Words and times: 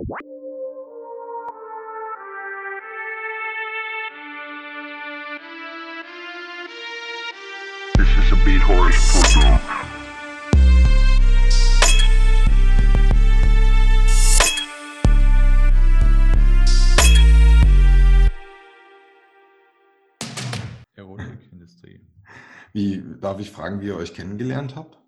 This 0.00 0.08
is 8.16 8.32
a 8.32 8.36
Beat 8.46 8.62
Horse 8.62 8.96
program. 9.12 9.60
Erotikindustrie. 20.94 22.00
Wie, 22.72 23.02
darf 23.20 23.38
ich 23.38 23.50
fragen, 23.50 23.82
wie 23.82 23.88
ihr 23.88 23.96
euch 23.96 24.14
kennengelernt 24.14 24.76
habt? 24.76 24.98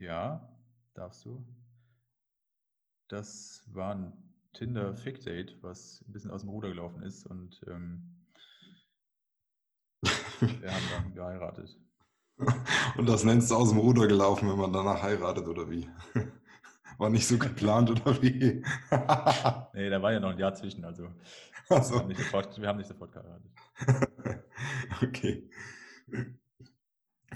Ja, 0.00 0.52
darfst 0.94 1.24
du. 1.24 1.46
Das 3.08 3.62
war 3.72 3.94
ein 3.94 4.12
Tinder-Fick-Date, 4.52 5.56
was 5.62 6.04
ein 6.06 6.12
bisschen 6.12 6.30
aus 6.30 6.42
dem 6.42 6.50
Ruder 6.50 6.68
gelaufen 6.68 7.02
ist 7.02 7.26
und 7.26 7.60
ähm, 7.66 8.02
wir 10.40 10.72
haben 10.72 10.84
dann 10.92 11.14
geheiratet. 11.14 11.78
Und 12.96 13.08
das 13.08 13.24
nennst 13.24 13.50
du 13.50 13.56
aus 13.56 13.70
dem 13.70 13.78
Ruder 13.78 14.06
gelaufen, 14.06 14.48
wenn 14.48 14.58
man 14.58 14.72
danach 14.72 15.02
heiratet, 15.02 15.48
oder 15.48 15.70
wie? 15.70 15.88
War 16.98 17.10
nicht 17.10 17.26
so 17.26 17.38
geplant, 17.38 17.90
oder 17.90 18.20
wie? 18.22 18.62
Nee, 19.74 19.90
da 19.90 20.02
war 20.02 20.12
ja 20.12 20.20
noch 20.20 20.30
ein 20.30 20.38
Jahr 20.38 20.54
zwischen, 20.54 20.84
also 20.84 21.04
wir, 21.04 21.14
Also, 21.68 21.98
haben 21.98 22.08
nicht 22.08 22.20
sofort, 22.20 22.60
wir 22.60 22.68
haben 22.68 22.78
nicht 22.78 22.88
sofort 22.88 23.12
geheiratet. 23.12 23.50
okay. 25.02 25.48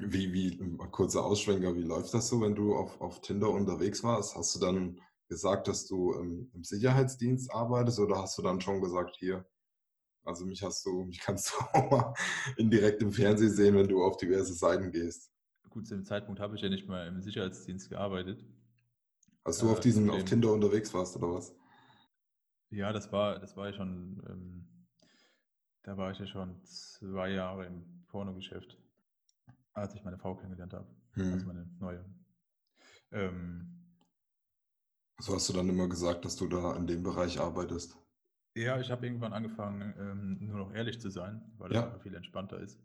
Wie, 0.00 0.33
wie, 0.33 0.59
kurzer 0.91 1.25
Ausschwenker, 1.25 1.75
wie 1.77 1.83
läuft 1.83 2.12
das 2.12 2.28
so, 2.28 2.41
wenn 2.41 2.55
du 2.55 2.75
auf, 2.75 3.00
auf 3.00 3.20
Tinder 3.20 3.50
unterwegs 3.50 4.02
warst? 4.02 4.36
Hast 4.36 4.56
du 4.56 4.61
dann 4.61 5.00
gesagt, 5.29 5.69
dass 5.69 5.87
du 5.87 6.15
ähm, 6.15 6.51
im 6.55 6.65
Sicherheitsdienst 6.65 7.53
arbeitest 7.53 7.99
oder 8.01 8.19
hast 8.23 8.39
du 8.39 8.42
dann 8.42 8.61
schon 8.61 8.81
gesagt, 8.83 9.17
hier, 9.19 9.47
also 10.25 10.47
mich 10.47 10.62
hast 10.62 10.87
du, 10.87 11.05
mich 11.06 11.20
kannst 11.20 11.53
du 11.53 11.64
auch 11.75 11.91
mal 11.91 12.14
indirekt 12.56 13.03
im 13.03 13.12
Fernsehen 13.12 13.53
sehen, 13.53 13.77
wenn 13.77 13.89
du 13.89 14.03
auf 14.05 14.17
diverse 14.19 14.55
Seiten 14.55 14.92
gehst? 14.92 15.31
Gut, 15.70 15.89
zu 15.89 15.95
dem 15.97 16.05
Zeitpunkt 16.05 16.39
habe 16.39 16.55
ich 16.55 16.62
ja 16.62 16.69
nicht 16.69 16.87
mal 16.87 17.09
im 17.09 17.20
Sicherheitsdienst 17.20 17.91
gearbeitet. 17.91 18.45
Als 19.45 19.59
du 19.59 19.70
Äh, 19.70 19.73
auf 19.73 19.79
diesen, 19.79 20.11
auf 20.11 20.25
Tinder 20.25 20.53
unterwegs 20.53 20.92
warst, 20.95 21.14
oder 21.17 21.33
was? 21.34 21.55
Ja, 22.70 22.92
das 22.92 23.12
war, 23.12 23.39
das 23.39 23.57
war 23.57 23.69
ja 23.69 23.73
schon, 23.73 24.20
ähm, 24.29 24.69
da 25.83 25.97
war 25.97 26.11
ich 26.11 26.19
ja 26.19 26.27
schon 26.27 26.62
zwei 26.64 27.31
Jahre 27.31 27.67
im 27.67 28.05
Pornogeschäft, 28.09 28.79
als 29.75 29.95
ich 29.95 30.05
meine 30.05 30.19
Frau 30.19 30.36
kennengelernt 30.36 30.75
habe. 30.75 30.89
Also 31.31 31.45
Hm. 31.45 31.47
meine 31.47 31.67
neue. 31.79 32.05
Ähm, 33.12 33.81
So 35.23 35.34
hast 35.34 35.48
du 35.48 35.55
dann 35.55 35.70
immer 35.70 35.89
gesagt, 35.89 36.27
dass 36.27 36.37
du 36.37 36.47
da 36.48 36.77
in 36.77 36.87
dem 36.87 37.03
Bereich 37.03 37.41
arbeitest. 37.41 37.97
ja, 38.55 38.81
ich 38.81 38.91
habe 38.91 39.06
irgendwann 39.06 39.33
angefangen, 39.34 39.95
ähm, 39.98 40.39
nur 40.47 40.59
noch 40.59 40.73
ehrlich 40.75 41.01
zu 41.01 41.11
sein, 41.11 41.42
weil 41.59 41.69
das 41.69 41.79
Ja. 41.79 41.83
einfach 41.83 42.01
viel 42.03 42.14
entspannter 42.14 42.59
ist. 42.61 42.79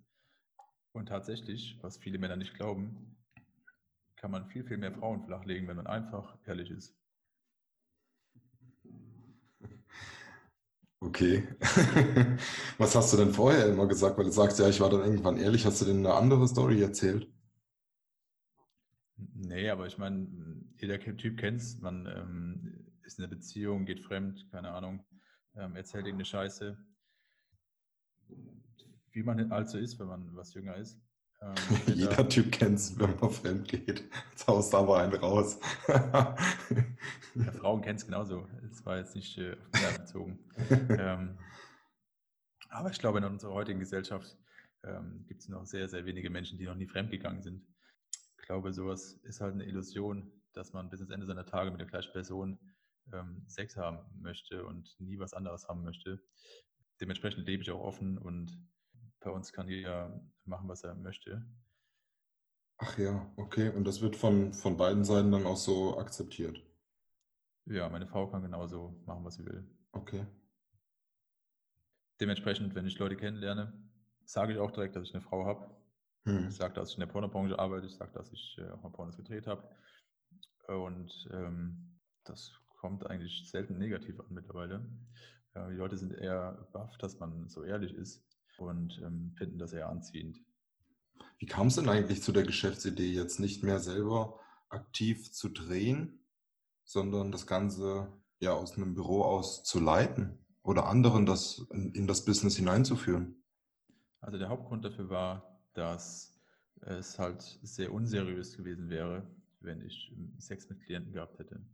Und 0.93 1.07
tatsächlich, 1.07 1.77
was 1.81 1.97
viele 1.97 2.19
Männer 2.19 2.35
nicht 2.35 2.55
glauben, 2.55 3.17
kann 4.17 4.31
man 4.31 4.45
viel, 4.47 4.65
viel 4.65 4.77
mehr 4.77 4.91
Frauen 4.91 5.23
flachlegen, 5.23 5.67
wenn 5.69 5.77
man 5.77 5.87
einfach 5.87 6.37
ehrlich 6.45 6.69
ist. 6.71 6.93
Okay. 11.01 11.43
Was 12.77 12.95
hast 12.95 13.13
du 13.13 13.17
denn 13.17 13.33
vorher 13.33 13.67
immer 13.67 13.87
gesagt? 13.87 14.17
Weil 14.17 14.25
du 14.25 14.31
sagst 14.31 14.59
ja, 14.59 14.67
ich 14.69 14.79
war 14.81 14.89
dann 14.89 15.01
irgendwann 15.01 15.37
ehrlich. 15.37 15.65
Hast 15.65 15.81
du 15.81 15.85
denn 15.85 15.99
eine 16.05 16.13
andere 16.15 16.47
Story 16.47 16.81
erzählt? 16.81 17.27
Nee, 19.35 19.69
aber 19.69 19.87
ich 19.87 19.97
meine, 19.97 20.27
jeder 20.81 20.99
Typ 20.99 21.37
kennt's. 21.37 21.79
Man 21.79 22.05
ähm, 22.05 22.87
ist 23.03 23.19
in 23.19 23.25
einer 23.25 23.33
Beziehung, 23.33 23.85
geht 23.85 24.01
fremd, 24.01 24.47
keine 24.51 24.71
Ahnung, 24.71 25.03
ähm, 25.55 25.75
erzählt 25.75 26.05
irgendeine 26.05 26.25
Scheiße. 26.25 26.77
Wie 29.11 29.23
man 29.23 29.49
halt 29.49 29.69
so 29.69 29.77
ist, 29.77 29.99
wenn 29.99 30.07
man 30.07 30.35
was 30.35 30.53
jünger 30.53 30.75
ist. 30.75 30.99
Ähm, 31.41 31.55
Jeder 31.95 32.27
Typ 32.27 32.51
kennt 32.51 32.79
es, 32.79 32.97
wenn 32.99 33.15
man 33.19 33.31
fremd 33.31 33.67
geht. 33.67 34.03
Jetzt 34.31 34.47
haust 34.47 34.73
du 34.73 34.77
aber 34.77 34.99
einen 34.99 35.15
raus. 35.15 35.59
Ja, 37.35 37.51
Frauen 37.51 37.81
kennen 37.83 37.97
es 37.97 38.05
genauso. 38.05 38.47
Es 38.71 38.83
war 38.83 38.97
jetzt 38.97 39.13
nicht 39.13 39.37
äh, 39.37 39.51
auf 39.51 39.71
Männer 39.73 39.99
bezogen. 39.99 40.39
ähm, 40.99 41.37
aber 42.69 42.89
ich 42.89 42.97
glaube, 42.97 43.19
in 43.19 43.25
unserer 43.25 43.53
heutigen 43.53 43.79
Gesellschaft 43.79 44.35
ähm, 44.83 45.23
gibt 45.27 45.41
es 45.41 45.47
noch 45.47 45.65
sehr, 45.65 45.87
sehr 45.87 46.05
wenige 46.05 46.31
Menschen, 46.31 46.57
die 46.57 46.65
noch 46.65 46.75
nie 46.75 46.87
fremdgegangen 46.87 47.43
sind. 47.43 47.63
Ich 48.39 48.45
glaube, 48.47 48.73
sowas 48.73 49.19
ist 49.23 49.39
halt 49.39 49.53
eine 49.53 49.65
Illusion, 49.65 50.31
dass 50.57 50.73
man 50.73 50.89
bis 50.89 50.99
ins 50.99 51.11
Ende 51.11 51.25
seiner 51.25 51.45
Tage 51.45 51.71
mit 51.71 51.79
der 51.79 51.87
gleichen 51.87 52.11
Person 52.11 52.59
ähm, 53.13 53.43
Sex 53.47 53.77
haben 53.77 53.99
möchte 54.21 54.65
und 54.65 54.99
nie 54.99 55.19
was 55.19 55.33
anderes 55.33 55.67
haben 55.67 55.83
möchte. 55.83 56.21
Dementsprechend 56.99 57.45
lebe 57.45 57.63
ich 57.63 57.71
auch 57.71 57.79
offen 57.79 58.17
und 58.17 58.59
bei 59.19 59.29
uns 59.29 59.53
kann 59.53 59.67
jeder 59.67 60.19
machen, 60.45 60.67
was 60.67 60.83
er 60.83 60.95
möchte. 60.95 61.45
Ach 62.77 62.97
ja, 62.97 63.31
okay. 63.37 63.69
Und 63.69 63.85
das 63.85 64.01
wird 64.01 64.15
von, 64.15 64.53
von 64.53 64.77
beiden 64.77 65.03
Seiten 65.03 65.31
dann 65.31 65.45
auch 65.45 65.57
so 65.57 65.97
akzeptiert. 65.97 66.61
Ja, 67.65 67.89
meine 67.89 68.07
Frau 68.07 68.27
kann 68.27 68.43
genauso 68.43 69.01
machen, 69.05 69.25
was 69.25 69.35
sie 69.35 69.45
will. 69.45 69.67
Okay. 69.91 70.25
Dementsprechend, 72.19 72.75
wenn 72.75 72.85
ich 72.85 72.97
Leute 72.97 73.17
kennenlerne, 73.17 73.73
sage 74.25 74.53
ich 74.53 74.59
auch 74.59 74.71
direkt, 74.71 74.95
dass 74.95 75.03
ich 75.03 75.13
eine 75.13 75.21
Frau 75.21 75.45
habe. 75.45 75.69
Hm. 76.25 76.47
Ich 76.49 76.55
sage, 76.55 76.73
dass 76.73 76.89
ich 76.89 76.95
in 76.95 77.01
der 77.01 77.07
Pornobranche 77.07 77.57
arbeite. 77.57 77.87
Ich 77.87 77.95
sage, 77.95 78.11
dass 78.13 78.31
ich 78.31 78.57
äh, 78.59 78.69
auch 78.69 78.81
mal 78.81 78.89
Pornos 78.89 79.17
gedreht 79.17 79.47
habe. 79.47 79.67
Und 80.67 81.29
ähm, 81.31 81.99
das 82.23 82.51
kommt 82.79 83.07
eigentlich 83.07 83.49
selten 83.49 83.77
negativ 83.77 84.19
an 84.19 84.27
mittlerweile. 84.29 84.85
Äh, 85.53 85.69
die 85.69 85.75
Leute 85.75 85.97
sind 85.97 86.13
eher 86.13 86.67
baff, 86.73 86.97
dass 86.97 87.19
man 87.19 87.47
so 87.49 87.63
ehrlich 87.63 87.93
ist 87.93 88.23
und 88.57 88.99
ähm, 89.03 89.33
finden 89.37 89.57
das 89.57 89.73
eher 89.73 89.89
anziehend. 89.89 90.39
Wie 91.39 91.45
kam 91.45 91.67
es 91.67 91.75
denn 91.75 91.89
eigentlich 91.89 92.21
zu 92.21 92.31
der 92.31 92.43
Geschäftsidee, 92.43 93.11
jetzt 93.11 93.39
nicht 93.39 93.63
mehr 93.63 93.79
selber 93.79 94.39
aktiv 94.69 95.31
zu 95.31 95.49
drehen, 95.49 96.19
sondern 96.83 97.31
das 97.31 97.47
Ganze 97.47 98.11
ja 98.39 98.53
aus 98.53 98.77
einem 98.77 98.93
Büro 98.93 99.23
aus 99.23 99.63
zu 99.63 99.79
leiten 99.79 100.45
oder 100.63 100.87
anderen 100.87 101.25
das 101.25 101.65
in, 101.71 101.93
in 101.93 102.07
das 102.07 102.25
Business 102.25 102.55
hineinzuführen? 102.55 103.43
Also 104.19 104.37
der 104.37 104.49
Hauptgrund 104.49 104.83
dafür 104.83 105.09
war, 105.09 105.59
dass 105.73 106.35
es 106.81 107.17
halt 107.17 107.41
sehr 107.61 107.93
unseriös 107.93 108.57
gewesen 108.57 108.89
wäre, 108.89 109.27
wenn 109.59 109.81
ich 109.81 110.11
ähm, 110.11 110.35
Sex 110.39 110.69
mit 110.69 110.81
Klienten 110.81 111.13
gehabt 111.13 111.39
hätte. 111.39 111.65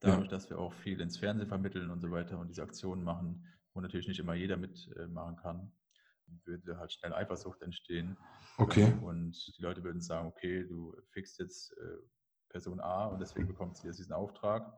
Dadurch, 0.00 0.28
dass 0.28 0.48
wir 0.48 0.58
auch 0.58 0.72
viel 0.74 1.00
ins 1.00 1.18
Fernsehen 1.18 1.48
vermitteln 1.48 1.90
und 1.90 2.00
so 2.00 2.10
weiter 2.10 2.38
und 2.38 2.48
diese 2.48 2.62
Aktionen 2.62 3.02
machen, 3.02 3.44
wo 3.74 3.80
natürlich 3.80 4.06
nicht 4.06 4.20
immer 4.20 4.34
jeder 4.34 4.56
mitmachen 4.56 5.36
kann, 5.36 5.72
würde 6.44 6.78
halt 6.78 6.92
schnell 6.92 7.12
Eifersucht 7.12 7.62
entstehen. 7.62 8.16
Okay. 8.58 8.92
Und 9.02 9.56
die 9.56 9.62
Leute 9.62 9.82
würden 9.82 10.00
sagen, 10.00 10.28
okay, 10.28 10.64
du 10.64 10.94
fixst 11.10 11.38
jetzt 11.38 11.72
äh, 11.78 11.98
Person 12.48 12.80
A 12.80 13.06
und 13.06 13.20
deswegen 13.20 13.46
bekommt 13.46 13.76
sie 13.76 13.86
jetzt 13.86 13.98
diesen 13.98 14.12
Auftrag. 14.12 14.72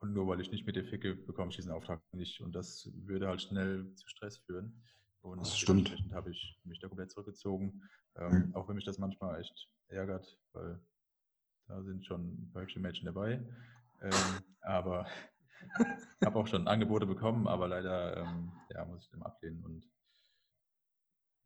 Und 0.00 0.12
nur 0.12 0.26
weil 0.26 0.40
ich 0.40 0.50
nicht 0.50 0.66
mit 0.66 0.76
dir 0.76 0.84
ficke, 0.84 1.14
bekomme 1.14 1.50
ich 1.50 1.56
diesen 1.56 1.72
Auftrag 1.72 2.02
nicht. 2.12 2.40
Und 2.40 2.52
das 2.52 2.90
würde 2.94 3.28
halt 3.28 3.42
schnell 3.42 3.94
zu 3.94 4.08
Stress 4.08 4.38
führen. 4.38 4.82
Und 5.24 5.40
Das 5.40 5.56
stimmt. 5.58 5.96
habe 6.12 6.30
ich 6.30 6.60
mich 6.64 6.78
da 6.80 6.88
komplett 6.88 7.10
zurückgezogen. 7.10 7.82
Ähm, 8.16 8.30
Mhm. 8.48 8.54
Auch 8.54 8.68
wenn 8.68 8.76
mich 8.76 8.84
das 8.84 8.98
manchmal 8.98 9.40
echt 9.40 9.70
ärgert, 9.88 10.38
weil 10.52 10.78
da 11.66 11.82
sind 11.82 12.04
schon 12.04 12.20
ein 12.20 12.50
paar 12.52 12.62
hübsche 12.62 12.78
Mädchen 12.78 13.06
dabei. 13.06 13.42
Ähm, 14.02 14.12
aber 14.60 15.06
habe 16.24 16.38
auch 16.38 16.46
schon 16.46 16.68
Angebote 16.68 17.06
bekommen, 17.06 17.48
aber 17.48 17.68
leider 17.68 18.18
ähm, 18.18 18.52
ja, 18.70 18.84
muss 18.84 19.04
ich 19.04 19.10
dem 19.10 19.22
ablehnen 19.22 19.64
und 19.64 19.90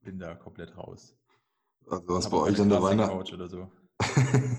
bin 0.03 0.19
da 0.19 0.35
komplett 0.35 0.77
raus. 0.77 1.17
Also 1.89 2.09
was 2.09 2.25
Hab 2.25 2.33
bei 2.33 2.39
euch 2.39 2.61
an 2.61 2.69
der 2.71 2.83
Weihnacht... 2.83 3.13
Classic-Couch 3.13 3.35
oder 3.35 3.49
so. 3.49 3.71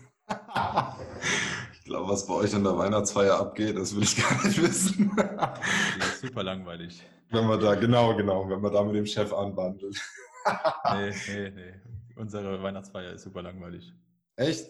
ich 1.73 1.83
glaube, 1.83 2.09
was 2.09 2.25
bei 2.25 2.33
euch 2.35 2.55
an 2.55 2.63
der 2.63 2.77
Weihnachtsfeier 2.77 3.37
abgeht, 3.37 3.75
das 3.77 3.93
will 3.93 4.03
ich 4.03 4.15
gar 4.15 4.45
nicht 4.45 4.61
wissen. 4.61 5.11
Super 6.21 6.43
langweilig. 6.43 7.03
wenn 7.29 7.47
man 7.47 7.59
da, 7.59 7.75
genau, 7.75 8.15
genau, 8.15 8.49
wenn 8.49 8.61
man 8.61 8.73
da 8.73 8.83
mit 8.83 8.95
dem 8.95 9.05
Chef 9.05 9.33
anwandelt. 9.33 10.01
Nee, 10.93 11.13
nee, 11.27 11.49
nee. 11.51 11.73
Unsere 12.15 12.61
Weihnachtsfeier 12.63 13.13
ist 13.13 13.23
super 13.23 13.41
langweilig. 13.41 13.93
Echt? 14.35 14.67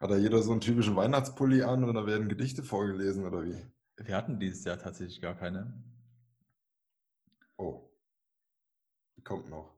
Hat 0.00 0.10
da 0.10 0.16
jeder 0.16 0.42
so 0.42 0.52
einen 0.52 0.60
typischen 0.60 0.96
Weihnachtspulli 0.96 1.62
an 1.62 1.84
oder 1.84 2.06
werden 2.06 2.28
Gedichte 2.28 2.62
vorgelesen 2.62 3.24
oder 3.24 3.44
wie? 3.44 3.56
Wir 3.96 4.16
hatten 4.16 4.38
dieses 4.38 4.64
Jahr 4.64 4.78
tatsächlich 4.78 5.20
gar 5.20 5.34
keine. 5.34 5.82
Oh. 7.56 7.90
Die 9.16 9.22
kommt 9.22 9.48
noch. 9.50 9.74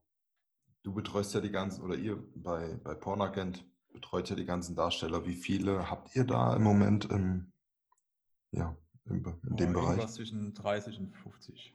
Du 0.83 0.93
betreust 0.93 1.35
ja 1.35 1.41
die 1.41 1.51
ganzen, 1.51 1.83
oder 1.83 1.95
ihr 1.95 2.23
bei, 2.35 2.79
bei 2.83 2.95
Pornagent 2.95 3.65
betreut 3.93 4.29
ja 4.29 4.37
die 4.37 4.45
ganzen 4.45 4.77
Darsteller. 4.77 5.27
Wie 5.27 5.35
viele 5.35 5.91
habt 5.91 6.15
ihr 6.15 6.25
da 6.25 6.55
im 6.55 6.63
Moment 6.63 7.07
im, 7.07 7.53
ja, 8.51 8.77
im, 9.11 9.23
Be- 9.23 9.39
in 9.49 9.57
dem 9.57 9.73
Bereich? 9.73 9.89
Irgendwas 9.91 10.15
zwischen 10.15 10.55
30 10.55 10.99
und 11.01 11.17
50. 11.17 11.75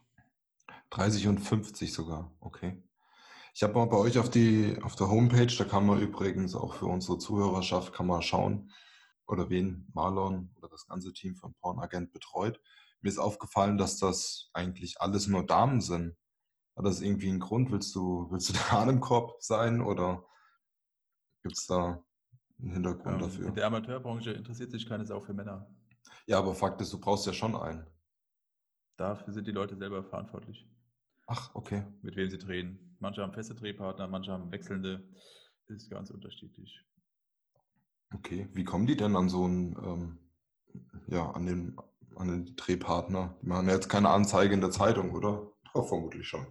30 0.90 1.28
und 1.28 1.38
50 1.40 1.94
sogar, 1.94 2.32
okay. 2.40 2.82
Ich 3.54 3.64
habe 3.64 3.74
mal 3.74 3.86
bei 3.86 3.98
euch 3.98 4.18
auf, 4.20 4.30
die, 4.30 4.78
auf 4.82 4.96
der 4.96 5.10
Homepage, 5.10 5.48
da 5.48 5.64
kann 5.64 5.86
man 5.86 6.02
übrigens 6.02 6.56
auch 6.56 6.74
für 6.76 6.88
unsere 6.88 7.18
Zuhörerschaft 7.18 7.94
kann 7.94 8.08
man 8.08 8.22
schauen, 8.22 8.72
oder 9.28 9.50
wen 9.50 9.88
Marlon 9.94 10.52
oder 10.56 10.68
das 10.70 10.86
ganze 10.88 11.14
Team 11.14 11.36
von 11.36 11.54
Pornagent 11.56 12.12
betreut. 12.12 12.60
Mir 13.02 13.10
ist 13.10 13.18
aufgefallen, 13.18 13.78
dass 13.78 13.98
das 13.98 14.50
eigentlich 14.54 15.00
alles 15.02 15.28
nur 15.28 15.46
Damen 15.46 15.80
sind. 15.82 16.16
Hat 16.76 16.86
das 16.86 17.02
irgendwie 17.02 17.30
einen 17.30 17.40
Grund? 17.40 17.72
Willst 17.72 17.96
du, 17.96 18.28
willst 18.30 18.50
du 18.50 18.54
da 18.54 18.60
an 18.82 18.88
dem 18.90 19.00
Korb 19.00 19.42
sein 19.42 19.82
oder 19.82 20.26
gibt 21.44 21.58
es 21.58 21.66
da 21.68 22.04
einen 22.60 22.72
Hintergrund 22.74 23.16
Ähm, 23.16 23.20
dafür? 23.22 23.48
in 23.48 23.56
der 23.56 23.68
Amateurbranche 23.68 24.32
interessiert 24.32 24.72
sich 24.72 24.86
keine 24.88 25.06
Sau 25.06 25.22
für 25.22 25.34
Männer. 25.34 25.68
Ja, 26.28 26.40
aber 26.40 26.56
Fakt 26.56 26.82
ist, 26.82 26.92
du 26.92 27.00
brauchst 27.00 27.26
ja 27.26 27.34
schon 27.34 27.56
einen. 27.56 27.86
Dafür 28.98 29.34
sind 29.34 29.48
die 29.48 29.52
Leute 29.52 29.76
selber 29.76 30.04
verantwortlich, 30.04 30.66
Ach, 31.28 31.54
okay. 31.54 31.84
mit 32.02 32.16
wem 32.16 32.30
sie 32.30 32.38
drehen. 32.38 32.96
Manche 33.00 33.22
haben 33.22 33.34
feste 33.34 33.54
Drehpartner, 33.54 34.08
manche 34.08 34.32
haben 34.32 34.52
wechselnde. 34.52 35.04
Ist 35.68 35.90
ganz 35.90 36.12
unterschiedlich. 36.12 36.80
Okay. 38.14 38.48
Wie 38.54 38.64
kommen 38.64 38.86
die 38.86 38.96
denn 38.96 39.16
an 39.16 39.30
so 39.30 39.46
einen, 39.46 39.76
ähm, 39.84 40.20
ja, 41.08 41.32
an 41.32 41.46
den, 41.46 41.76
an 42.16 42.28
den 42.28 42.56
Drehpartner? 42.56 43.36
Die 43.42 43.48
machen 43.48 43.68
jetzt 43.68 43.90
keine 43.90 44.10
Anzeige 44.10 44.54
in 44.54 44.62
der 44.62 44.72
Zeitung, 44.72 45.12
oder? 45.12 45.52
Ja, 45.76 45.84
vermutlich 45.84 46.26
schon. 46.26 46.46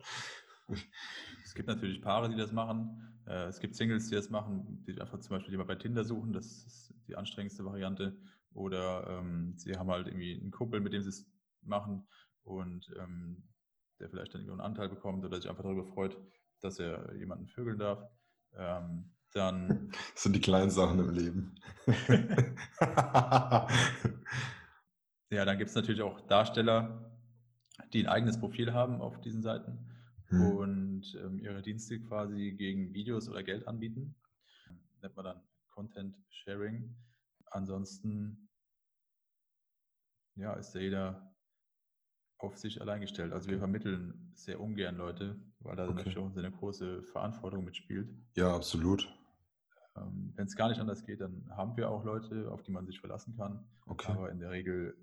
Es 1.42 1.54
gibt 1.54 1.66
natürlich 1.66 2.02
Paare, 2.02 2.28
die 2.28 2.36
das 2.36 2.52
machen. 2.52 3.22
Äh, 3.26 3.44
Es 3.46 3.58
gibt 3.58 3.74
Singles, 3.74 4.10
die 4.10 4.16
das 4.16 4.28
machen, 4.28 4.84
die 4.86 5.00
einfach 5.00 5.18
zum 5.20 5.30
Beispiel 5.36 5.52
jemand 5.52 5.68
bei 5.68 5.76
Tinder 5.76 6.04
suchen. 6.04 6.34
Das 6.34 6.44
ist 6.44 6.94
die 7.08 7.16
anstrengendste 7.16 7.64
Variante. 7.64 8.14
Oder 8.54 9.06
ähm, 9.08 9.54
sie 9.56 9.76
haben 9.76 9.90
halt 9.90 10.06
irgendwie 10.06 10.40
einen 10.40 10.50
Kumpel, 10.50 10.80
mit 10.80 10.92
dem 10.92 11.02
sie 11.02 11.10
es 11.10 11.26
machen 11.62 12.06
und 12.44 12.90
ähm, 12.98 13.42
der 14.00 14.08
vielleicht 14.08 14.34
dann 14.34 14.40
irgendwie 14.42 14.60
einen 14.62 14.72
Anteil 14.72 14.88
bekommt 14.88 15.24
oder 15.24 15.36
sich 15.40 15.50
einfach 15.50 15.62
darüber 15.64 15.84
freut, 15.84 16.16
dass 16.60 16.78
er 16.78 17.14
jemanden 17.16 17.48
vögeln 17.48 17.78
darf. 17.78 18.02
Ähm, 18.56 19.12
dann 19.32 19.90
Das 20.14 20.22
sind 20.22 20.34
die 20.36 20.40
kleinen 20.40 20.70
Sachen 20.70 20.98
im 21.00 21.10
Leben. 21.10 21.54
Ja, 25.30 25.44
dann 25.44 25.58
gibt 25.58 25.70
es 25.70 25.74
natürlich 25.74 26.02
auch 26.02 26.20
Darsteller, 26.28 27.10
die 27.92 28.04
ein 28.04 28.08
eigenes 28.08 28.38
Profil 28.38 28.72
haben 28.72 29.00
auf 29.00 29.20
diesen 29.20 29.42
Seiten 29.42 29.90
Hm. 30.28 30.50
und 30.52 31.18
ähm, 31.22 31.38
ihre 31.38 31.60
Dienste 31.60 32.00
quasi 32.00 32.52
gegen 32.52 32.94
Videos 32.94 33.28
oder 33.28 33.42
Geld 33.42 33.66
anbieten. 33.68 34.14
Nennt 35.02 35.16
man 35.16 35.24
dann 35.24 35.42
Content 35.70 36.16
Sharing. 36.30 36.94
Ansonsten 37.54 38.48
ja, 40.34 40.54
ist 40.54 40.72
da 40.72 40.80
jeder 40.80 41.34
auf 42.38 42.56
sich 42.58 42.80
allein 42.80 43.00
gestellt. 43.00 43.32
Also 43.32 43.48
wir 43.48 43.58
vermitteln 43.58 44.32
sehr 44.34 44.60
ungern 44.60 44.96
Leute, 44.96 45.40
weil 45.60 45.76
da 45.76 45.84
Okay. 45.84 45.94
natürlich 45.94 46.18
auch 46.18 46.36
eine 46.36 46.50
große 46.50 47.04
Verantwortung 47.04 47.64
mitspielt. 47.64 48.12
Ja, 48.36 48.54
absolut. 48.54 49.08
Ähm, 49.96 50.32
Wenn 50.34 50.46
es 50.46 50.56
gar 50.56 50.68
nicht 50.68 50.80
anders 50.80 51.04
geht, 51.04 51.20
dann 51.20 51.48
haben 51.56 51.76
wir 51.76 51.88
auch 51.88 52.04
Leute, 52.04 52.50
auf 52.50 52.62
die 52.64 52.72
man 52.72 52.86
sich 52.86 52.98
verlassen 52.98 53.36
kann. 53.36 53.64
Okay. 53.86 54.10
Aber 54.10 54.30
in 54.30 54.40
der 54.40 54.50
Regel 54.50 54.96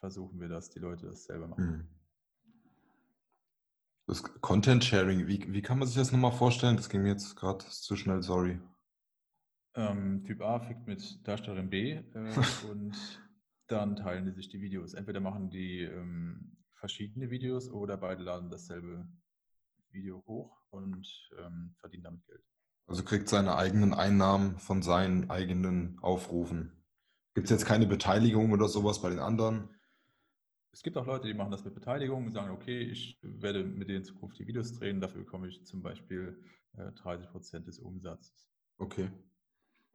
versuchen 0.00 0.38
wir, 0.40 0.48
dass 0.48 0.68
die 0.68 0.80
Leute 0.80 1.06
das 1.06 1.24
selber 1.24 1.48
machen. 1.48 1.64
Hm. 1.64 1.88
Das 4.06 4.22
Content 4.42 4.84
Sharing, 4.84 5.26
wie, 5.26 5.50
wie 5.50 5.62
kann 5.62 5.78
man 5.78 5.88
sich 5.88 5.96
das 5.96 6.12
nochmal 6.12 6.32
vorstellen? 6.32 6.76
Das 6.76 6.90
ging 6.90 7.00
mir 7.00 7.12
jetzt 7.12 7.34
gerade 7.36 7.64
zu 7.64 7.96
schnell, 7.96 8.22
sorry. 8.22 8.60
Ähm, 9.76 10.22
typ 10.24 10.40
A 10.40 10.60
fickt 10.60 10.86
mit 10.86 11.26
Darstellerin 11.26 11.70
B 11.70 11.92
äh, 11.92 12.34
und 12.70 12.94
dann 13.66 13.96
teilen 13.96 14.24
die 14.24 14.32
sich 14.32 14.48
die 14.48 14.60
Videos. 14.60 14.94
Entweder 14.94 15.20
machen 15.20 15.50
die 15.50 15.80
ähm, 15.80 16.56
verschiedene 16.74 17.30
Videos 17.30 17.70
oder 17.70 17.96
beide 17.96 18.22
laden 18.22 18.50
dasselbe 18.50 19.08
Video 19.90 20.22
hoch 20.26 20.56
und 20.70 21.08
ähm, 21.38 21.74
verdienen 21.78 22.04
damit 22.04 22.26
Geld. 22.26 22.44
Also 22.86 23.02
kriegt 23.02 23.28
seine 23.28 23.56
eigenen 23.56 23.94
Einnahmen 23.94 24.58
von 24.58 24.82
seinen 24.82 25.30
eigenen 25.30 25.98
Aufrufen. 26.00 26.72
Gibt 27.34 27.46
es 27.46 27.50
jetzt 27.50 27.66
keine 27.66 27.86
Beteiligung 27.86 28.52
oder 28.52 28.68
sowas 28.68 29.00
bei 29.00 29.10
den 29.10 29.18
anderen? 29.18 29.70
Es 30.72 30.82
gibt 30.82 30.96
auch 30.96 31.06
Leute, 31.06 31.26
die 31.26 31.34
machen 31.34 31.52
das 31.52 31.64
mit 31.64 31.74
Beteiligung 31.74 32.26
und 32.26 32.32
sagen, 32.32 32.50
okay, 32.50 32.80
ich 32.80 33.18
werde 33.22 33.64
mit 33.64 33.88
denen 33.88 33.98
in 33.98 34.04
Zukunft 34.04 34.38
die 34.38 34.46
Videos 34.46 34.72
drehen, 34.72 35.00
dafür 35.00 35.22
bekomme 35.22 35.48
ich 35.48 35.64
zum 35.64 35.82
Beispiel 35.82 36.38
äh, 36.76 36.88
30% 36.88 37.60
des 37.60 37.78
Umsatzes. 37.78 38.50
Okay. 38.78 39.08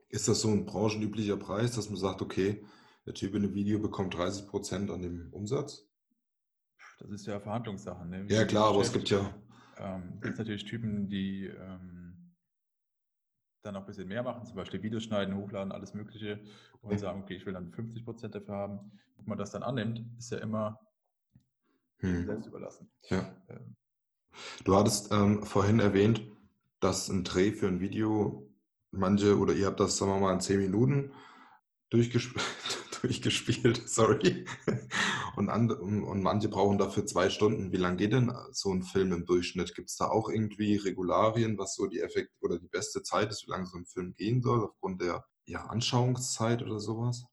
Ist 0.09 0.27
das 0.27 0.41
so 0.41 0.49
ein 0.49 0.65
branchenüblicher 0.65 1.37
Preis, 1.37 1.75
dass 1.75 1.89
man 1.89 1.97
sagt, 1.97 2.21
okay, 2.21 2.65
der 3.05 3.13
Typ 3.13 3.35
in 3.35 3.43
dem 3.43 3.53
Video 3.53 3.79
bekommt 3.79 4.15
30% 4.15 4.91
an 4.91 5.01
dem 5.01 5.31
Umsatz? 5.31 5.87
Das 6.99 7.09
ist 7.11 7.25
ja 7.27 7.39
Verhandlungssache. 7.39 8.05
Ne? 8.05 8.25
Ja, 8.27 8.43
klar, 8.45 8.69
aber 8.69 8.81
es 8.81 8.91
gibt 8.91 9.09
ja. 9.09 9.33
Ähm, 9.77 10.19
gibt 10.21 10.37
natürlich 10.37 10.65
Typen, 10.65 11.07
die 11.09 11.45
ähm, 11.45 12.33
dann 13.61 13.75
noch 13.75 13.81
ein 13.81 13.87
bisschen 13.87 14.07
mehr 14.07 14.23
machen, 14.23 14.45
zum 14.45 14.55
Beispiel 14.55 14.81
Videos 14.81 15.03
schneiden, 15.03 15.35
hochladen, 15.35 15.71
alles 15.71 15.93
Mögliche 15.93 16.39
und 16.81 16.89
Okay. 16.91 16.97
sagen, 16.97 17.21
okay, 17.23 17.35
ich 17.35 17.45
will 17.45 17.53
dann 17.53 17.71
50% 17.71 18.29
dafür 18.29 18.55
haben. 18.55 18.91
Ob 19.17 19.27
man 19.27 19.37
das 19.37 19.51
dann 19.51 19.63
annimmt, 19.63 20.01
ist 20.17 20.31
ja 20.31 20.39
immer 20.39 20.79
Hm. 21.99 22.25
selbst 22.25 22.47
überlassen. 22.47 22.89
Ja. 23.09 23.33
Ähm, 23.49 23.75
Du 24.63 24.75
hattest 24.75 25.11
ähm, 25.11 25.43
vorhin 25.43 25.79
erwähnt, 25.79 26.21
dass 26.79 27.09
ein 27.09 27.23
Dreh 27.23 27.51
für 27.51 27.67
ein 27.67 27.79
Video, 27.81 28.47
manche 28.91 29.37
oder 29.37 29.53
ihr 29.53 29.67
habt 29.67 29.79
das, 29.79 29.97
sagen 29.97 30.11
wir 30.11 30.19
mal, 30.19 30.33
in 30.33 30.41
10 30.41 30.59
Minuten 30.59 31.11
durchgesp 31.89 32.37
durchgespielt, 33.01 33.83
sorry. 33.87 34.45
Und, 35.35 35.49
und 35.49 36.21
manche 36.21 36.49
brauchen 36.49 36.77
dafür 36.77 37.05
zwei 37.05 37.29
Stunden. 37.29 37.71
Wie 37.71 37.77
lange 37.77 37.97
geht 37.97 38.13
denn 38.13 38.31
so 38.51 38.73
ein 38.73 38.83
Film 38.83 39.13
im 39.13 39.25
Durchschnitt? 39.25 39.73
Gibt 39.73 39.89
es 39.89 39.95
da 39.95 40.07
auch 40.07 40.29
irgendwie 40.29 40.75
Regularien, 40.75 41.57
was 41.57 41.75
so 41.75 41.87
die 41.87 42.01
Effekt 42.01 42.31
oder 42.41 42.59
die 42.59 42.67
beste 42.67 43.01
Zeit 43.01 43.29
ist, 43.29 43.47
wie 43.47 43.51
lange 43.51 43.65
so 43.65 43.77
ein 43.77 43.85
Film 43.85 44.13
gehen 44.15 44.41
soll, 44.41 44.63
aufgrund 44.63 45.01
der 45.01 45.23
ja, 45.45 45.65
Anschauungszeit 45.67 46.61
oder 46.61 46.79
sowas? 46.79 47.25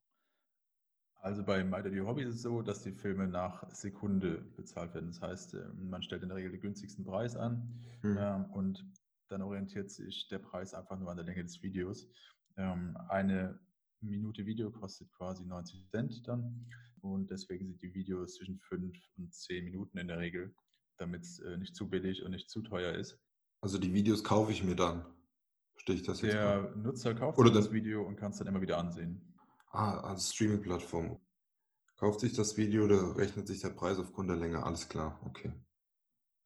Also 1.20 1.43
bei 1.43 1.64
MyDaddy 1.64 1.99
Hobby 1.99 2.23
ist 2.23 2.37
es 2.37 2.43
so, 2.43 2.62
dass 2.62 2.82
die 2.82 2.93
Filme 2.93 3.26
nach 3.26 3.69
Sekunde 3.73 4.44
bezahlt 4.56 4.94
werden. 4.94 5.09
Das 5.09 5.20
heißt, 5.20 5.55
ähm, 5.55 5.91
man 5.91 6.02
stellt 6.02 6.23
in 6.23 6.29
der 6.29 6.37
Regel 6.37 6.52
den 6.52 6.61
günstigsten 6.61 7.05
Preis 7.05 7.35
an 7.35 7.69
Hm. 8.02 8.44
und 8.52 8.87
dann 9.28 9.43
orientiert 9.43 9.90
sich 9.90 10.28
der 10.28 10.38
Preis 10.38 10.75
einfach 10.75 10.99
nur 10.99 11.11
an 11.11 11.17
der 11.17 11.26
Länge 11.26 11.43
des 11.43 11.62
Videos. 11.62 12.08
Ähm, 12.56 12.96
eine 13.08 13.58
Minute 14.00 14.46
Video 14.46 14.70
kostet 14.70 15.11
quasi 15.12 15.44
90 15.44 15.88
Cent 15.90 16.28
dann 16.28 16.67
und 17.00 17.31
deswegen 17.31 17.67
sind 17.67 17.82
die 17.82 17.94
Videos 17.94 18.34
zwischen 18.34 18.58
5 18.61 18.96
und 19.17 19.34
10 19.34 19.64
Minuten 19.64 19.99
in 19.99 20.08
der 20.08 20.19
Regel, 20.19 20.55
damit 20.99 21.23
es 21.23 21.38
äh, 21.40 21.56
nicht 21.56 21.75
zu 21.75 21.88
billig 21.88 22.23
und 22.23 22.31
nicht 22.31 22.50
zu 22.50 22.62
teuer 22.62 22.94
ist. 22.94 23.19
Also 23.61 23.78
die 23.78 23.93
Videos 23.93 24.23
kaufe 24.23 24.52
ich 24.52 24.62
mir 24.62 24.76
dann. 24.76 25.05
Verstehe 25.73 25.96
ich 25.96 26.02
das 26.02 26.20
jetzt? 26.23 26.34
Der? 26.34 26.75
Nutzer 26.76 27.14
kauft 27.14 27.38
Oder 27.38 27.50
das 27.50 27.73
Video 27.73 28.06
und 28.06 28.17
kann 28.17 28.32
es 28.32 28.38
dann 28.38 28.46
immer 28.46 28.61
wieder 28.61 28.78
ansehen. 28.78 29.34
Ah, 29.70 30.00
als 30.00 30.32
Streaming-Plattform. 30.34 31.20
Kauft 31.97 32.21
sich 32.21 32.35
das 32.35 32.56
Video, 32.56 32.87
da 32.87 33.12
rechnet 33.12 33.47
sich 33.47 33.61
der 33.61 33.71
Preis 33.71 33.99
aufgrund 33.99 34.28
der 34.28 34.37
Länge. 34.37 34.62
Alles 34.62 34.88
klar, 34.88 35.21
okay. 35.25 35.52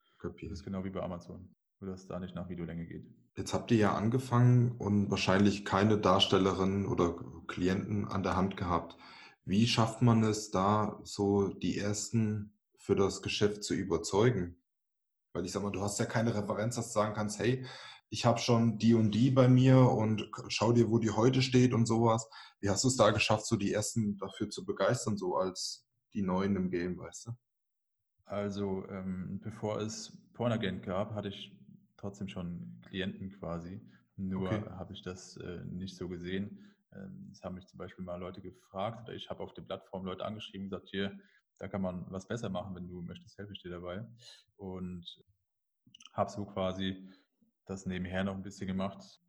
Das 0.07 0.19
Kapiert. 0.19 0.53
ist 0.53 0.63
genau 0.63 0.85
wie 0.85 0.91
bei 0.91 1.03
Amazon, 1.03 1.55
dass 1.87 2.01
es 2.01 2.07
da 2.07 2.19
nicht 2.21 2.35
nach 2.35 2.49
Videolänge 2.49 2.87
geht. 2.87 3.07
Jetzt 3.37 3.55
habt 3.55 3.71
ihr 3.71 3.79
ja 3.79 3.95
angefangen 3.95 4.73
und 4.73 5.11
wahrscheinlich 5.11 5.65
keine 5.65 5.99
Darstellerin 5.99 6.87
oder 6.87 7.15
Klienten 7.47 8.07
an 8.07 8.23
der 8.23 8.37
Hand 8.37 8.57
gehabt. 8.57 8.97
Wie 9.45 9.67
schafft 9.67 10.03
man 10.03 10.23
es 10.23 10.51
da, 10.51 11.01
so 11.05 11.49
die 11.49 11.79
ersten 11.79 12.53
für 12.77 12.97
das 12.97 13.23
Geschäft 13.23 13.65
zu 13.65 13.75
überzeugen? 13.75 14.57
Weil 15.33 15.45
ich 15.45 15.53
sag 15.53 15.63
mal, 15.63 15.71
du 15.71 15.81
hast 15.81 15.99
ja 15.99 16.07
keine 16.07 16.35
Referenz, 16.35 16.77
dass 16.77 16.89
du 16.89 16.93
sagen 16.93 17.15
kannst, 17.15 17.39
hey, 17.39 17.65
ich 18.11 18.27
habe 18.27 18.41
schon 18.41 18.79
die 18.79 18.95
und 18.95 19.13
die 19.13 19.31
bei 19.31 19.49
mir 19.49 19.79
und 19.79 20.29
schau 20.49 20.73
dir, 20.73 20.91
wo 20.91 20.99
die 20.99 21.11
heute 21.11 21.43
steht 21.43 21.73
und 21.73 21.87
sowas. 21.87 22.29
Wie 22.61 22.69
hast 22.69 22.83
du 22.83 22.89
es 22.89 22.97
da 22.97 23.11
geschafft, 23.11 23.47
so 23.47 23.57
die 23.57 23.73
ersten 23.73 24.19
dafür 24.19 24.51
zu 24.51 24.67
begeistern, 24.67 25.17
so 25.17 25.37
als 25.37 25.87
die 26.13 26.23
Neuen 26.23 26.57
im 26.57 26.71
Game, 26.71 26.99
weißt 26.99 27.29
du? 27.29 27.33
Also, 28.25 28.85
ähm, 28.89 29.41
bevor 29.43 29.81
es 29.81 30.13
Pornagent 30.35 30.83
gab, 30.83 31.15
hatte 31.15 31.29
ich 31.29 31.53
trotzdem 32.01 32.29
schon 32.29 32.81
Klienten 32.89 33.31
quasi. 33.31 33.81
Nur 34.17 34.51
Okay. 34.51 34.71
habe 34.71 34.93
ich 34.93 35.03
das 35.03 35.37
äh, 35.37 35.65
nicht 35.65 35.97
so 35.97 36.09
gesehen. 36.09 36.75
Ähm, 36.93 37.29
es 37.31 37.43
haben 37.43 37.55
mich 37.55 37.67
zum 37.67 37.79
Beispiel 37.79 38.05
mal 38.05 38.19
Leute 38.19 38.41
gefragt 38.41 39.03
oder 39.05 39.15
ich 39.15 39.31
habe 39.31 39.43
auf 39.43 39.55
der 39.55 39.63
Plattform 39.63 40.05
Leute 40.05 40.25
angeschrieben 40.25 40.67
und 40.67 40.71
gesagt, 40.71 40.89
hier, 40.91 41.19
da 41.59 41.69
kann 41.69 41.83
man 41.83 42.11
was 42.11 42.27
besser 42.27 42.49
machen, 42.49 42.75
wenn 42.75 42.89
du 42.89 43.03
möchtest, 43.03 43.39
helfe 43.39 43.53
ich 43.53 43.63
dir 43.63 43.71
dabei. 43.71 44.07
Und 44.57 45.23
habe 46.13 46.31
so 46.31 46.45
quasi 46.47 47.09
das 47.67 47.87
nebenher 47.87 48.25
noch 48.25 48.35
ein 48.35 48.43
bisschen 48.43 48.67
gemacht 48.67 49.21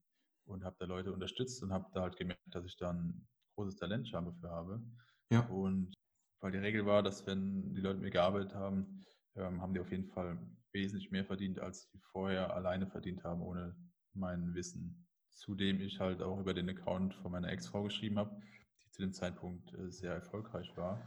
und 0.46 0.64
habe 0.64 0.76
da 0.80 0.86
Leute 0.86 1.14
unterstützt 1.14 1.62
und 1.62 1.72
habe 1.72 1.86
da 1.94 2.02
halt 2.02 2.18
gemerkt, 2.18 2.42
dass 2.48 2.66
ich 2.66 2.78
da 2.78 2.92
ein 2.92 3.28
großes 3.56 3.76
Talent 3.76 4.08
scheinbar 4.08 4.34
für 4.34 4.50
habe. 4.50 4.82
Ja. 5.30 5.42
Und 5.48 5.94
weil 6.40 6.52
die 6.52 6.58
Regel 6.58 6.86
war, 6.86 7.04
dass 7.04 7.28
wenn 7.28 7.74
die 7.76 7.82
Leute 7.82 7.96
mit 7.96 8.06
mir 8.06 8.12
gearbeitet 8.12 8.56
haben, 8.56 9.06
ähm, 9.36 9.62
haben 9.62 9.74
die 9.74 9.80
auf 9.80 9.92
jeden 9.92 10.08
Fall 10.08 10.40
wesentlich 10.74 11.12
mehr 11.12 11.26
verdient, 11.26 11.60
als 11.60 11.90
sie 11.92 12.00
vorher 12.12 12.54
alleine 12.56 12.88
verdient 12.88 13.24
haben, 13.24 13.42
ohne 13.42 13.76
mein 14.14 14.54
Wissen. 14.54 15.08
Zudem 15.30 15.80
ich 15.82 16.00
halt 16.00 16.22
auch 16.22 16.40
über 16.40 16.54
den 16.54 16.70
Account 16.70 17.16
von 17.16 17.32
meiner 17.32 17.50
Ex-Frau 17.50 17.84
geschrieben 17.84 18.18
habe, 18.20 18.40
die 18.84 18.90
zu 18.92 19.02
dem 19.02 19.14
Zeitpunkt 19.14 19.74
äh, 19.74 19.92
sehr 19.92 20.14
erfolgreich 20.14 20.76
war 20.76 21.02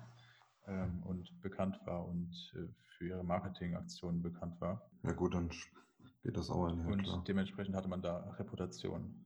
ähm, 0.67 1.03
und 1.05 1.41
bekannt 1.41 1.79
war 1.85 2.07
und 2.07 2.33
äh, 2.57 2.69
für 2.97 3.09
ihre 3.09 3.25
Marketingaktionen 3.25 4.23
bekannt 4.23 4.61
war. 4.61 4.91
Ja 5.03 5.13
gut, 5.13 5.35
dann 5.35 5.51
geht 6.23 6.37
das 6.37 6.51
auch 6.51 6.67
einher, 6.67 6.87
Und 6.87 7.03
klar. 7.03 7.25
dementsprechend 7.27 7.77
hatte 7.77 7.89
man 7.89 8.03
da 8.03 8.19
Reputation. 8.39 9.25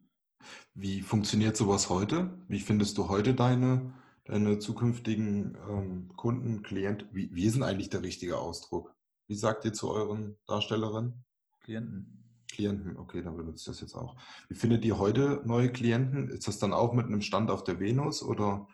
Wie 0.74 1.00
funktioniert 1.00 1.56
sowas 1.56 1.90
heute? 1.90 2.38
Wie 2.48 2.60
findest 2.60 2.98
du 2.98 3.08
heute 3.08 3.34
deine, 3.34 3.94
deine 4.24 4.58
zukünftigen 4.58 5.56
ähm, 5.68 6.08
Kunden, 6.16 6.62
Klienten? 6.62 7.08
Wie, 7.12 7.34
wie 7.34 7.44
ist 7.44 7.54
denn 7.54 7.62
eigentlich 7.62 7.90
der 7.90 8.02
richtige 8.02 8.38
Ausdruck? 8.38 8.94
Wie 9.28 9.34
sagt 9.34 9.64
ihr 9.66 9.72
zu 9.74 9.90
euren 9.90 10.36
Darstellerinnen? 10.46 11.24
Klienten. 11.60 12.24
Klienten, 12.50 12.96
okay, 12.96 13.22
dann 13.22 13.36
benutze 13.36 13.58
ich 13.60 13.66
das 13.66 13.80
jetzt 13.82 13.94
auch. 13.94 14.16
Wie 14.48 14.54
findet 14.54 14.84
ihr 14.86 14.98
heute 14.98 15.42
neue 15.44 15.70
Klienten? 15.70 16.28
Ist 16.30 16.48
das 16.48 16.58
dann 16.58 16.72
auch 16.72 16.94
mit 16.94 17.06
einem 17.06 17.20
Stand 17.20 17.50
auf 17.50 17.62
der 17.62 17.78
Venus 17.78 18.22
oder? 18.22 18.66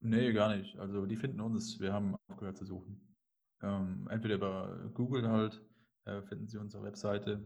Nee, 0.00 0.32
gar 0.32 0.56
nicht. 0.56 0.78
Also 0.78 1.04
die 1.04 1.16
finden 1.16 1.40
uns, 1.40 1.80
wir 1.80 1.92
haben 1.92 2.14
aufgehört 2.28 2.56
zu 2.56 2.64
suchen. 2.64 3.16
Ähm, 3.60 4.06
entweder 4.08 4.36
über 4.36 4.90
Google 4.94 5.28
halt, 5.28 5.60
äh, 6.04 6.22
finden 6.22 6.46
sie 6.46 6.58
unsere 6.58 6.84
Webseite. 6.84 7.44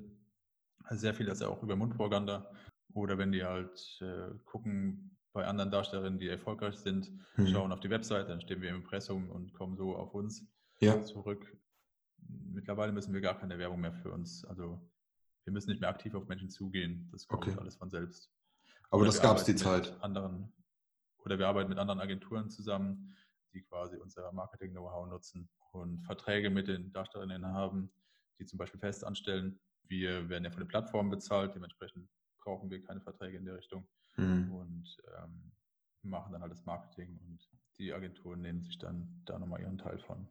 Also 0.85 1.01
sehr 1.01 1.15
viel 1.15 1.29
ist 1.29 1.41
ja 1.41 1.49
auch 1.49 1.63
über 1.63 1.75
Mundpropaganda. 1.75 2.53
Oder 2.93 3.17
wenn 3.17 3.33
die 3.33 3.43
halt 3.45 3.99
äh, 4.03 4.29
gucken 4.45 5.17
bei 5.33 5.47
anderen 5.47 5.71
Darstellerinnen, 5.71 6.19
die 6.19 6.29
erfolgreich 6.29 6.77
sind, 6.77 7.11
Hm. 7.37 7.47
schauen 7.47 7.73
auf 7.73 7.81
die 7.81 7.89
Webseite, 7.89 8.29
dann 8.29 8.43
stehen 8.43 8.61
wir 8.61 8.69
im 8.69 8.77
Impressum 8.77 9.31
und 9.31 9.55
kommen 9.55 9.79
so 9.79 9.97
auf 9.97 10.13
uns 10.13 10.47
Ja, 10.81 11.03
zurück. 11.03 11.57
Mittlerweile 12.53 12.93
müssen 12.93 13.13
wir 13.15 13.21
gar 13.21 13.39
keine 13.39 13.59
Werbung 13.59 13.81
mehr 13.81 13.93
für 13.93 14.11
uns. 14.13 14.45
Also 14.45 14.81
wir 15.45 15.53
müssen 15.53 15.71
nicht 15.71 15.81
mehr 15.81 15.91
aktiv 15.91 16.15
auf 16.15 16.29
Menschen 16.29 16.51
zugehen. 16.51 17.09
Das 17.13 17.27
kommt 17.27 17.47
Okay. 17.49 17.59
alles 17.59 17.77
von 17.77 17.91
selbst. 17.91 18.31
aber 18.91 19.03
Oder 19.03 19.07
das 19.07 19.21
gab 19.23 19.37
es 19.37 19.45
die 19.45 19.57
Zeit. 19.57 19.97
Anderen, 20.03 20.53
oder 21.19 21.39
wir 21.39 21.49
arbeiten 21.49 21.69
mit 21.69 21.79
anderen 21.79 22.01
Agenturen 22.01 22.51
zusammen, 22.51 23.17
die 23.53 23.63
quasi 23.63 23.97
unser 23.97 24.31
Marketing-Know-how 24.33 25.09
nutzen 25.09 25.49
und 25.73 26.01
Verträge 26.05 26.51
mit 26.51 26.69
den 26.69 26.93
Darstellerinnen 26.93 27.47
haben, 27.47 27.91
die 28.39 28.47
zum 28.47 28.59
Beispiel 28.59 28.81
fest 28.81 29.05
anstellen. 29.05 29.61
Wir 29.89 30.29
werden 30.29 30.45
ja 30.45 30.51
von 30.51 30.61
den 30.61 30.69
Plattformen 30.69 31.11
bezahlt, 31.11 31.55
dementsprechend 31.55 32.09
brauchen 32.39 32.71
wir 32.71 32.83
keine 32.83 33.01
Verträge 33.01 33.37
in 33.39 33.45
der 33.45 33.57
Richtung 33.57 33.87
Hm. 34.15 34.53
und 34.53 34.97
ähm, 35.19 35.53
machen 36.03 36.33
dann 36.33 36.43
halt 36.43 36.53
das 36.53 36.65
Marketing 36.67 37.19
und 37.27 37.49
die 37.79 37.93
Agenturen 37.95 38.43
nehmen 38.43 38.61
sich 38.63 38.79
dann 38.79 39.23
da 39.25 39.39
nochmal 39.39 39.61
ihren 39.63 39.79
Teil 39.79 39.99
von. 40.01 40.29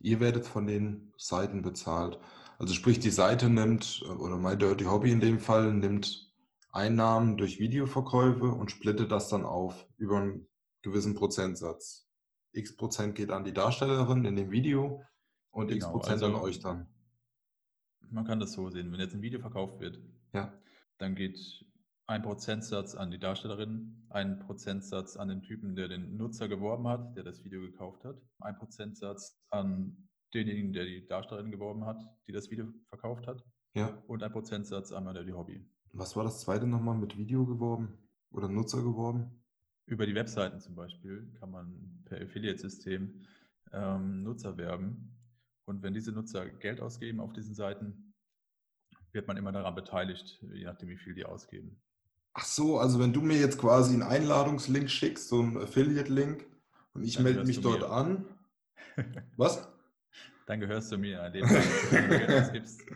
Ihr 0.00 0.20
werdet 0.20 0.46
von 0.46 0.66
den 0.66 1.12
Seiten 1.16 1.62
bezahlt. 1.62 2.18
Also 2.58 2.74
sprich, 2.74 2.98
die 2.98 3.10
Seite 3.10 3.48
nimmt, 3.50 4.02
äh, 4.04 4.08
oder 4.12 4.36
My 4.36 4.56
Dirty 4.56 4.84
Hobby 4.84 5.10
in 5.10 5.20
dem 5.20 5.38
Fall, 5.38 5.72
nimmt 5.72 6.32
Einnahmen 6.70 7.36
durch 7.36 7.58
Videoverkäufe 7.58 8.46
und 8.46 8.70
splittet 8.70 9.10
das 9.10 9.28
dann 9.28 9.44
auf 9.44 9.86
über 9.96 10.18
einen 10.18 10.46
gewissen 10.82 11.14
Prozentsatz. 11.14 12.06
X 12.52 12.76
Prozent 12.76 13.14
geht 13.14 13.30
an 13.30 13.44
die 13.44 13.52
Darstellerin 13.52 14.24
in 14.24 14.36
dem 14.36 14.50
Video 14.50 15.02
und 15.50 15.70
X 15.70 15.84
Genau, 15.86 15.98
Prozent 15.98 16.22
an 16.22 16.32
also- 16.34 16.44
euch 16.44 16.60
dann. 16.60 16.86
Man 18.10 18.24
kann 18.24 18.38
das 18.40 18.52
so 18.52 18.70
sehen, 18.70 18.92
wenn 18.92 19.00
jetzt 19.00 19.14
ein 19.14 19.22
Video 19.22 19.40
verkauft 19.40 19.80
wird, 19.80 19.98
Ja. 20.32 20.52
dann 20.98 21.14
geht 21.16 21.38
ein 22.08 22.22
Prozentsatz 22.22 22.94
an 22.94 23.10
die 23.10 23.18
Darstellerin, 23.18 24.06
ein 24.10 24.38
Prozentsatz 24.38 25.16
an 25.16 25.28
den 25.28 25.42
Typen, 25.42 25.74
der 25.74 25.88
den 25.88 26.16
Nutzer 26.16 26.48
geworben 26.48 26.86
hat, 26.86 27.16
der 27.16 27.24
das 27.24 27.44
Video 27.44 27.60
gekauft 27.60 28.04
hat, 28.04 28.16
ein 28.40 28.56
Prozentsatz 28.56 29.40
an 29.50 30.08
denjenigen, 30.32 30.72
der 30.72 30.84
die 30.84 31.06
Darstellerin 31.06 31.50
geworben 31.50 31.84
hat, 31.84 32.00
die 32.26 32.32
das 32.32 32.50
Video 32.50 32.72
verkauft 32.88 33.26
hat 33.26 33.44
Ja. 33.74 33.88
und 34.06 34.22
ein 34.22 34.30
Prozentsatz 34.30 34.92
an 34.92 35.12
die 35.26 35.32
Hobby. 35.32 35.68
Was 35.92 36.14
war 36.14 36.24
das 36.24 36.40
zweite 36.40 36.66
nochmal 36.66 36.96
mit 36.96 37.16
Video 37.16 37.44
geworben? 37.44 37.98
Oder 38.30 38.48
Nutzer 38.48 38.82
geworben? 38.82 39.42
Über 39.86 40.06
die 40.06 40.14
Webseiten 40.14 40.60
zum 40.60 40.74
Beispiel 40.74 41.32
kann 41.38 41.50
man 41.50 42.02
per 42.04 42.20
Affiliate-System 42.20 43.22
ähm, 43.72 44.22
Nutzer 44.22 44.56
werben. 44.56 45.16
Und 45.64 45.82
wenn 45.82 45.94
diese 45.94 46.12
Nutzer 46.12 46.48
Geld 46.48 46.80
ausgeben 46.80 47.20
auf 47.20 47.32
diesen 47.32 47.54
Seiten, 47.54 48.14
wird 49.12 49.26
man 49.26 49.36
immer 49.36 49.52
daran 49.52 49.74
beteiligt, 49.74 50.40
je 50.52 50.64
nachdem, 50.64 50.88
wie 50.90 50.96
viel 50.98 51.14
die 51.14 51.24
ausgeben. 51.24 51.80
Ach 52.38 52.44
so, 52.44 52.78
also 52.78 52.98
wenn 53.00 53.12
du 53.14 53.22
mir 53.22 53.38
jetzt 53.38 53.58
quasi 53.58 53.94
einen 53.94 54.02
Einladungslink 54.02 54.90
schickst, 54.90 55.28
so 55.28 55.40
einen 55.40 55.56
Affiliate-Link, 55.56 56.46
und 56.92 57.02
ich 57.02 57.18
Dann 57.18 57.24
melde 57.24 57.44
mich 57.46 57.60
dort 57.62 57.82
mir. 57.82 57.90
an. 57.90 58.26
Was? 59.36 59.66
Dann 60.46 60.60
gehörst 60.60 60.90
du 60.92 60.98
mir 60.98 61.22
an 61.22 61.32
dem 61.32 61.48
Tag, 61.50 61.82
wenn 61.92 62.08
du 62.08 62.14
Geld 62.14 62.32
ausgibst, 62.32 62.88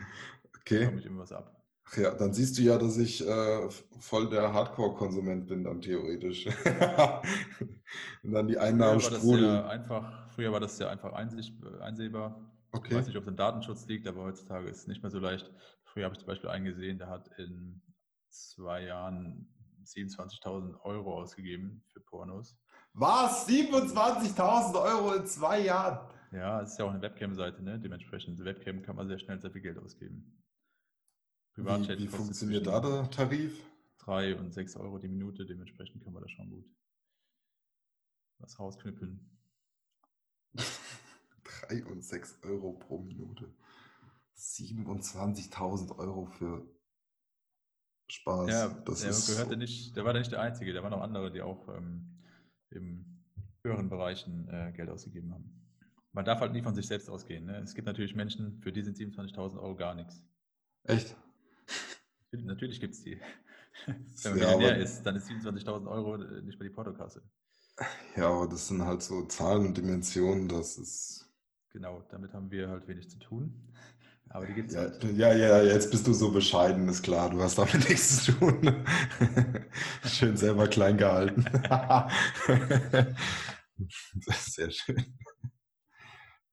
Okay. 0.59 0.89
bekomme 0.89 0.99
ich 0.99 1.05
immer 1.05 1.21
was 1.21 1.31
ab. 1.31 1.63
Ach 1.85 1.97
ja, 1.97 2.11
dann 2.15 2.33
siehst 2.33 2.57
du 2.57 2.61
ja, 2.61 2.77
dass 2.77 2.97
ich 2.97 3.27
äh, 3.27 3.69
voll 3.99 4.29
der 4.29 4.53
Hardcore-Konsument 4.53 5.47
bin, 5.47 5.63
dann 5.63 5.81
theoretisch. 5.81 6.47
Und 8.23 8.31
dann 8.33 8.47
die 8.47 8.57
Früher 8.57 8.59
Einnahmen 8.59 8.99
das 9.09 9.29
sprudeln. 9.29 9.29
sehr 9.29 9.67
einfach, 9.67 10.29
früher 10.31 10.51
war 10.51 10.59
das 10.59 10.77
sehr 10.77 10.89
einfach 10.89 11.13
einsicht, 11.13 11.55
einsehbar. 11.81 12.51
Ich 12.83 12.91
Okay. 12.91 12.93
weiß 12.93 13.07
nicht, 13.07 13.15
ob 13.17 13.23
es 13.23 13.29
im 13.29 13.35
Datenschutz 13.35 13.87
liegt, 13.87 14.07
aber 14.07 14.23
heutzutage 14.23 14.69
ist 14.69 14.79
es 14.79 14.87
nicht 14.87 15.01
mehr 15.03 15.11
so 15.11 15.19
leicht. 15.19 15.51
Früher 15.83 16.05
habe 16.05 16.13
ich 16.15 16.19
zum 16.19 16.27
Beispiel 16.27 16.49
einen 16.49 16.65
gesehen, 16.65 16.97
der 16.97 17.09
hat 17.09 17.29
in 17.37 17.81
zwei 18.31 18.83
Jahren 18.83 19.47
27.000 19.83 20.81
Euro 20.81 21.21
ausgegeben 21.21 21.83
für 21.87 21.99
Pornos. 21.99 22.57
Was? 22.93 23.47
27.000 23.47 24.81
Euro 24.81 25.13
in 25.13 25.25
zwei 25.25 25.61
Jahren? 25.61 26.07
Ja, 26.31 26.61
es 26.61 26.71
ist 26.71 26.79
ja 26.79 26.85
auch 26.85 26.91
eine 26.91 27.01
Webcam-Seite, 27.01 27.61
ne? 27.61 27.79
Dementsprechend, 27.79 28.43
Webcam 28.43 28.81
kann 28.81 28.95
man 28.95 29.07
sehr 29.07 29.19
schnell 29.19 29.39
sehr 29.41 29.51
viel 29.51 29.61
Geld 29.61 29.77
ausgeben. 29.77 30.43
Wie, 31.55 31.61
Privatchat 31.61 31.99
wie 31.99 32.05
kostet 32.05 32.25
funktioniert 32.25 32.67
da 32.67 32.79
der 32.79 33.09
Tarif? 33.09 33.61
drei 33.97 34.35
und 34.35 34.51
sechs 34.51 34.75
Euro 34.75 34.97
die 34.97 35.07
Minute, 35.07 35.45
dementsprechend 35.45 36.03
kann 36.03 36.13
man 36.13 36.23
da 36.23 36.29
schon 36.29 36.49
gut 36.49 36.65
was 38.41 38.59
rausknüppeln. 38.59 39.19
3 41.69 41.85
und 41.85 42.03
6 42.03 42.39
Euro 42.43 42.73
pro 42.73 42.99
Minute. 42.99 43.53
27.000 44.35 45.97
Euro 45.97 46.25
für 46.25 46.65
Spaß. 48.11 48.49
Ja, 48.49 48.67
das 48.69 49.01
der 49.01 49.09
ist 49.11 49.27
gehörte 49.27 49.57
nicht, 49.57 49.95
der 49.95 50.05
war 50.05 50.13
da 50.13 50.19
nicht 50.19 50.31
der 50.31 50.41
Einzige, 50.41 50.73
da 50.73 50.83
waren 50.83 50.91
noch 50.91 51.01
andere, 51.01 51.31
die 51.31 51.41
auch 51.41 51.67
ähm, 51.69 52.19
im 52.71 53.05
höheren 53.63 53.89
Bereichen 53.89 54.47
äh, 54.49 54.71
Geld 54.75 54.89
ausgegeben 54.89 55.33
haben. 55.33 55.57
Man 56.13 56.25
darf 56.25 56.41
halt 56.41 56.51
nie 56.51 56.61
von 56.61 56.75
sich 56.75 56.87
selbst 56.87 57.09
ausgehen. 57.09 57.45
Ne? 57.45 57.57
Es 57.59 57.73
gibt 57.73 57.85
natürlich 57.85 58.15
Menschen, 58.15 58.59
für 58.61 58.71
die 58.73 58.81
sind 58.81 58.97
27.000 58.97 59.57
Euro 59.61 59.75
gar 59.75 59.95
nichts. 59.95 60.21
echt. 60.83 61.15
Natürlich- 62.31 62.79
gibt 62.79 62.93
es 62.93 63.03
die. 63.03 63.19
Wenn 63.85 63.95
Ja, 63.95 64.29
man 64.29 64.33
Millionär 64.35 64.71
aber- 64.73 64.77
ist, 64.77 65.03
dann 65.03 65.15
ist 65.15 65.27
27.000 65.29 65.89
Euro 65.89 66.15
äh, 66.21 66.41
nicht 66.41 66.59
mal 66.59 66.67
die 66.67 66.73
Portokasse. 66.73 67.21
Ja, 68.15 68.27
aber 68.29 68.47
das 68.47 68.67
sind 68.67 68.81
halt 68.83 69.01
so 69.01 69.25
Zahlen 69.25 69.67
und 69.67 69.77
Dimensionen, 69.77 70.47
das 70.49 70.77
ist. 70.77 71.27
Genau, 71.69 72.01
damit 72.09 72.33
haben 72.33 72.51
wir 72.51 72.67
halt 72.69 72.87
wenig 72.87 73.09
zu 73.09 73.17
tun. 73.17 73.73
Aber 74.33 74.45
die 74.45 74.53
gibt 74.53 74.69
es 74.69 74.75
Ja, 74.75 74.81
halt. 74.81 75.03
ja, 75.17 75.33
ja, 75.33 75.61
jetzt 75.63 75.91
bist 75.91 76.07
du 76.07 76.13
so 76.13 76.31
bescheiden, 76.31 76.87
ist 76.87 77.03
klar, 77.03 77.29
du 77.29 77.41
hast 77.41 77.57
damit 77.57 77.73
nichts 77.89 78.23
zu 78.25 78.31
tun. 78.33 78.85
Schön 80.05 80.37
selber 80.37 80.67
klein 80.67 80.97
gehalten. 80.97 81.43
Sehr 84.29 84.71
schön. 84.71 85.17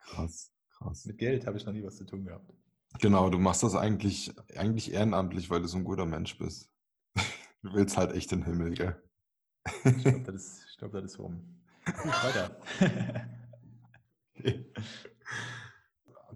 Krass, 0.00 0.50
krass. 0.76 1.04
Mit 1.04 1.18
Geld 1.18 1.46
habe 1.46 1.56
ich 1.58 1.66
noch 1.66 1.72
nie 1.72 1.84
was 1.84 1.96
zu 1.96 2.04
tun 2.04 2.24
gehabt. 2.24 2.50
Genau, 3.00 3.28
du 3.30 3.38
machst 3.38 3.62
das 3.62 3.74
eigentlich, 3.74 4.34
eigentlich 4.56 4.92
ehrenamtlich, 4.92 5.50
weil 5.50 5.60
du 5.60 5.68
so 5.68 5.76
ein 5.78 5.84
guter 5.84 6.06
Mensch 6.06 6.38
bist. 6.38 6.70
Du 7.62 7.72
willst 7.74 7.96
halt 7.96 8.12
echt 8.12 8.30
den 8.32 8.44
Himmel, 8.44 8.72
gell? 8.74 9.02
Ich 9.84 10.02
glaube, 10.04 10.20
das, 10.20 10.34
ist- 10.34 10.66
ich 10.70 10.78
glaub, 10.78 10.92
das 10.92 11.04
ist 11.04 11.18
rum. 11.18 11.60
Gut, 11.84 12.24
weiter. 12.24 12.60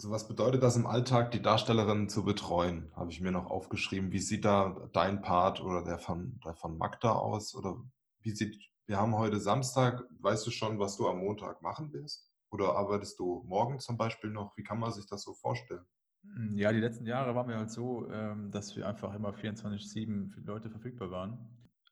Also 0.02 0.10
was 0.10 0.26
bedeutet 0.26 0.64
das 0.64 0.74
im 0.74 0.84
Alltag, 0.84 1.30
die 1.30 1.40
Darstellerin 1.40 2.08
zu 2.08 2.24
betreuen? 2.24 2.90
Habe 2.96 3.12
ich 3.12 3.20
mir 3.20 3.30
noch 3.30 3.46
aufgeschrieben. 3.46 4.10
Wie 4.10 4.18
sieht 4.18 4.44
da 4.44 4.90
dein 4.92 5.22
Part 5.22 5.60
oder 5.60 5.84
der 5.84 6.00
von, 6.00 6.40
der 6.44 6.56
von 6.56 6.76
Magda 6.76 7.12
aus? 7.12 7.54
Oder 7.54 7.80
wie 8.20 8.32
sieht, 8.32 8.58
wir 8.86 8.96
haben 8.96 9.16
heute 9.16 9.38
Samstag, 9.38 10.02
weißt 10.18 10.44
du 10.44 10.50
schon, 10.50 10.80
was 10.80 10.96
du 10.96 11.08
am 11.08 11.18
Montag 11.18 11.62
machen 11.62 11.92
wirst? 11.92 12.28
Oder 12.50 12.74
arbeitest 12.74 13.16
du 13.20 13.44
morgen 13.46 13.78
zum 13.78 13.96
Beispiel 13.96 14.30
noch? 14.30 14.56
Wie 14.56 14.64
kann 14.64 14.80
man 14.80 14.90
sich 14.90 15.06
das 15.06 15.22
so 15.22 15.34
vorstellen? 15.34 15.84
Ja, 16.54 16.72
die 16.72 16.80
letzten 16.80 17.06
Jahre 17.06 17.36
waren 17.36 17.46
wir 17.46 17.58
halt 17.58 17.70
so, 17.70 18.10
ähm, 18.10 18.50
dass 18.50 18.74
wir 18.74 18.88
einfach 18.88 19.14
immer 19.14 19.32
24/7 19.32 20.30
für 20.32 20.40
Leute 20.40 20.68
verfügbar 20.68 21.12
waren. 21.12 21.38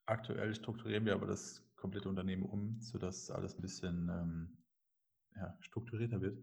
Aktuell 0.06 0.52
strukturieren 0.56 1.04
wir 1.04 1.14
aber 1.14 1.28
das 1.28 1.64
komplette 1.76 2.08
Unternehmen 2.08 2.42
um, 2.42 2.80
sodass 2.80 3.30
alles 3.30 3.54
ein 3.54 3.62
bisschen 3.62 4.08
ähm, 4.08 4.58
ja, 5.36 5.56
strukturierter 5.60 6.20
wird. 6.20 6.36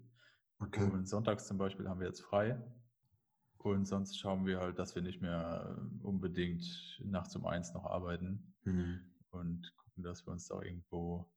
Okay. 0.59 0.89
Und 0.89 1.07
sonntags 1.07 1.47
zum 1.47 1.57
Beispiel 1.57 1.87
haben 1.87 1.99
wir 1.99 2.07
jetzt 2.07 2.21
frei. 2.21 2.59
Und 3.59 3.85
sonst 3.85 4.17
schauen 4.17 4.45
wir 4.45 4.59
halt, 4.59 4.79
dass 4.79 4.95
wir 4.95 5.01
nicht 5.01 5.21
mehr 5.21 5.77
äh, 5.77 6.03
unbedingt 6.03 6.63
nachts 7.03 7.35
um 7.35 7.45
eins 7.45 7.73
noch 7.73 7.85
arbeiten 7.85 8.53
Hm. 8.63 8.99
und 9.31 9.73
gucken, 9.77 10.03
dass 10.03 10.25
wir 10.25 10.31
uns 10.31 10.47
da 10.47 10.61
irgendwo 10.61 11.29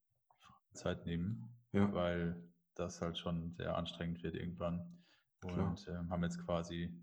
Zeit 0.72 1.06
nehmen, 1.06 1.48
Ja, 1.72 1.92
weil 1.92 2.42
das 2.74 3.00
halt 3.00 3.18
schon 3.18 3.52
sehr 3.54 3.76
anstrengend 3.76 4.22
wird 4.22 4.34
irgendwann. 4.34 5.02
Und 5.42 5.86
ähm, 5.88 6.10
haben 6.10 6.22
jetzt 6.22 6.44
quasi 6.44 6.94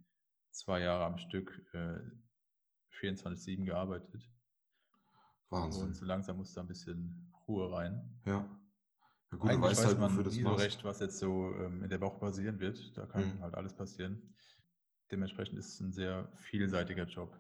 zwei 0.51 0.81
Jahre 0.81 1.05
am 1.05 1.17
Stück 1.17 1.65
äh, 1.73 1.99
24-7 3.01 3.65
gearbeitet. 3.65 4.29
Und 5.49 5.61
Wahnsinn. 5.61 5.93
so 5.93 6.05
langsam 6.05 6.37
muss 6.37 6.53
da 6.53 6.61
ein 6.61 6.67
bisschen 6.67 7.31
Ruhe 7.47 7.71
rein. 7.71 8.19
Ja. 8.25 8.47
Ja 9.31 9.37
gut, 9.37 9.49
Eigentlich 9.49 9.77
weiß 9.77 9.85
halt, 9.85 9.99
man 9.99 10.23
das 10.23 10.35
nie 10.35 10.43
so 10.43 10.53
recht, 10.53 10.83
was 10.85 10.99
jetzt 10.99 11.19
so 11.19 11.53
ähm, 11.59 11.83
in 11.83 11.89
der 11.89 11.99
Woche 12.01 12.19
passieren 12.19 12.59
wird. 12.59 12.97
Da 12.97 13.05
kann 13.05 13.35
Mhm. 13.35 13.41
halt 13.41 13.55
alles 13.55 13.73
passieren. 13.73 14.33
Dementsprechend 15.11 15.57
ist 15.59 15.73
es 15.73 15.79
ein 15.81 15.91
sehr 15.91 16.31
vielseitiger 16.37 17.05
Job. 17.05 17.37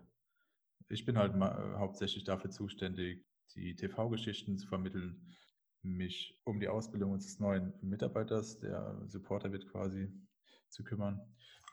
ich 0.89 1.03
bin 1.05 1.17
halt 1.17 1.35
ma- 1.35 1.51
äh, 1.57 1.77
hauptsächlich 1.79 2.23
dafür 2.23 2.49
zuständig, 2.49 3.25
die 3.55 3.75
TV-Geschichten 3.75 4.57
zu 4.57 4.67
vermitteln, 4.67 5.35
mich 5.81 6.39
um 6.45 6.59
die 6.61 6.69
Ausbildung 6.69 7.11
unseres 7.11 7.39
neuen 7.39 7.73
Mitarbeiters, 7.81 8.59
der 8.59 9.01
Supporter 9.05 9.51
wird 9.51 9.67
quasi, 9.69 10.09
zu 10.69 10.83
kümmern, 10.85 11.19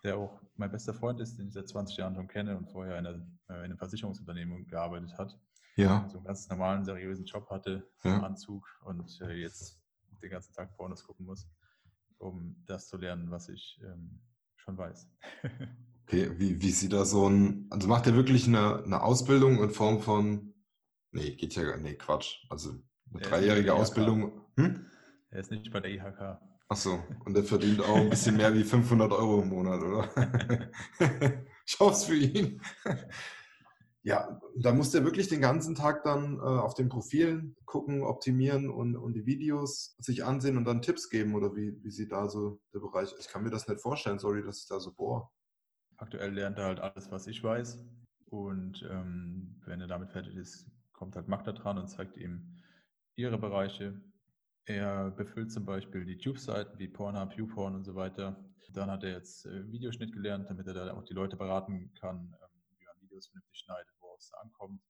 der 0.02 0.16
auch 0.18 0.40
mein 0.56 0.70
bester 0.72 0.94
Freund 0.94 1.20
ist, 1.20 1.36
den 1.38 1.46
ich 1.48 1.54
seit 1.54 1.68
20 1.68 1.96
Jahren 1.96 2.14
schon 2.16 2.26
kenne 2.28 2.56
und 2.56 2.66
vorher 2.70 2.98
in, 2.98 3.06
einer, 3.06 3.18
äh, 3.48 3.54
in 3.58 3.64
einem 3.64 3.78
Versicherungsunternehmen 3.78 4.66
gearbeitet 4.66 5.16
hat. 5.16 5.38
Ja, 5.76 6.08
So 6.08 6.18
einen 6.18 6.26
ganz 6.26 6.48
normalen, 6.48 6.84
seriösen 6.84 7.24
Job 7.24 7.48
hatte, 7.50 7.88
Ja. 8.02 8.16
im 8.16 8.24
Anzug 8.24 8.66
und 8.84 9.20
äh, 9.20 9.32
jetzt 9.34 9.80
den 10.24 10.30
ganzen 10.30 10.52
Tag 10.52 10.76
Pornos 10.76 11.04
gucken 11.04 11.26
muss, 11.26 11.48
um 12.18 12.56
das 12.66 12.88
zu 12.88 12.96
lernen, 12.96 13.30
was 13.30 13.48
ich 13.48 13.80
ähm, 13.84 14.20
schon 14.56 14.76
weiß. 14.76 15.08
okay. 16.06 16.30
Wie, 16.38 16.60
wie 16.60 16.70
sieht 16.70 16.92
da 16.92 17.04
so 17.04 17.28
ein, 17.28 17.66
also 17.70 17.88
macht 17.88 18.06
er 18.06 18.14
wirklich 18.14 18.46
eine, 18.46 18.82
eine 18.82 19.02
Ausbildung 19.02 19.62
in 19.62 19.70
Form 19.70 20.00
von, 20.00 20.54
nee, 21.12 21.34
geht 21.36 21.54
ja 21.54 21.64
gar, 21.64 21.76
nee, 21.76 21.94
Quatsch. 21.94 22.44
Also 22.50 22.70
eine 22.70 23.20
ist 23.20 23.30
dreijährige 23.30 23.68
IHK. 23.68 23.76
Ausbildung. 23.76 24.40
Hm? 24.56 24.86
er 25.30 25.40
ist 25.40 25.50
nicht 25.50 25.72
bei 25.72 25.80
der 25.80 25.90
IHK. 25.90 26.40
Ach 26.68 26.76
so, 26.76 27.02
und 27.24 27.36
er 27.36 27.44
verdient 27.44 27.80
auch 27.82 27.96
ein 27.96 28.08
bisschen 28.08 28.36
mehr 28.36 28.54
wie 28.54 28.64
500 28.64 29.12
Euro 29.12 29.42
im 29.42 29.48
Monat, 29.50 29.82
oder? 29.82 30.08
ich 31.66 31.78
hoffe 31.78 31.92
es 31.92 32.04
für 32.04 32.16
ihn. 32.16 32.60
Ja, 34.06 34.38
da 34.54 34.74
muss 34.74 34.90
der 34.90 35.02
wirklich 35.02 35.28
den 35.28 35.40
ganzen 35.40 35.74
Tag 35.74 36.02
dann 36.02 36.36
äh, 36.36 36.40
auf 36.42 36.74
den 36.74 36.90
Profilen 36.90 37.56
gucken, 37.64 38.02
optimieren 38.02 38.68
und, 38.68 38.96
und 38.96 39.14
die 39.14 39.24
Videos 39.24 39.96
sich 39.98 40.26
ansehen 40.26 40.58
und 40.58 40.66
dann 40.66 40.82
Tipps 40.82 41.08
geben, 41.08 41.34
oder 41.34 41.56
wie, 41.56 41.82
wie 41.82 41.90
sieht 41.90 42.12
da 42.12 42.28
so 42.28 42.60
der 42.74 42.80
Bereich? 42.80 43.14
Ich 43.18 43.28
kann 43.28 43.42
mir 43.42 43.50
das 43.50 43.66
nicht 43.66 43.80
vorstellen, 43.80 44.18
sorry, 44.18 44.42
dass 44.42 44.60
ich 44.60 44.68
da 44.68 44.78
so 44.78 44.92
bohr. 44.92 45.32
Aktuell 45.96 46.34
lernt 46.34 46.58
er 46.58 46.66
halt 46.66 46.80
alles, 46.80 47.10
was 47.10 47.26
ich 47.26 47.42
weiß. 47.42 47.82
Und 48.26 48.86
ähm, 48.90 49.56
wenn 49.64 49.80
er 49.80 49.86
damit 49.86 50.10
fertig 50.10 50.36
ist, 50.36 50.66
kommt 50.92 51.16
halt 51.16 51.28
Magda 51.28 51.52
dran 51.52 51.78
und 51.78 51.88
zeigt 51.88 52.18
ihm 52.18 52.60
ihre 53.16 53.38
Bereiche. 53.38 53.98
Er 54.66 55.12
befüllt 55.12 55.50
zum 55.50 55.64
Beispiel 55.64 56.04
die 56.04 56.18
Tube-Seiten 56.18 56.78
wie 56.78 56.88
Pornhub, 56.88 57.32
YouPorn 57.32 57.74
und 57.74 57.84
so 57.84 57.94
weiter. 57.94 58.36
Dann 58.74 58.90
hat 58.90 59.02
er 59.02 59.12
jetzt 59.12 59.46
äh, 59.46 59.72
Videoschnitt 59.72 60.12
gelernt, 60.12 60.50
damit 60.50 60.66
er 60.66 60.74
da 60.74 60.92
auch 60.92 61.04
die 61.04 61.14
Leute 61.14 61.38
beraten 61.38 61.90
kann, 61.98 62.28
man 62.28 62.53
Videos 63.14 63.28
vernünftig 63.28 63.58
schneidet, 63.60 63.94
worauf 64.00 64.20
es 64.20 64.32
ankommt. 64.34 64.82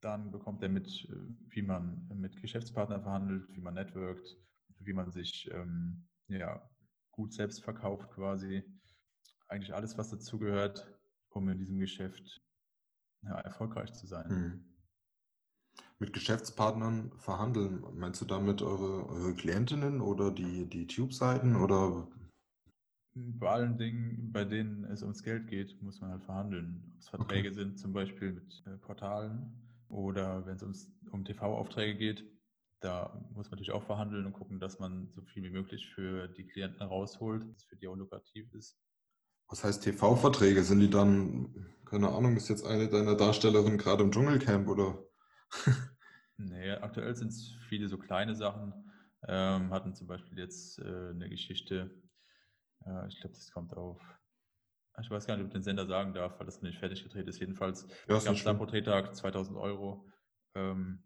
Dann 0.00 0.30
bekommt 0.30 0.62
er 0.62 0.68
mit, 0.68 0.86
äh, 1.08 1.14
wie 1.50 1.62
man 1.62 2.08
mit 2.14 2.40
Geschäftspartnern 2.40 3.02
verhandelt, 3.02 3.48
wie 3.50 3.60
man 3.60 3.74
networkt, 3.74 4.36
wie 4.78 4.92
man 4.92 5.10
sich 5.12 5.50
ähm, 5.52 6.08
ja, 6.28 6.68
gut 7.12 7.32
selbst 7.32 7.62
verkauft 7.62 8.10
quasi. 8.10 8.64
Eigentlich 9.48 9.74
alles, 9.74 9.98
was 9.98 10.10
dazugehört, 10.10 10.98
um 11.28 11.48
in 11.48 11.58
diesem 11.58 11.78
Geschäft 11.78 12.42
ja, 13.22 13.38
erfolgreich 13.40 13.92
zu 13.92 14.06
sein. 14.06 14.28
Hm. 14.28 14.68
Mit 15.98 16.12
Geschäftspartnern 16.12 17.12
verhandeln, 17.18 17.84
meinst 17.94 18.20
du 18.20 18.24
damit 18.24 18.60
eure, 18.60 19.08
eure 19.08 19.34
Klientinnen 19.34 20.00
oder 20.00 20.32
die, 20.32 20.68
die 20.68 20.86
Tube-Seiten 20.86 21.54
oder 21.54 22.08
Bei 23.14 23.50
allen 23.50 23.76
Dingen, 23.76 24.32
bei 24.32 24.44
denen 24.44 24.84
es 24.84 25.02
ums 25.02 25.22
Geld 25.22 25.46
geht, 25.46 25.80
muss 25.82 26.00
man 26.00 26.10
halt 26.10 26.24
verhandeln. 26.24 26.82
Ob 26.94 27.00
es 27.00 27.08
Verträge 27.08 27.52
sind, 27.52 27.78
zum 27.78 27.92
Beispiel 27.92 28.32
mit 28.32 28.62
äh, 28.66 28.78
Portalen 28.78 29.52
oder 29.88 30.46
wenn 30.46 30.56
es 30.56 30.62
ums, 30.62 30.90
um 31.10 31.24
TV-Aufträge 31.24 31.98
geht, 31.98 32.24
da 32.80 33.12
muss 33.34 33.46
man 33.46 33.58
natürlich 33.58 33.72
auch 33.72 33.84
verhandeln 33.84 34.26
und 34.26 34.32
gucken, 34.32 34.58
dass 34.58 34.78
man 34.78 35.08
so 35.12 35.22
viel 35.22 35.44
wie 35.44 35.50
möglich 35.50 35.88
für 35.94 36.26
die 36.28 36.46
Klienten 36.46 36.82
rausholt, 36.82 37.42
dass 37.44 37.58
es 37.58 37.64
für 37.64 37.76
die 37.76 37.86
auch 37.86 37.96
lukrativ 37.96 38.52
ist. 38.54 38.78
Was 39.48 39.62
heißt 39.62 39.84
TV-Verträge? 39.84 40.62
Sind 40.62 40.80
die 40.80 40.90
dann, 40.90 41.66
keine 41.84 42.08
Ahnung, 42.08 42.36
ist 42.36 42.48
jetzt 42.48 42.66
eine 42.66 42.88
deiner 42.88 43.14
Darstellerinnen 43.14 43.78
gerade 43.78 44.02
im 44.02 44.10
Dschungelcamp 44.10 44.68
oder? 44.68 44.98
Nee, 46.38 46.70
aktuell 46.70 47.14
sind 47.14 47.28
es 47.28 47.54
viele 47.68 47.88
so 47.88 47.98
kleine 47.98 48.34
Sachen. 48.34 48.72
Ähm, 49.28 49.70
hatten 49.70 49.94
zum 49.94 50.08
Beispiel 50.08 50.38
jetzt 50.38 50.80
äh, 50.80 51.10
eine 51.10 51.28
Geschichte, 51.28 51.90
äh, 52.86 53.08
ich 53.08 53.20
glaube, 53.20 53.34
das 53.34 53.50
kommt 53.50 53.74
auf, 53.76 54.00
ich 55.00 55.10
weiß 55.10 55.26
gar 55.26 55.36
nicht, 55.36 55.42
ob 55.44 55.48
ich 55.48 55.54
den 55.54 55.62
Sender 55.62 55.86
sagen 55.86 56.12
darf, 56.12 56.38
weil 56.38 56.46
das 56.46 56.56
noch 56.56 56.68
nicht 56.68 56.78
fertig 56.78 57.02
gedreht 57.02 57.26
ist. 57.28 57.38
Jedenfalls 57.40 57.86
Ja, 58.08 58.18
gab 58.18 58.34
es 58.34 58.44
pro 58.44 58.66
Drehtag 58.66 59.14
2000 59.16 59.56
Euro. 59.56 60.06
Ähm, 60.54 61.02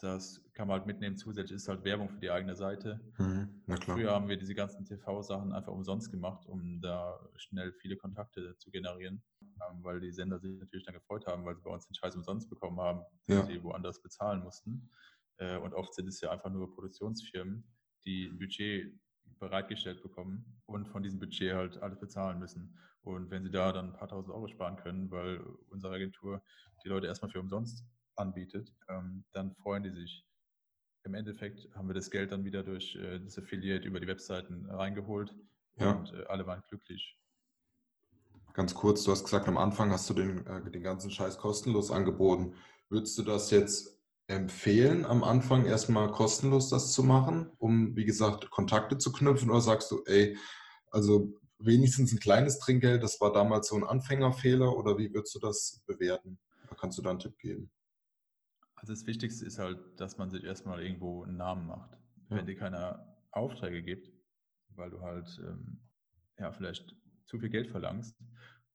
das 0.00 0.42
kann 0.54 0.66
man 0.68 0.78
halt 0.78 0.86
mitnehmen. 0.86 1.16
Zusätzlich 1.16 1.56
ist 1.56 1.68
halt 1.68 1.84
Werbung 1.84 2.08
für 2.08 2.20
die 2.20 2.30
eigene 2.30 2.56
Seite. 2.56 2.98
Mhm, 3.18 3.62
na 3.66 3.76
klar. 3.76 3.96
Früher 3.96 4.12
haben 4.12 4.28
wir 4.28 4.38
diese 4.38 4.54
ganzen 4.54 4.86
TV-Sachen 4.86 5.52
einfach 5.52 5.72
umsonst 5.72 6.10
gemacht, 6.10 6.46
um 6.46 6.80
da 6.80 7.20
schnell 7.36 7.72
viele 7.74 7.96
Kontakte 7.98 8.56
zu 8.56 8.70
generieren, 8.70 9.22
ähm, 9.42 9.84
weil 9.84 10.00
die 10.00 10.10
Sender 10.12 10.38
sich 10.38 10.58
natürlich 10.58 10.86
dann 10.86 10.94
gefreut 10.94 11.26
haben, 11.26 11.44
weil 11.44 11.54
sie 11.56 11.62
bei 11.62 11.70
uns 11.70 11.86
den 11.86 11.94
Scheiß 11.94 12.16
umsonst 12.16 12.48
bekommen 12.48 12.80
haben, 12.80 13.04
den 13.28 13.36
Ja. 13.36 13.44
sie 13.44 13.62
woanders 13.62 14.00
bezahlen 14.00 14.42
mussten. 14.42 14.90
Äh, 15.36 15.58
Und 15.58 15.74
oft 15.74 15.92
sind 15.94 16.08
es 16.08 16.20
ja 16.22 16.30
einfach 16.30 16.50
nur 16.50 16.74
Produktionsfirmen, 16.74 17.70
die 18.06 18.28
ein 18.28 18.38
Budget 18.38 18.98
bereitgestellt 19.40 20.02
bekommen 20.02 20.44
und 20.66 20.86
von 20.86 21.02
diesem 21.02 21.18
Budget 21.18 21.54
halt 21.54 21.82
alles 21.82 21.98
bezahlen 21.98 22.38
müssen. 22.38 22.78
Und 23.02 23.30
wenn 23.30 23.42
sie 23.42 23.50
da 23.50 23.72
dann 23.72 23.86
ein 23.86 23.92
paar 23.94 24.08
tausend 24.08 24.32
Euro 24.34 24.46
sparen 24.46 24.76
können, 24.76 25.10
weil 25.10 25.40
unsere 25.70 25.94
Agentur 25.94 26.42
die 26.84 26.88
Leute 26.88 27.06
erstmal 27.06 27.30
für 27.30 27.40
umsonst 27.40 27.84
anbietet, 28.16 28.74
ähm, 28.88 29.24
dann 29.32 29.54
freuen 29.56 29.82
die 29.82 29.90
sich. 29.90 30.26
Im 31.04 31.14
Endeffekt 31.14 31.74
haben 31.74 31.88
wir 31.88 31.94
das 31.94 32.10
Geld 32.10 32.30
dann 32.30 32.44
wieder 32.44 32.62
durch 32.62 32.94
äh, 32.96 33.18
das 33.20 33.38
Affiliate 33.38 33.88
über 33.88 34.00
die 34.00 34.06
Webseiten 34.06 34.66
reingeholt 34.66 35.34
Ja. 35.76 35.92
und 35.92 36.12
äh, 36.12 36.24
alle 36.28 36.46
waren 36.46 36.62
glücklich. 36.68 37.16
Ganz 38.52 38.74
kurz, 38.74 39.04
du 39.04 39.12
hast 39.12 39.24
gesagt, 39.24 39.48
am 39.48 39.56
Anfang 39.56 39.90
hast 39.90 40.10
du 40.10 40.14
den, 40.14 40.46
äh, 40.46 40.70
den 40.70 40.82
ganzen 40.82 41.10
Scheiß 41.10 41.38
kostenlos 41.38 41.90
angeboten. 41.90 42.54
Würdest 42.90 43.16
du 43.16 43.22
das 43.22 43.50
jetzt 43.50 43.98
empfehlen, 44.30 45.04
am 45.04 45.24
Anfang 45.24 45.66
erstmal 45.66 46.10
kostenlos 46.10 46.68
das 46.70 46.92
zu 46.92 47.02
machen, 47.02 47.50
um, 47.58 47.96
wie 47.96 48.04
gesagt, 48.04 48.50
Kontakte 48.50 48.96
zu 48.96 49.12
knüpfen? 49.12 49.50
Oder 49.50 49.60
sagst 49.60 49.90
du, 49.90 50.02
ey, 50.06 50.38
also 50.90 51.34
wenigstens 51.58 52.12
ein 52.12 52.20
kleines 52.20 52.58
Trinkgeld, 52.58 53.02
das 53.02 53.20
war 53.20 53.32
damals 53.32 53.68
so 53.68 53.76
ein 53.76 53.84
Anfängerfehler? 53.84 54.76
Oder 54.76 54.96
wie 54.98 55.12
würdest 55.12 55.34
du 55.34 55.40
das 55.40 55.82
bewerten? 55.86 56.38
Da 56.68 56.76
kannst 56.76 56.96
du 56.98 57.02
da 57.02 57.10
einen 57.10 57.18
Tipp 57.18 57.36
geben. 57.38 57.70
Also 58.76 58.92
das 58.92 59.06
Wichtigste 59.06 59.44
ist 59.44 59.58
halt, 59.58 59.78
dass 59.96 60.16
man 60.16 60.30
sich 60.30 60.44
erstmal 60.44 60.82
irgendwo 60.82 61.24
einen 61.24 61.36
Namen 61.36 61.66
macht. 61.66 61.90
Ja. 62.30 62.36
Wenn 62.36 62.46
dir 62.46 62.56
keiner 62.56 63.16
Aufträge 63.32 63.82
gibt, 63.82 64.10
weil 64.76 64.90
du 64.90 65.00
halt 65.02 65.28
ähm, 65.44 65.80
ja 66.38 66.52
vielleicht 66.52 66.96
zu 67.26 67.38
viel 67.38 67.50
Geld 67.50 67.68
verlangst 67.68 68.16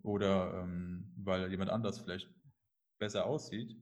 oder 0.04 0.62
ähm, 0.62 1.12
weil 1.18 1.50
jemand 1.50 1.72
anders 1.72 2.00
vielleicht 2.00 2.30
besser 3.00 3.26
aussieht 3.26 3.76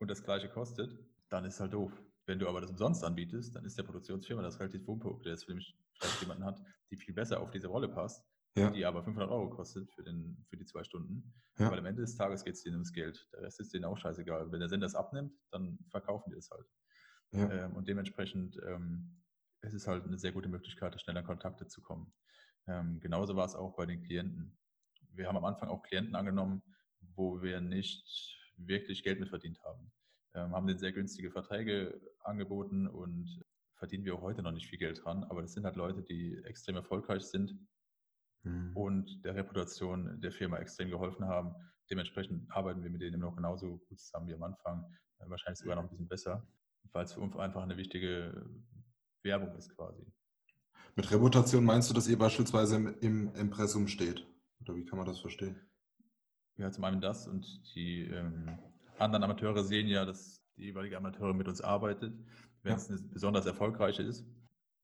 und 0.00 0.10
das 0.10 0.22
gleiche 0.22 0.48
kostet, 0.48 0.98
dann 1.28 1.44
ist 1.44 1.60
halt 1.60 1.72
doof. 1.72 1.92
Wenn 2.26 2.38
du 2.38 2.48
aber 2.48 2.60
das 2.60 2.70
umsonst 2.70 3.04
anbietest, 3.04 3.54
dann 3.54 3.64
ist 3.64 3.78
der 3.78 3.82
Produktionsfirma 3.84 4.42
das 4.42 4.58
relativ 4.58 4.86
Wumpe, 4.86 5.20
der 5.24 5.32
jetzt 5.32 5.44
vielleicht 5.44 6.20
jemanden 6.20 6.44
hat, 6.44 6.60
die 6.90 6.96
viel 6.96 7.14
besser 7.14 7.40
auf 7.40 7.50
diese 7.50 7.68
Rolle 7.68 7.88
passt, 7.88 8.24
Ja, 8.56 8.70
die 8.70 8.84
aber 8.84 9.02
500 9.02 9.30
Euro 9.30 9.50
kostet 9.50 9.90
für, 9.92 10.02
den, 10.02 10.44
für 10.48 10.56
die 10.56 10.64
zwei 10.64 10.84
Stunden. 10.84 11.32
Ja. 11.58 11.70
Weil 11.70 11.78
am 11.78 11.86
Ende 11.86 12.02
des 12.02 12.16
Tages 12.16 12.44
geht 12.44 12.54
es 12.54 12.62
denen 12.62 12.76
ums 12.76 12.92
Geld. 12.92 13.28
Der 13.32 13.42
Rest 13.42 13.60
ist 13.60 13.72
denen 13.72 13.84
auch 13.84 13.98
scheißegal. 13.98 14.50
Wenn 14.50 14.60
der 14.60 14.68
Sender 14.68 14.86
es 14.86 14.94
abnimmt, 14.94 15.32
dann 15.50 15.78
verkaufen 15.90 16.30
die 16.30 16.38
es 16.38 16.50
halt. 16.50 16.66
ja. 17.32 17.66
Ähm, 17.66 17.76
und 17.76 17.88
dementsprechend 17.88 18.58
ähm, 18.66 19.22
es 19.62 19.74
ist 19.74 19.86
halt 19.86 20.04
eine 20.04 20.18
sehr 20.18 20.32
gute 20.32 20.48
Möglichkeit, 20.48 20.98
schnell 21.00 21.16
an 21.16 21.24
Kontakte 21.24 21.66
zu 21.66 21.82
kommen. 21.82 22.12
Ähm, 22.66 23.00
genauso 23.00 23.36
war 23.36 23.44
es 23.44 23.54
auch 23.54 23.76
bei 23.76 23.86
den 23.86 24.02
Klienten. 24.02 24.56
Wir 25.12 25.26
haben 25.28 25.36
am 25.36 25.44
Anfang 25.44 25.68
auch 25.68 25.82
Klienten 25.82 26.14
angenommen, 26.14 26.62
wo 27.00 27.42
wir 27.42 27.60
nicht 27.60 28.39
wirklich 28.66 29.02
Geld 29.02 29.20
mit 29.20 29.28
verdient 29.28 29.60
haben. 29.64 29.92
Ähm, 30.34 30.52
haben 30.54 30.66
denen 30.66 30.78
sehr 30.78 30.92
günstige 30.92 31.30
Verträge 31.30 32.00
angeboten 32.20 32.86
und 32.86 33.42
verdienen 33.76 34.04
wir 34.04 34.14
auch 34.14 34.22
heute 34.22 34.42
noch 34.42 34.52
nicht 34.52 34.68
viel 34.68 34.78
Geld 34.78 35.04
dran. 35.04 35.24
Aber 35.24 35.42
das 35.42 35.52
sind 35.54 35.64
halt 35.64 35.76
Leute, 35.76 36.02
die 36.02 36.36
extrem 36.44 36.76
erfolgreich 36.76 37.22
sind 37.24 37.58
Mhm. 38.42 38.74
und 38.74 39.24
der 39.24 39.34
Reputation 39.34 40.18
der 40.20 40.32
Firma 40.32 40.58
extrem 40.58 40.90
geholfen 40.90 41.26
haben. 41.26 41.54
Dementsprechend 41.90 42.50
arbeiten 42.50 42.82
wir 42.82 42.90
mit 42.90 43.02
denen 43.02 43.20
noch 43.20 43.36
genauso 43.36 43.78
gut 43.88 43.98
zusammen 44.00 44.28
wie 44.28 44.34
am 44.34 44.42
Anfang, 44.42 44.84
äh, 45.18 45.28
wahrscheinlich 45.28 45.58
sogar 45.58 45.76
noch 45.76 45.82
ein 45.82 45.90
bisschen 45.90 46.08
besser, 46.08 46.46
weil 46.92 47.04
es 47.04 47.12
für 47.12 47.20
uns 47.20 47.36
einfach 47.36 47.62
eine 47.62 47.76
wichtige 47.76 48.48
Werbung 49.22 49.54
ist 49.56 49.74
quasi. 49.76 50.06
Mit 50.96 51.10
Reputation 51.10 51.64
meinst 51.64 51.90
du, 51.90 51.94
dass 51.94 52.08
ihr 52.08 52.18
beispielsweise 52.18 52.76
im, 52.76 52.98
im 53.00 53.34
Impressum 53.34 53.86
steht? 53.88 54.26
Oder 54.60 54.74
wie 54.76 54.84
kann 54.84 54.98
man 54.98 55.06
das 55.06 55.20
verstehen? 55.20 55.60
Ja, 56.60 56.70
zum 56.70 56.84
einen 56.84 57.00
das 57.00 57.26
und 57.26 57.74
die 57.74 58.02
ähm, 58.02 58.58
anderen 58.98 59.24
Amateure 59.24 59.64
sehen 59.64 59.88
ja, 59.88 60.04
dass 60.04 60.44
die 60.56 60.64
jeweilige 60.64 60.98
Amateure 60.98 61.32
mit 61.32 61.48
uns 61.48 61.62
arbeitet. 61.62 62.12
Wenn 62.62 62.72
Ja. 62.72 62.76
es 62.76 62.90
eine 62.90 63.00
besonders 63.00 63.46
erfolgreiche 63.46 64.02
ist, 64.02 64.26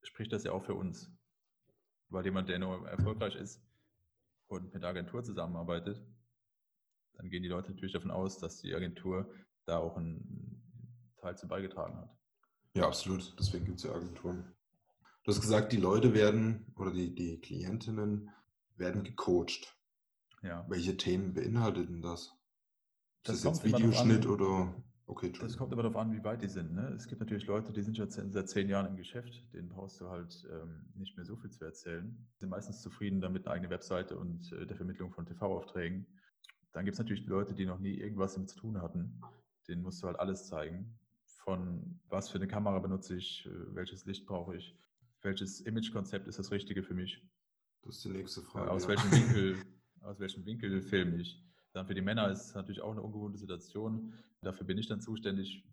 spricht 0.02 0.32
das 0.32 0.44
ja 0.44 0.52
auch 0.52 0.64
für 0.64 0.74
uns. 0.74 1.12
Weil 2.08 2.24
jemand, 2.24 2.48
der 2.48 2.58
nur 2.58 2.88
erfolgreich 2.88 3.36
ist 3.36 3.62
und 4.46 4.72
mit 4.72 4.82
der 4.82 4.88
Agentur 4.88 5.22
zusammenarbeitet, 5.22 6.02
dann 7.14 7.28
gehen 7.28 7.42
die 7.42 7.48
Leute 7.50 7.70
natürlich 7.72 7.92
davon 7.92 8.10
aus, 8.10 8.38
dass 8.38 8.62
die 8.62 8.74
Agentur 8.74 9.30
da 9.66 9.76
auch 9.76 9.98
einen 9.98 10.62
Teil 11.20 11.36
zu 11.36 11.46
beigetragen 11.46 11.98
hat. 11.98 12.16
Ja, 12.74 12.86
absolut. 12.86 13.38
Deswegen 13.38 13.66
gibt 13.66 13.78
es 13.78 13.84
ja 13.84 13.92
Agenturen. 13.92 14.54
Du 15.24 15.30
hast 15.30 15.42
gesagt, 15.42 15.72
die 15.72 15.78
Leute 15.78 16.14
werden 16.14 16.72
oder 16.76 16.90
die, 16.92 17.14
die 17.14 17.38
Klientinnen 17.38 18.30
werden 18.76 19.02
gecoacht. 19.04 19.75
Ja. 20.46 20.64
Welche 20.68 20.96
Themen 20.96 21.34
beinhaltet 21.34 21.88
denn 21.88 22.02
das? 22.02 22.20
Ist 22.22 22.34
das, 23.28 23.42
kommt 23.42 23.56
jetzt 23.56 23.64
drauf 23.64 23.74
an. 23.74 24.08
Videoschnitt 24.08 24.26
oder? 24.26 24.74
Okay, 25.08 25.32
Das 25.40 25.56
kommt 25.56 25.72
aber 25.72 25.84
darauf 25.84 25.96
an, 25.96 26.12
wie 26.12 26.24
weit 26.24 26.42
die 26.42 26.48
sind. 26.48 26.74
Ne? 26.74 26.88
Es 26.96 27.06
gibt 27.06 27.20
natürlich 27.20 27.46
Leute, 27.46 27.72
die 27.72 27.82
sind 27.82 27.96
schon 27.96 28.10
seit 28.10 28.48
zehn 28.48 28.68
Jahren 28.68 28.86
im 28.86 28.96
Geschäft, 28.96 29.40
denen 29.52 29.68
brauchst 29.68 30.00
du 30.00 30.08
halt 30.08 30.44
ähm, 30.50 30.86
nicht 30.96 31.16
mehr 31.16 31.24
so 31.24 31.36
viel 31.36 31.50
zu 31.50 31.64
erzählen. 31.64 32.16
Die 32.34 32.38
sind 32.40 32.48
meistens 32.48 32.82
zufrieden 32.82 33.20
damit, 33.20 33.46
eine 33.46 33.54
eigene 33.54 33.70
Webseite 33.70 34.18
und 34.18 34.50
äh, 34.52 34.66
der 34.66 34.76
Vermittlung 34.76 35.12
von 35.12 35.24
TV-Aufträgen. 35.24 36.06
Dann 36.72 36.84
gibt 36.84 36.94
es 36.94 36.98
natürlich 36.98 37.24
Leute, 37.26 37.54
die 37.54 37.66
noch 37.66 37.78
nie 37.78 37.94
irgendwas 37.94 38.34
damit 38.34 38.50
zu 38.50 38.58
tun 38.58 38.82
hatten. 38.82 39.20
Denen 39.68 39.82
musst 39.82 40.02
du 40.02 40.08
halt 40.08 40.18
alles 40.18 40.48
zeigen. 40.48 40.98
Von 41.44 42.00
was 42.08 42.28
für 42.28 42.38
eine 42.38 42.48
Kamera 42.48 42.80
benutze 42.80 43.14
ich, 43.14 43.46
äh, 43.46 43.74
welches 43.76 44.06
Licht 44.06 44.26
brauche 44.26 44.56
ich, 44.56 44.76
welches 45.22 45.60
Imagekonzept 45.60 46.26
ist 46.26 46.40
das 46.40 46.50
Richtige 46.50 46.82
für 46.82 46.94
mich. 46.94 47.22
Das 47.82 47.96
ist 47.98 48.04
die 48.04 48.08
nächste 48.10 48.40
Äh, 48.40 48.44
Frage. 48.44 48.70
Aus 48.72 48.82
ja. 48.82 48.88
welchem 48.88 49.10
Winkel, 49.12 49.56
aus 50.06 50.20
welchem 50.20 50.44
Winkel 50.46 50.80
filme 50.80 51.20
ich? 51.20 51.42
Dann 51.72 51.86
für 51.86 51.94
die 51.94 52.00
Männer 52.00 52.30
ist 52.30 52.46
es 52.46 52.54
natürlich 52.54 52.80
auch 52.80 52.92
eine 52.92 53.02
ungewohnte 53.02 53.38
Situation. 53.38 54.14
Dafür 54.40 54.66
bin 54.66 54.78
ich 54.78 54.86
dann 54.86 55.00
zuständig. 55.00 55.68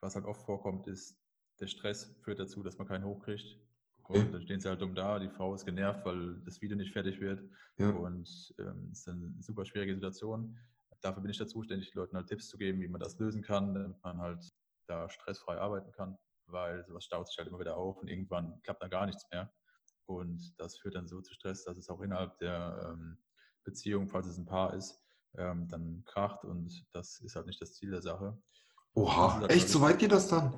Was 0.00 0.14
halt 0.14 0.26
oft 0.26 0.42
vorkommt, 0.42 0.86
ist, 0.86 1.18
der 1.60 1.66
Stress 1.66 2.16
führt 2.22 2.38
dazu, 2.38 2.62
dass 2.62 2.78
man 2.78 2.86
keinen 2.86 3.04
hochkriegt. 3.04 3.58
Und 4.08 4.32
dann 4.32 4.42
stehen 4.42 4.60
sie 4.60 4.68
halt 4.68 4.80
dumm 4.80 4.94
da, 4.94 5.18
die 5.18 5.28
Frau 5.28 5.54
ist 5.54 5.64
genervt, 5.64 6.04
weil 6.04 6.40
das 6.44 6.60
Video 6.60 6.76
nicht 6.76 6.92
fertig 6.92 7.20
wird. 7.20 7.42
Ja. 7.78 7.90
Und 7.90 8.54
ähm, 8.58 8.88
es 8.92 9.00
ist 9.00 9.08
eine 9.08 9.32
super 9.40 9.64
schwierige 9.64 9.94
Situation. 9.94 10.58
Dafür 11.00 11.22
bin 11.22 11.30
ich 11.30 11.38
da 11.38 11.46
zuständig, 11.46 11.94
Leuten 11.94 12.16
halt 12.16 12.28
Tipps 12.28 12.48
zu 12.48 12.58
geben, 12.58 12.80
wie 12.80 12.88
man 12.88 13.00
das 13.00 13.18
lösen 13.18 13.42
kann, 13.42 13.74
damit 13.74 14.02
man 14.02 14.18
halt 14.18 14.48
da 14.86 15.08
stressfrei 15.08 15.56
arbeiten 15.56 15.90
kann, 15.92 16.16
weil 16.46 16.84
sowas 16.84 17.04
staut 17.04 17.28
sich 17.28 17.38
halt 17.38 17.48
immer 17.48 17.58
wieder 17.58 17.76
auf 17.76 17.98
und 17.98 18.08
irgendwann 18.08 18.60
klappt 18.62 18.82
dann 18.82 18.90
gar 18.90 19.06
nichts 19.06 19.26
mehr. 19.32 19.52
Und 20.06 20.58
das 20.58 20.76
führt 20.78 20.94
dann 20.94 21.08
so 21.08 21.20
zu 21.20 21.32
Stress, 21.32 21.64
dass 21.64 21.76
es 21.76 21.88
auch 21.88 22.00
innerhalb 22.00 22.38
der 22.38 22.92
ähm, 22.92 23.18
Beziehung, 23.64 24.08
falls 24.08 24.26
es 24.26 24.38
ein 24.38 24.46
Paar 24.46 24.74
ist, 24.74 25.02
ähm, 25.36 25.68
dann 25.68 26.04
kracht 26.04 26.44
und 26.44 26.86
das 26.92 27.20
ist 27.20 27.36
halt 27.36 27.46
nicht 27.46 27.60
das 27.60 27.74
Ziel 27.74 27.90
der 27.90 28.02
Sache. 28.02 28.36
Oha, 28.94 29.40
halt 29.40 29.50
echt? 29.50 29.68
So 29.68 29.80
weit 29.80 29.98
geht 29.98 30.12
das 30.12 30.28
dann? 30.28 30.54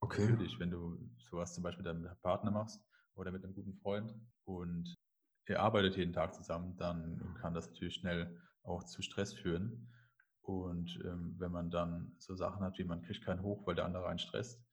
Okay. 0.00 0.30
Natürlich, 0.30 0.58
wenn 0.58 0.70
du 0.70 0.98
sowas 1.30 1.52
zum 1.54 1.62
Beispiel 1.62 1.84
mit 1.84 2.04
deinem 2.04 2.16
Partner 2.22 2.50
machst 2.50 2.82
oder 3.14 3.30
mit 3.30 3.44
einem 3.44 3.54
guten 3.54 3.74
Freund 3.74 4.14
und 4.44 4.96
ihr 5.46 5.60
arbeitet 5.60 5.96
jeden 5.96 6.12
Tag 6.12 6.34
zusammen, 6.34 6.76
dann 6.76 7.34
kann 7.40 7.52
das 7.52 7.68
natürlich 7.68 7.94
schnell 7.94 8.40
auch 8.62 8.84
zu 8.84 9.02
Stress 9.02 9.34
führen. 9.34 9.88
Und 10.42 10.98
ähm, 11.04 11.34
wenn 11.38 11.52
man 11.52 11.70
dann 11.70 12.14
so 12.18 12.34
Sachen 12.34 12.62
hat, 12.62 12.78
wie 12.78 12.84
man 12.84 13.02
kriegt 13.02 13.24
keinen 13.24 13.42
hoch, 13.42 13.66
weil 13.66 13.74
der 13.74 13.84
andere 13.84 14.06
einen 14.06 14.18
stresst 14.18 14.64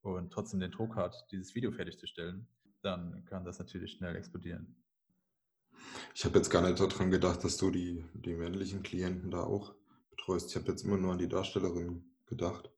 und 0.00 0.32
trotzdem 0.32 0.60
den 0.60 0.72
Druck 0.72 0.96
hat, 0.96 1.26
dieses 1.30 1.54
Video 1.54 1.70
fertigzustellen, 1.70 2.48
dann 2.82 3.24
kann 3.24 3.44
das 3.44 3.58
natürlich 3.58 3.92
schnell 3.92 4.16
explodieren. 4.16 4.76
Ich 6.14 6.24
habe 6.24 6.36
jetzt 6.38 6.50
gar 6.50 6.62
nicht 6.62 6.78
daran 6.78 7.10
gedacht, 7.10 7.42
dass 7.44 7.56
du 7.56 7.70
die, 7.70 8.04
die 8.14 8.34
männlichen 8.34 8.82
Klienten 8.82 9.30
da 9.30 9.42
auch 9.42 9.74
betreust. 10.10 10.50
Ich 10.50 10.56
habe 10.56 10.70
jetzt 10.70 10.84
immer 10.84 10.98
nur 10.98 11.12
an 11.12 11.18
die 11.18 11.28
Darstellerin 11.28 12.04
gedacht. 12.26 12.70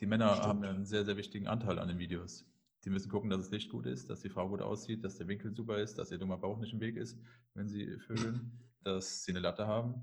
Die 0.00 0.06
Männer 0.06 0.30
Stimmt. 0.30 0.46
haben 0.46 0.64
einen 0.64 0.84
sehr, 0.84 1.04
sehr 1.04 1.16
wichtigen 1.16 1.46
Anteil 1.46 1.78
an 1.78 1.88
den 1.88 1.98
Videos. 1.98 2.46
Die 2.84 2.90
müssen 2.90 3.10
gucken, 3.10 3.28
dass 3.28 3.40
das 3.40 3.50
Licht 3.50 3.70
gut 3.70 3.86
ist, 3.86 4.08
dass 4.08 4.20
die 4.20 4.30
Frau 4.30 4.48
gut 4.48 4.62
aussieht, 4.62 5.04
dass 5.04 5.18
der 5.18 5.28
Winkel 5.28 5.54
super 5.54 5.78
ist, 5.78 5.98
dass 5.98 6.10
ihr 6.10 6.18
dummer 6.18 6.38
Bauch 6.38 6.58
nicht 6.58 6.72
im 6.72 6.80
Weg 6.80 6.96
ist, 6.96 7.18
wenn 7.54 7.68
sie 7.68 7.98
vögeln, 7.98 8.58
dass 8.84 9.24
sie 9.24 9.32
eine 9.32 9.40
Latte 9.40 9.66
haben 9.66 10.02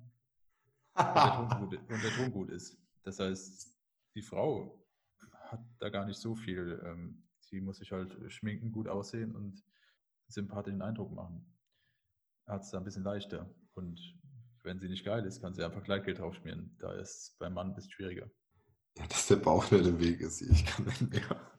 und 0.94 1.16
der, 1.16 1.34
Ton 1.34 1.60
gut, 1.60 1.80
und 1.90 2.04
der 2.04 2.12
Ton 2.12 2.32
gut 2.32 2.50
ist. 2.50 2.78
Das 3.04 3.20
heißt, 3.20 3.76
die 4.16 4.22
Frau 4.22 4.84
hat 5.32 5.66
da 5.80 5.90
gar 5.90 6.06
nicht 6.06 6.20
so 6.20 6.36
viel. 6.36 6.82
Ähm, 6.84 7.24
sie 7.50 7.62
muss 7.62 7.78
sich 7.78 7.92
halt 7.92 8.16
schminken, 8.32 8.72
gut 8.72 8.88
aussehen 8.88 9.36
und 9.36 9.64
sympathischen 10.28 10.82
Eindruck 10.82 11.12
machen. 11.12 11.46
Hat 12.46 12.62
es 12.62 12.72
da 12.72 12.78
ein 12.78 12.84
bisschen 12.84 13.04
leichter. 13.04 13.50
Und 13.74 14.00
wenn 14.64 14.80
sie 14.80 14.90
nicht 14.90 15.06
geil 15.06 15.26
ist, 15.26 15.42
kann 15.42 15.54
sie 15.54 15.64
einfach 15.64 15.84
Gleitgel 15.84 16.14
draufschmieren. 16.14 16.76
Da 16.80 16.94
ist 16.94 17.10
es 17.10 17.36
beim 17.40 17.54
Mann 17.54 17.70
ein 17.70 17.76
bisschen 17.76 17.92
schwieriger. 17.92 18.30
Ja, 18.98 19.08
dass 19.08 19.28
der 19.28 19.38
Bauch 19.38 19.70
nicht 19.72 19.86
im 19.86 20.00
Weg 20.00 20.22
ist. 20.22 20.42
Ich 20.42 20.66
kann 20.66 20.86
nicht 20.86 21.10
mehr. 21.10 21.52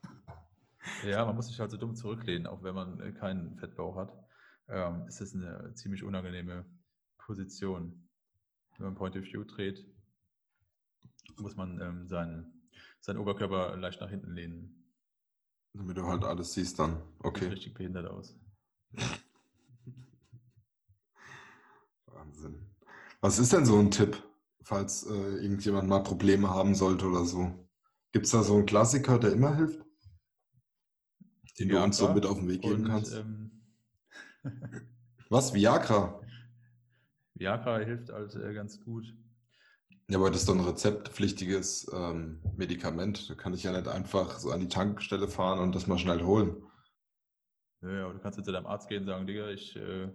Ja, 1.04 1.24
man 1.24 1.36
muss 1.36 1.48
sich 1.48 1.60
halt 1.60 1.70
so 1.70 1.76
dumm 1.76 1.94
zurücklehnen, 1.94 2.46
auch 2.46 2.62
wenn 2.62 2.74
man 2.74 3.00
äh, 3.00 3.12
keinen 3.12 3.56
Fettbauch 3.56 3.96
hat. 3.96 4.12
Ähm, 4.68 5.06
ist 5.06 5.20
das 5.20 5.34
eine 5.34 5.72
ziemlich 5.74 6.02
unangenehme 6.02 6.66
Position. 7.18 8.08
Wenn 8.76 8.86
man 8.86 8.94
Point 8.94 9.16
of 9.16 9.24
View 9.24 9.44
dreht, 9.44 9.86
muss 11.36 11.56
man 11.56 11.80
ähm, 11.80 12.08
seinen, 12.08 12.68
seinen 13.00 13.18
Oberkörper 13.18 13.76
leicht 13.76 14.00
nach 14.00 14.10
hinten 14.10 14.32
lehnen. 14.32 14.77
Damit 15.72 15.96
du 15.96 16.06
halt 16.06 16.24
alles 16.24 16.52
siehst 16.52 16.78
dann. 16.78 17.00
Sieht 17.30 17.30
Okay. 17.30 17.48
richtig 17.48 17.72
behindert 17.72 18.06
aus. 18.06 18.36
Wahnsinn. 22.06 22.66
Was 23.20 23.38
ist 23.38 23.52
denn 23.52 23.64
so 23.66 23.78
ein 23.78 23.90
Tipp, 23.90 24.22
falls 24.62 25.04
äh, 25.06 25.12
irgendjemand 25.12 25.88
mal 25.88 26.00
Probleme 26.02 26.50
haben 26.50 26.74
sollte 26.74 27.06
oder 27.06 27.24
so? 27.24 27.52
Gibt 28.12 28.26
es 28.26 28.32
da 28.32 28.42
so 28.42 28.54
einen 28.56 28.66
Klassiker, 28.66 29.18
der 29.18 29.32
immer 29.32 29.54
hilft? 29.56 29.84
Den 31.58 31.68
du 31.68 31.76
Ja, 31.76 31.84
uns 31.84 31.98
so 31.98 32.08
mit 32.08 32.24
auf 32.24 32.38
den 32.38 32.48
Weg 32.48 32.62
geben 32.62 32.84
Und, 32.84 32.86
kannst? 32.86 33.12
ähm, 33.12 33.50
Was? 35.30 35.54
Viagra? 35.54 36.20
Viagra 37.34 37.78
hilft 37.78 38.10
halt 38.10 38.34
äh, 38.34 38.52
ganz 38.54 38.80
gut. 38.80 39.14
Ja, 40.10 40.16
aber 40.16 40.30
das 40.30 40.40
ist 40.40 40.48
doch 40.48 40.54
ein 40.54 40.64
rezeptpflichtiges 40.64 41.90
ähm, 41.92 42.40
Medikament. 42.56 43.28
Da 43.28 43.34
kann 43.34 43.52
ich 43.52 43.64
ja 43.64 43.72
nicht 43.72 43.88
einfach 43.88 44.38
so 44.38 44.50
an 44.50 44.60
die 44.60 44.68
Tankstelle 44.68 45.28
fahren 45.28 45.58
und 45.58 45.74
das 45.74 45.86
mal 45.86 45.98
schnell 45.98 46.22
holen. 46.22 46.62
Ja, 47.82 48.04
aber 48.04 48.14
du 48.14 48.18
kannst 48.20 48.38
jetzt 48.38 48.46
zu 48.46 48.52
deinem 48.52 48.66
Arzt 48.66 48.88
gehen 48.88 49.02
und 49.02 49.06
sagen, 49.06 49.26
Digga, 49.26 49.50
ich 49.50 49.76
äh, 49.76 50.08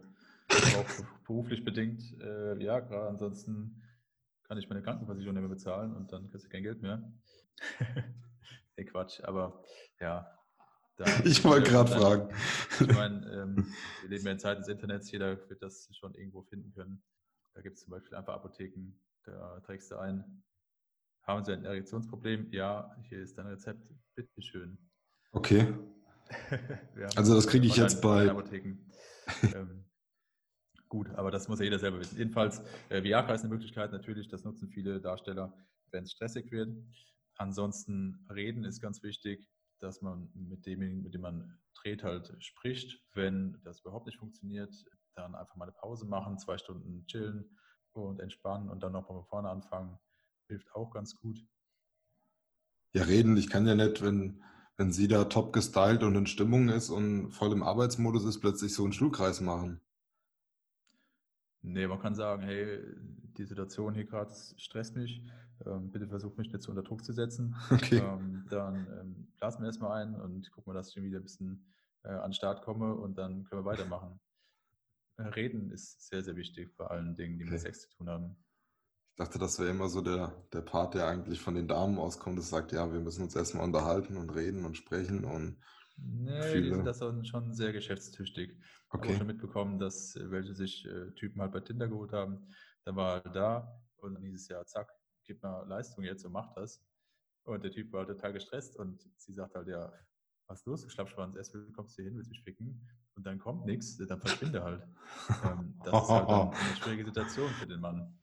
brauche 0.47 1.08
beruflich 1.27 1.63
bedingt 1.63 2.01
äh, 2.19 2.58
Viagra, 2.58 3.08
ansonsten 3.08 3.84
kann 4.47 4.58
ich 4.58 4.67
meine 4.67 4.82
Krankenversicherung 4.82 5.36
nicht 5.36 5.41
mehr 5.41 5.49
bezahlen 5.49 5.95
und 5.95 6.12
dann 6.12 6.29
kriegst 6.29 6.45
du 6.45 6.49
kein 6.49 6.63
Geld 6.63 6.82
mehr. 6.82 7.13
nee, 8.77 8.86
Quatsch, 8.86 9.21
aber 9.23 9.63
ja. 9.99 10.27
Ich 11.23 11.43
wollte 11.43 11.71
gerade 11.71 11.91
fragen. 11.91 12.34
Ich 12.79 12.93
meine, 12.93 13.25
ähm, 13.32 13.73
wir 14.01 14.10
leben 14.10 14.25
ja 14.25 14.32
in 14.32 14.39
Zeiten 14.39 14.62
des 14.62 14.69
Internets, 14.69 15.12
jeder 15.12 15.38
wird 15.49 15.62
das 15.62 15.89
schon 15.95 16.13
irgendwo 16.15 16.43
finden 16.43 16.71
können. 16.71 17.03
Da 17.53 17.62
gibt 17.62 17.77
es 17.77 17.84
zum 17.84 17.91
Beispiel 17.91 18.15
einfach 18.15 18.34
Apotheken, 18.34 18.93
da 19.26 19.60
trägst 19.62 19.92
du 19.92 19.98
ein, 19.98 20.44
haben 21.24 21.44
Sie 21.44 21.54
ein 21.54 21.64
Erektionsproblem? 21.66 22.52
Ja, 22.52 22.96
hier 23.08 23.20
ist 23.22 23.38
dein 23.38 23.48
Rezept, 23.48 23.82
bitteschön. 24.16 24.78
Okay. 25.32 25.68
Wir 26.96 27.08
haben 27.08 27.18
Also 27.18 27.36
das 27.36 27.48
kriege 27.48 27.66
ich 27.68 27.76
jetzt 27.76 28.02
bei- 28.02 28.28
ähm, 29.54 29.86
gut, 30.90 31.10
aber 31.12 31.32
das 31.32 31.48
muss 31.48 31.60
ja 31.60 31.66
jeder 31.66 31.80
selber 31.80 32.00
wissen. 32.00 32.18
Jedenfalls, 32.18 32.62
äh, 32.90 33.04
Viagra 33.04 33.34
ist 33.34 33.42
eine 33.42 33.50
Möglichkeit 33.54 33.92
natürlich, 33.92 34.28
das 34.28 34.44
nutzen 34.44 34.70
viele 34.70 35.00
Darsteller, 35.02 35.54
wenn 35.92 36.04
es 36.04 36.12
stressig 36.12 36.52
wird. 36.52 36.70
Ansonsten 37.36 38.26
reden 38.32 38.64
ist 38.64 38.80
ganz 38.82 39.02
wichtig, 39.04 39.50
dass 39.80 40.02
man 40.02 40.30
mit 40.34 40.66
demjenigen, 40.66 41.04
mit 41.04 41.14
dem 41.14 41.22
man 41.22 41.60
dreht, 41.76 42.04
halt 42.04 42.36
spricht. 42.44 43.02
Wenn 43.14 43.60
das 43.64 43.82
überhaupt 43.82 44.06
nicht 44.06 44.18
funktioniert, 44.20 44.74
dann 45.16 45.36
einfach 45.36 45.56
mal 45.56 45.66
eine 45.66 45.74
Pause 45.74 46.06
machen, 46.08 46.38
zwei 46.40 46.58
Stunden 46.58 47.06
chillen 47.08 47.58
und 48.01 48.19
entspannen 48.19 48.69
und 48.69 48.82
dann 48.84 48.91
nochmal 48.91 49.17
von 49.17 49.25
vorne 49.25 49.49
anfangen. 49.49 49.97
Hilft 50.47 50.73
auch 50.75 50.91
ganz 50.91 51.15
gut. 51.15 51.45
Ja, 52.93 53.03
reden, 53.03 53.38
ich 53.38 53.49
kann 53.49 53.65
ja 53.65 53.75
nicht, 53.75 54.03
wenn, 54.03 54.43
wenn 54.77 54.91
sie 54.91 55.08
da 55.08 55.25
top 55.25 55.53
gestylt 55.53 56.03
und 56.03 56.15
in 56.15 56.27
Stimmung 56.27 56.69
ist 56.69 56.89
und 56.89 57.32
voll 57.32 57.51
im 57.51 57.63
Arbeitsmodus 57.63 58.25
ist, 58.25 58.39
plötzlich 58.39 58.73
so 58.73 58.84
einen 58.84 58.93
Stuhlkreis 58.93 59.41
machen. 59.41 59.82
Nee, 61.62 61.88
man 61.88 61.99
kann 61.99 62.13
sagen, 62.13 62.43
hey, 62.43 62.79
die 63.38 63.45
Situation 63.45 63.93
hier 63.93 64.06
gerade 64.06 64.34
stresst 64.58 64.95
mich. 64.95 65.23
Ähm, 65.65 65.91
bitte 65.91 66.08
versuch 66.08 66.36
mich 66.36 66.51
nicht 66.51 66.62
so 66.62 66.71
unter 66.71 66.84
Druck 66.84 67.03
zu 67.03 67.13
setzen. 67.13 67.56
Okay. 67.71 67.99
Ähm, 67.99 68.45
dann 68.49 68.88
ähm, 68.99 69.27
blasen 69.38 69.62
wir 69.62 69.67
erstmal 69.67 70.03
ein 70.03 70.15
und 70.15 70.51
gucken 70.51 70.73
wir, 70.73 70.75
dass 70.75 70.89
ich 70.89 71.01
wieder 71.01 71.19
ein 71.19 71.23
bisschen 71.23 71.65
äh, 72.03 72.10
an 72.10 72.29
den 72.29 72.34
Start 72.34 72.62
komme 72.63 72.93
und 72.93 73.17
dann 73.17 73.45
können 73.45 73.62
wir 73.62 73.65
weitermachen. 73.65 74.19
Äh, 75.17 75.23
Reden 75.23 75.71
ist 75.71 76.08
sehr, 76.08 76.23
sehr 76.23 76.36
wichtig 76.36 76.76
bei 76.78 76.88
allen 76.88 77.15
Dingen, 77.15 77.38
die 77.38 77.45
mit 77.45 77.54
Okay. 77.54 77.62
Sex 77.62 77.82
zu 77.82 77.89
tun 77.97 78.10
haben. 78.10 78.36
Ich 79.12 79.17
dachte, 79.17 79.38
das 79.38 79.60
wäre 79.60 79.69
immer 79.69 79.89
so 79.89 80.02
der, 80.02 80.43
der 80.52 80.62
Part, 80.62 80.95
der 80.95 81.08
eigentlich 81.08 81.39
von 81.39 81.54
den 81.54 81.67
Damen 81.67 81.99
auskommt, 81.99 82.39
das 82.39 82.49
sagt, 82.49 82.71
ja, 82.71 82.91
wir 82.91 82.99
müssen 82.99 83.21
uns 83.23 83.36
erstmal 83.36 83.63
unterhalten 83.63 84.17
und 84.17 84.32
reden 84.32 84.65
und 84.65 84.76
sprechen 84.76 85.23
und 85.23 85.58
Nee, 85.97 86.41
die 86.41 86.47
Viele- 86.47 86.76
sind 86.76 86.86
das 86.86 87.28
schon 87.28 87.54
sehr 87.54 87.71
geschäftstüchtig. 87.71 88.58
Habe 88.89 89.04
auch 89.04 89.08
okay. 89.10 89.17
schon 89.19 89.28
mitbekommen, 89.28 89.78
dass 89.78 90.15
äh, 90.15 90.32
welche 90.32 90.56
sich 90.56 90.86
äh, 90.86 91.12
Typen 91.12 91.39
halt 91.41 91.52
bei 91.52 91.60
Tinder 91.60 91.88
geholt 91.88 92.12
haben. 92.13 92.47
Dann 92.84 92.95
war 92.95 93.23
er 93.23 93.32
da 93.32 93.82
und 93.97 94.15
dann 94.15 94.23
dieses 94.23 94.47
Jahr, 94.47 94.65
zack, 94.65 94.91
gib 95.23 95.43
mal 95.43 95.67
Leistung 95.67 96.04
jetzt 96.04 96.26
und 96.26 96.32
mach 96.32 96.52
das. 96.56 96.84
Und 97.43 97.63
der 97.63 97.71
Typ 97.71 97.91
war 97.93 97.99
halt 98.08 98.10
total 98.10 98.34
gestresst 98.34 98.76
und 98.78 99.08
sie 99.17 99.34
sagt 99.34 99.54
halt, 99.54 99.67
ja, 99.67 99.93
was 100.47 100.62
ist 100.62 100.65
los, 100.65 100.82
du 100.82 100.89
Schlappschwanz, 100.89 101.36
erst 101.36 101.56
kommst 101.76 101.97
du 101.99 102.04
hin, 102.04 102.15
willst 102.15 102.32
mich 102.32 102.43
ficken 102.43 102.89
und 103.15 103.26
dann 103.26 103.39
kommt 103.39 103.65
nichts, 103.65 103.97
dann 103.97 104.19
verschwinde 104.19 104.63
halt. 104.63 104.88
Ähm, 105.45 105.76
das 105.84 106.04
ist 106.04 106.10
halt 106.10 106.28
dann 106.30 106.49
eine 106.49 106.76
schwierige 106.76 107.06
Situation 107.06 107.47
für 107.49 107.67
den 107.67 107.80
Mann. 107.82 108.17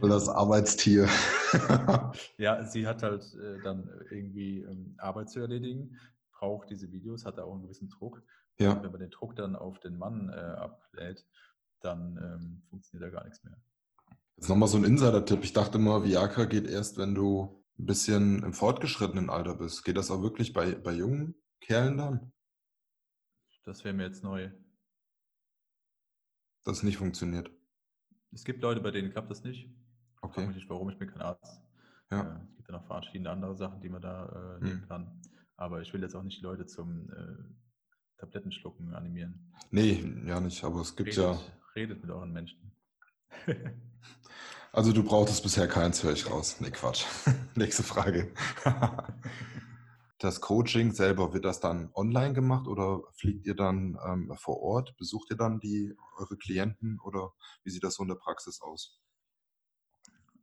Das 0.00 0.28
Arbeitstier. 0.28 1.08
Ja, 2.38 2.64
sie 2.64 2.86
hat 2.86 3.02
halt 3.02 3.24
äh, 3.34 3.60
dann 3.62 3.88
irgendwie 4.10 4.60
ähm, 4.60 4.94
Arbeit 4.98 5.30
zu 5.30 5.40
erledigen, 5.40 5.98
braucht 6.32 6.70
diese 6.70 6.92
Videos, 6.92 7.24
hat 7.24 7.38
da 7.38 7.44
auch 7.44 7.54
einen 7.54 7.62
gewissen 7.62 7.88
Druck. 7.88 8.22
ja. 8.58 8.80
Wenn 8.82 8.92
man 8.92 9.00
den 9.00 9.10
Druck 9.10 9.34
dann 9.36 9.56
auf 9.56 9.80
den 9.80 9.98
Mann 9.98 10.28
äh, 10.28 10.32
ablädt, 10.32 11.26
dann 11.80 12.16
ähm, 12.22 12.62
funktioniert 12.70 13.10
da 13.10 13.16
gar 13.16 13.24
nichts 13.24 13.42
mehr. 13.42 13.56
Jetzt 14.36 14.48
nochmal 14.48 14.68
so 14.68 14.78
ein 14.78 14.84
Insider-Tipp. 14.84 15.42
Ich 15.42 15.52
dachte 15.52 15.78
immer, 15.78 16.04
Viagra 16.04 16.44
geht 16.44 16.68
erst, 16.68 16.98
wenn 16.98 17.14
du 17.14 17.64
ein 17.78 17.86
bisschen 17.86 18.42
im 18.42 18.52
fortgeschrittenen 18.52 19.30
Alter 19.30 19.54
bist. 19.54 19.84
Geht 19.84 19.96
das 19.96 20.10
auch 20.10 20.22
wirklich 20.22 20.52
bei, 20.52 20.74
bei 20.74 20.92
jungen 20.92 21.34
Kerlen 21.60 21.96
dann? 21.98 22.32
Das 23.64 23.84
wäre 23.84 23.94
mir 23.94 24.04
jetzt 24.04 24.22
neu. 24.22 24.50
Das 26.64 26.82
nicht 26.82 26.96
funktioniert. 26.98 27.50
Es 28.32 28.44
gibt 28.44 28.62
Leute, 28.62 28.80
bei 28.80 28.90
denen 28.90 29.10
klappt 29.10 29.30
das 29.30 29.42
nicht. 29.44 29.68
Okay. 30.22 30.34
Frag 30.34 30.46
mich 30.48 30.56
nicht, 30.56 30.68
warum, 30.70 30.88
ich 30.90 30.98
bin 30.98 31.08
kein 31.10 31.20
Arzt. 31.22 31.60
Ja. 32.10 32.22
Äh, 32.22 32.40
es 32.50 32.56
gibt 32.56 32.68
ja 32.68 32.74
noch 32.76 32.86
verschiedene 32.86 33.30
andere 33.30 33.54
Sachen, 33.56 33.80
die 33.80 33.88
man 33.88 34.02
da 34.02 34.56
äh, 34.60 34.64
nehmen 34.64 34.80
Hm. 34.82 34.88
kann. 34.88 35.20
Aber 35.56 35.82
ich 35.82 35.92
will 35.92 36.02
jetzt 36.02 36.14
auch 36.14 36.22
nicht 36.22 36.38
die 36.38 36.42
Leute 36.44 36.66
zum 36.66 37.10
äh, 37.10 38.18
Tablettenschlucken 38.18 38.94
animieren. 38.94 39.52
Nee, 39.70 40.04
ja 40.26 40.40
nicht, 40.40 40.64
aber 40.64 40.80
es 40.80 40.96
gibt 40.96 41.10
Redet, 41.10 41.22
ja. 41.22 41.38
redet 41.76 42.00
mit 42.02 42.10
euren 42.10 42.32
Menschen. 42.32 42.72
Also 44.72 44.92
du 44.92 45.04
brauchtest 45.04 45.42
bisher 45.42 45.68
keins, 45.68 46.02
höre 46.02 46.12
ich 46.12 46.28
raus. 46.30 46.60
Nee, 46.60 46.70
Quatsch. 46.70 47.04
Nächste 47.54 47.82
Frage. 47.82 48.32
Das 50.24 50.40
Coaching 50.40 50.92
selber, 50.92 51.34
wird 51.34 51.44
das 51.44 51.60
dann 51.60 51.90
online 51.92 52.32
gemacht 52.32 52.66
oder 52.66 53.02
fliegt 53.12 53.44
ihr 53.44 53.54
dann 53.54 53.98
ähm, 54.06 54.32
vor 54.38 54.62
Ort? 54.62 54.96
Besucht 54.96 55.30
ihr 55.30 55.36
dann 55.36 55.60
die 55.60 55.94
eure 56.16 56.38
Klienten 56.38 56.98
oder 57.00 57.34
wie 57.62 57.68
sieht 57.68 57.84
das 57.84 57.96
so 57.96 58.04
in 58.04 58.08
der 58.08 58.14
Praxis 58.14 58.62
aus? 58.62 59.02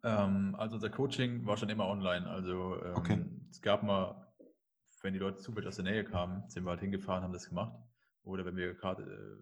Ähm, 0.03 0.53
also 0.55 0.75
unser 0.75 0.91
Coaching 0.91 1.47
war 1.47 1.57
schon 1.57 1.69
immer 1.69 1.87
online. 1.87 2.29
Also 2.29 2.79
ähm, 2.83 2.95
Okay. 2.95 3.25
es 3.49 3.59
gab 3.59 3.81
mal, 3.81 4.31
wenn 5.01 5.13
die 5.13 5.19
Leute 5.19 5.39
zufällig 5.39 5.67
aus 5.67 5.77
der 5.77 5.85
Nähe 5.85 6.03
kamen, 6.03 6.47
sind 6.47 6.63
wir 6.63 6.69
halt 6.69 6.81
hingefahren, 6.81 7.23
haben 7.23 7.33
das 7.33 7.49
gemacht. 7.49 7.75
Oder 8.21 8.45
wenn 8.45 8.57
wir 8.57 8.75
gerade 8.75 9.41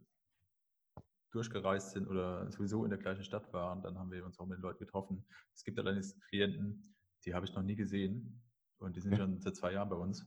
äh, 0.95 1.01
durchgereist 1.31 1.91
sind 1.91 2.07
oder 2.07 2.49
sowieso 2.49 2.85
in 2.85 2.91
der 2.91 2.99
gleichen 2.99 3.25
Stadt 3.25 3.51
waren, 3.51 3.81
dann 3.81 3.99
haben 3.99 4.09
wir 4.09 4.25
uns 4.25 4.39
auch 4.39 4.45
mit 4.45 4.59
den 4.59 4.63
Leuten 4.63 4.79
getroffen. 4.79 5.25
Es 5.53 5.65
gibt 5.65 5.77
allerdings 5.79 6.17
Klienten, 6.29 6.95
die 7.25 7.33
habe 7.33 7.45
ich 7.45 7.53
noch 7.53 7.63
nie 7.63 7.75
gesehen 7.75 8.41
und 8.79 8.95
die 8.95 9.01
sind 9.01 9.15
schon 9.17 9.39
seit 9.41 9.55
zwei 9.55 9.73
Jahren 9.73 9.89
bei 9.89 9.95
uns. 9.95 10.25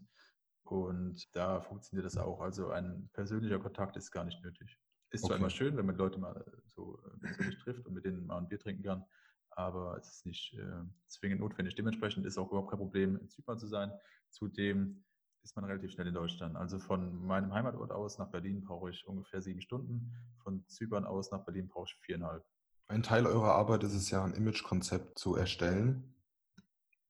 Und 0.64 1.34
da 1.34 1.60
funktioniert 1.60 2.06
das 2.06 2.16
auch. 2.16 2.40
Also 2.40 2.70
ein 2.70 3.08
persönlicher 3.12 3.58
Kontakt 3.58 3.96
ist 3.96 4.10
gar 4.10 4.24
nicht 4.24 4.42
nötig. 4.42 4.78
Ist 5.10 5.22
zwar 5.22 5.32
Okay. 5.32 5.40
immer 5.40 5.50
schön, 5.50 5.76
wenn 5.76 5.86
man 5.86 5.96
Leute 5.96 6.18
mal 6.18 6.44
so 6.66 6.98
äh, 7.04 7.18
persönlich 7.18 7.58
trifft 7.58 7.84
und 7.86 7.94
mit 7.94 8.04
denen 8.04 8.26
mal 8.26 8.38
ein 8.38 8.48
Bier 8.48 8.58
trinken 8.58 8.82
kann, 8.82 9.04
aber 9.50 9.98
es 9.98 10.08
ist 10.08 10.26
nicht 10.26 10.54
äh, 10.54 10.84
zwingend 11.08 11.40
notwendig. 11.40 11.74
Dementsprechend 11.74 12.24
ist 12.24 12.38
auch 12.38 12.48
überhaupt 12.48 12.70
kein 12.70 12.78
Problem, 12.78 13.18
in 13.18 13.28
Zypern 13.28 13.58
zu 13.58 13.66
sein. 13.66 13.92
Zudem 14.30 15.04
ist 15.42 15.56
man 15.56 15.64
relativ 15.66 15.90
schnell 15.90 16.06
in 16.06 16.14
Deutschland. 16.14 16.56
Also 16.56 16.78
von 16.78 17.26
meinem 17.26 17.52
Heimatort 17.52 17.90
aus 17.90 18.16
nach 18.18 18.30
Berlin 18.30 18.62
brauche 18.62 18.90
ich 18.90 19.06
ungefähr 19.06 19.42
sieben 19.42 19.60
Stunden. 19.60 20.12
Von 20.42 20.66
Zypern 20.68 21.04
aus 21.04 21.30
nach 21.30 21.44
Berlin 21.44 21.68
brauche 21.68 21.86
ich 21.88 21.96
viereinhalb. 22.00 22.44
Ein 22.88 23.02
Teil 23.02 23.26
eurer 23.26 23.52
Arbeit 23.54 23.82
ist 23.84 23.94
es 23.94 24.10
ja, 24.10 24.24
ein 24.24 24.34
Imagekonzept 24.34 25.18
zu 25.18 25.34
erstellen. 25.34 26.14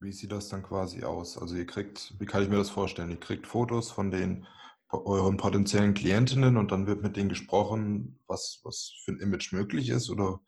Wie 0.03 0.13
sieht 0.13 0.33
das 0.33 0.49
dann 0.49 0.65
quasi 0.65 1.05
aus? 1.05 1.39
Also 1.39 1.55
ihr 1.55 1.67
kriegt, 1.67 2.15
wie 2.19 2.27
kann 2.27 2.43
ich 2.43 2.49
mir 2.49 2.57
das 2.57 2.71
vorstellen? 2.71 3.11
Ihr 3.11 3.21
kriegt 3.21 3.47
Fotos 3.47 3.93
von 3.93 4.11
den 4.11 4.47
euren 4.91 5.37
potenziellen 5.37 5.95
Klientinnen 5.95 6.57
und 6.57 6.73
dann 6.73 6.87
wird 6.87 7.03
mit 7.03 7.17
denen 7.17 7.29
gesprochen, 7.29 8.19
was, 8.27 8.61
was 8.65 8.93
für 9.05 9.13
ein 9.13 9.21
Image 9.21 9.53
möglich 9.53 9.89
ist 9.89 10.11
oder 10.11 10.41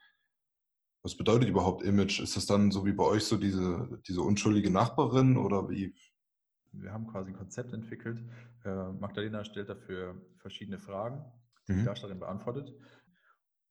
was 1.02 1.16
bedeutet 1.16 1.48
überhaupt 1.48 1.82
Image? 1.82 2.20
Ist 2.20 2.36
das 2.36 2.46
dann 2.46 2.70
so 2.70 2.84
wie 2.84 2.92
bei 2.92 3.04
euch 3.04 3.24
so 3.24 3.36
diese, 3.36 4.00
diese 4.08 4.22
unschuldige 4.22 4.70
Nachbarin 4.70 5.36
oder 5.36 5.68
wie? 5.70 5.94
Wir 6.72 6.92
haben 6.92 7.06
quasi 7.06 7.30
ein 7.30 7.36
Konzept 7.36 7.72
entwickelt. 7.72 8.22
Äh, 8.64 8.92
Magdalena 8.92 9.44
stellt 9.44 9.68
dafür 9.68 10.20
verschiedene 10.38 10.78
Fragen, 10.78 11.24
die 11.68 11.74
die 11.74 11.80
Mhm. 11.80 11.84
Darstellerin 11.84 12.18
beantwortet. 12.20 12.74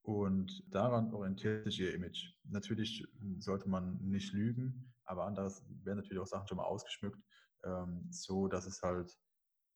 Und 0.02 0.64
daran 0.74 1.14
orientiert 1.14 1.66
sich 1.66 1.80
ihr 1.82 1.94
Image. 1.94 2.34
Natürlich 2.46 3.06
sollte 3.40 3.68
man 3.68 3.98
nicht 4.02 4.34
lügen, 4.34 4.93
aber 5.06 5.26
anders 5.26 5.64
werden 5.84 5.98
natürlich 6.00 6.22
auch 6.22 6.28
Sachen 6.28 6.48
schon 6.48 6.58
mal 6.58 6.66
ausgeschmückt, 6.66 7.20
ähm, 7.64 8.08
so 8.12 8.48
dass 8.48 8.66
es 8.66 8.82
halt, 8.82 9.18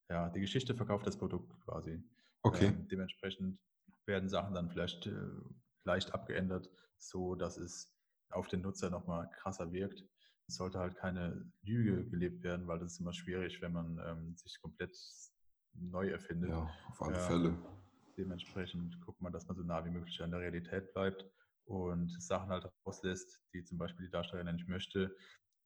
ja, 0.09 0.29
die 0.29 0.39
Geschichte 0.41 0.75
verkauft 0.75 1.07
das 1.07 1.17
Produkt 1.17 1.59
quasi. 1.65 2.03
Okay, 2.43 2.67
Ähm, 2.67 2.87
dementsprechend 2.87 3.59
werden 4.05 4.29
Sachen 4.29 4.53
dann 4.53 4.69
vielleicht 4.69 5.05
äh, 5.07 5.13
leicht 5.83 6.13
abgeändert, 6.13 6.69
so 6.97 7.35
dass 7.35 7.57
es 7.57 7.93
auf 8.29 8.47
den 8.47 8.61
Nutzer 8.61 8.89
nochmal 8.89 9.29
krasser 9.31 9.71
wirkt. 9.71 10.03
Es 10.47 10.55
sollte 10.55 10.79
halt 10.79 10.95
keine 10.95 11.51
Lüge 11.61 12.05
gelebt 12.09 12.43
werden, 12.43 12.67
weil 12.67 12.79
das 12.79 12.93
ist 12.93 12.99
immer 13.01 13.13
schwierig, 13.13 13.61
wenn 13.61 13.73
man 13.73 13.99
ähm, 14.05 14.35
sich 14.37 14.61
komplett 14.61 14.97
neu 15.73 16.09
erfindet. 16.09 16.49
ja, 16.51 16.69
auf 16.89 17.01
alle 17.01 17.13
Ja. 17.15 17.19
Fälle. 17.27 17.57
Dementsprechend 18.17 18.99
guckt 19.01 19.21
man, 19.21 19.31
dass 19.31 19.47
man 19.47 19.55
so 19.55 19.63
nah 19.63 19.85
wie 19.85 19.91
möglich 19.91 20.21
an 20.21 20.31
der 20.31 20.39
Realität 20.39 20.91
bleibt 20.93 21.29
und 21.67 22.09
Sachen 22.21 22.49
halt 22.49 22.69
rauslässt, 22.85 23.43
die 23.53 23.63
zum 23.63 23.77
Beispiel 23.77 24.05
die 24.05 24.11
Darstellerin 24.11 24.55
nicht 24.55 24.67
möchte, 24.67 25.15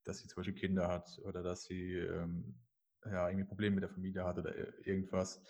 dass 0.04 0.20
sie 0.20 0.28
zum 0.28 0.38
Beispiel 0.38 0.56
Kinder 0.56 0.88
hat 0.88 1.20
oder 1.24 1.44
dass 1.44 1.64
sie 1.64 1.94
ähm, 1.94 2.60
ja, 3.06 3.30
irgendwie 3.30 3.48
Probleme 3.48 3.76
mit 3.76 3.84
der 3.84 3.90
Familie 3.90 4.24
hat 4.26 4.38
oder 4.40 4.52
ir- 4.56 4.86
irgendwas. 4.86 5.44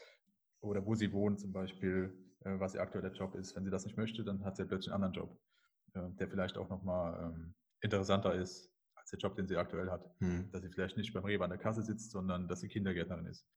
Oder 0.61 0.85
wo 0.85 0.95
sie 0.95 1.11
wohnt 1.11 1.39
zum 1.39 1.53
Beispiel, 1.53 2.13
äh, 2.41 2.59
was 2.59 2.75
ihr 2.75 2.81
aktueller 2.81 3.11
Job 3.13 3.35
ist. 3.35 3.55
Wenn 3.55 3.65
sie 3.65 3.71
das 3.71 3.85
nicht 3.85 3.97
möchte, 3.97 4.23
dann 4.23 4.43
hat 4.43 4.57
sie 4.57 4.65
plötzlich 4.65 4.93
einen 4.93 5.03
anderen 5.03 5.27
Job, 5.27 5.41
äh, 5.93 6.09
der 6.19 6.27
vielleicht 6.29 6.57
auch 6.57 6.69
nochmal 6.69 7.33
ähm, 7.33 7.55
interessanter 7.81 8.35
ist 8.35 8.73
als 8.95 9.09
der 9.11 9.19
Job, 9.19 9.35
den 9.35 9.47
sie 9.47 9.57
aktuell 9.57 9.89
hat. 9.89 10.05
Hm. 10.19 10.51
Dass 10.51 10.61
sie 10.61 10.69
vielleicht 10.69 10.97
nicht 10.97 11.13
beim 11.13 11.25
Rewe 11.25 11.43
an 11.43 11.49
der 11.49 11.59
Kasse 11.59 11.81
sitzt, 11.81 12.11
sondern 12.11 12.47
dass 12.47 12.59
sie 12.59 12.67
Kindergärtnerin 12.67 13.25
ist. 13.25 13.47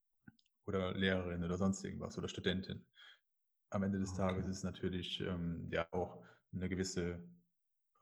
Oder 0.65 0.93
Lehrerin 0.93 1.43
oder 1.43 1.57
sonst 1.57 1.83
irgendwas 1.83 2.17
oder 2.17 2.27
Studentin 2.27 2.87
am 3.71 3.83
Ende 3.83 3.99
des 3.99 4.11
Okay. 4.11 4.19
Tages 4.19 4.45
ist 4.47 4.57
es 4.57 4.63
natürlich 4.63 5.21
ähm, 5.21 5.67
ja 5.71 5.87
auch 5.91 6.23
eine 6.55 6.69
gewisse 6.69 7.23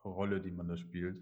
Rolle, 0.04 0.42
die 0.42 0.52
man 0.52 0.68
da 0.68 0.78
spielt. 0.78 1.22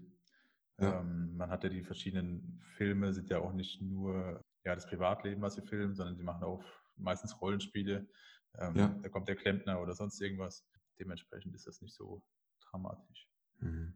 Ja. 0.78 1.00
Ähm, 1.00 1.36
man 1.36 1.50
hat 1.50 1.64
ja 1.64 1.70
die 1.70 1.82
verschiedenen 1.82 2.60
Filme, 2.76 3.12
sind 3.12 3.30
ja 3.30 3.38
auch 3.38 3.52
nicht 3.52 3.80
nur 3.80 4.44
ja, 4.64 4.74
das 4.74 4.86
Privatleben, 4.86 5.42
was 5.42 5.54
sie 5.54 5.62
filmen, 5.62 5.94
sondern 5.94 6.16
sie 6.16 6.22
machen 6.22 6.44
auch 6.44 6.64
meistens 6.96 7.40
Rollenspiele. 7.40 8.08
Ähm, 8.58 8.76
Ja. 8.76 8.88
Da 9.02 9.08
kommt 9.08 9.28
der 9.28 9.36
Klempner 9.36 9.80
oder 9.80 9.94
sonst 9.94 10.20
irgendwas. 10.20 10.66
Dementsprechend 10.98 11.54
ist 11.54 11.66
das 11.66 11.80
nicht 11.80 11.94
so 11.94 12.22
dramatisch. 12.70 13.28
Mhm. 13.60 13.94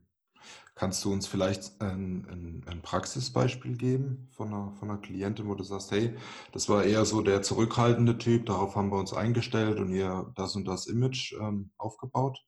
Kannst 0.75 1.05
du 1.05 1.13
uns 1.13 1.27
vielleicht 1.27 1.81
ein, 1.81 2.27
ein, 2.29 2.65
ein 2.67 2.83
Praxisbeispiel 2.83 3.77
geben 3.77 4.29
von 4.33 4.49
einer, 4.49 4.73
von 4.73 4.91
einer 4.91 5.01
Klientin, 5.01 5.49
wo 5.49 5.55
du 5.55 5.65
sagst, 5.65 5.91
hey, 5.91 6.15
das 6.53 6.69
war 6.69 6.85
eher 6.85 7.05
so 7.05 7.23
der 7.23 7.43
zurückhaltende 7.43 8.19
Typ, 8.19 8.47
darauf 8.47 8.77
haben 8.77 8.91
wir 8.91 8.99
uns 8.99 9.15
eingestellt 9.15 9.79
und 9.79 9.91
ihr 9.91 10.31
das 10.37 10.55
und 10.55 10.67
das 10.67 10.87
Image 10.87 11.33
ähm, 11.41 11.71
aufgebaut? 11.79 12.39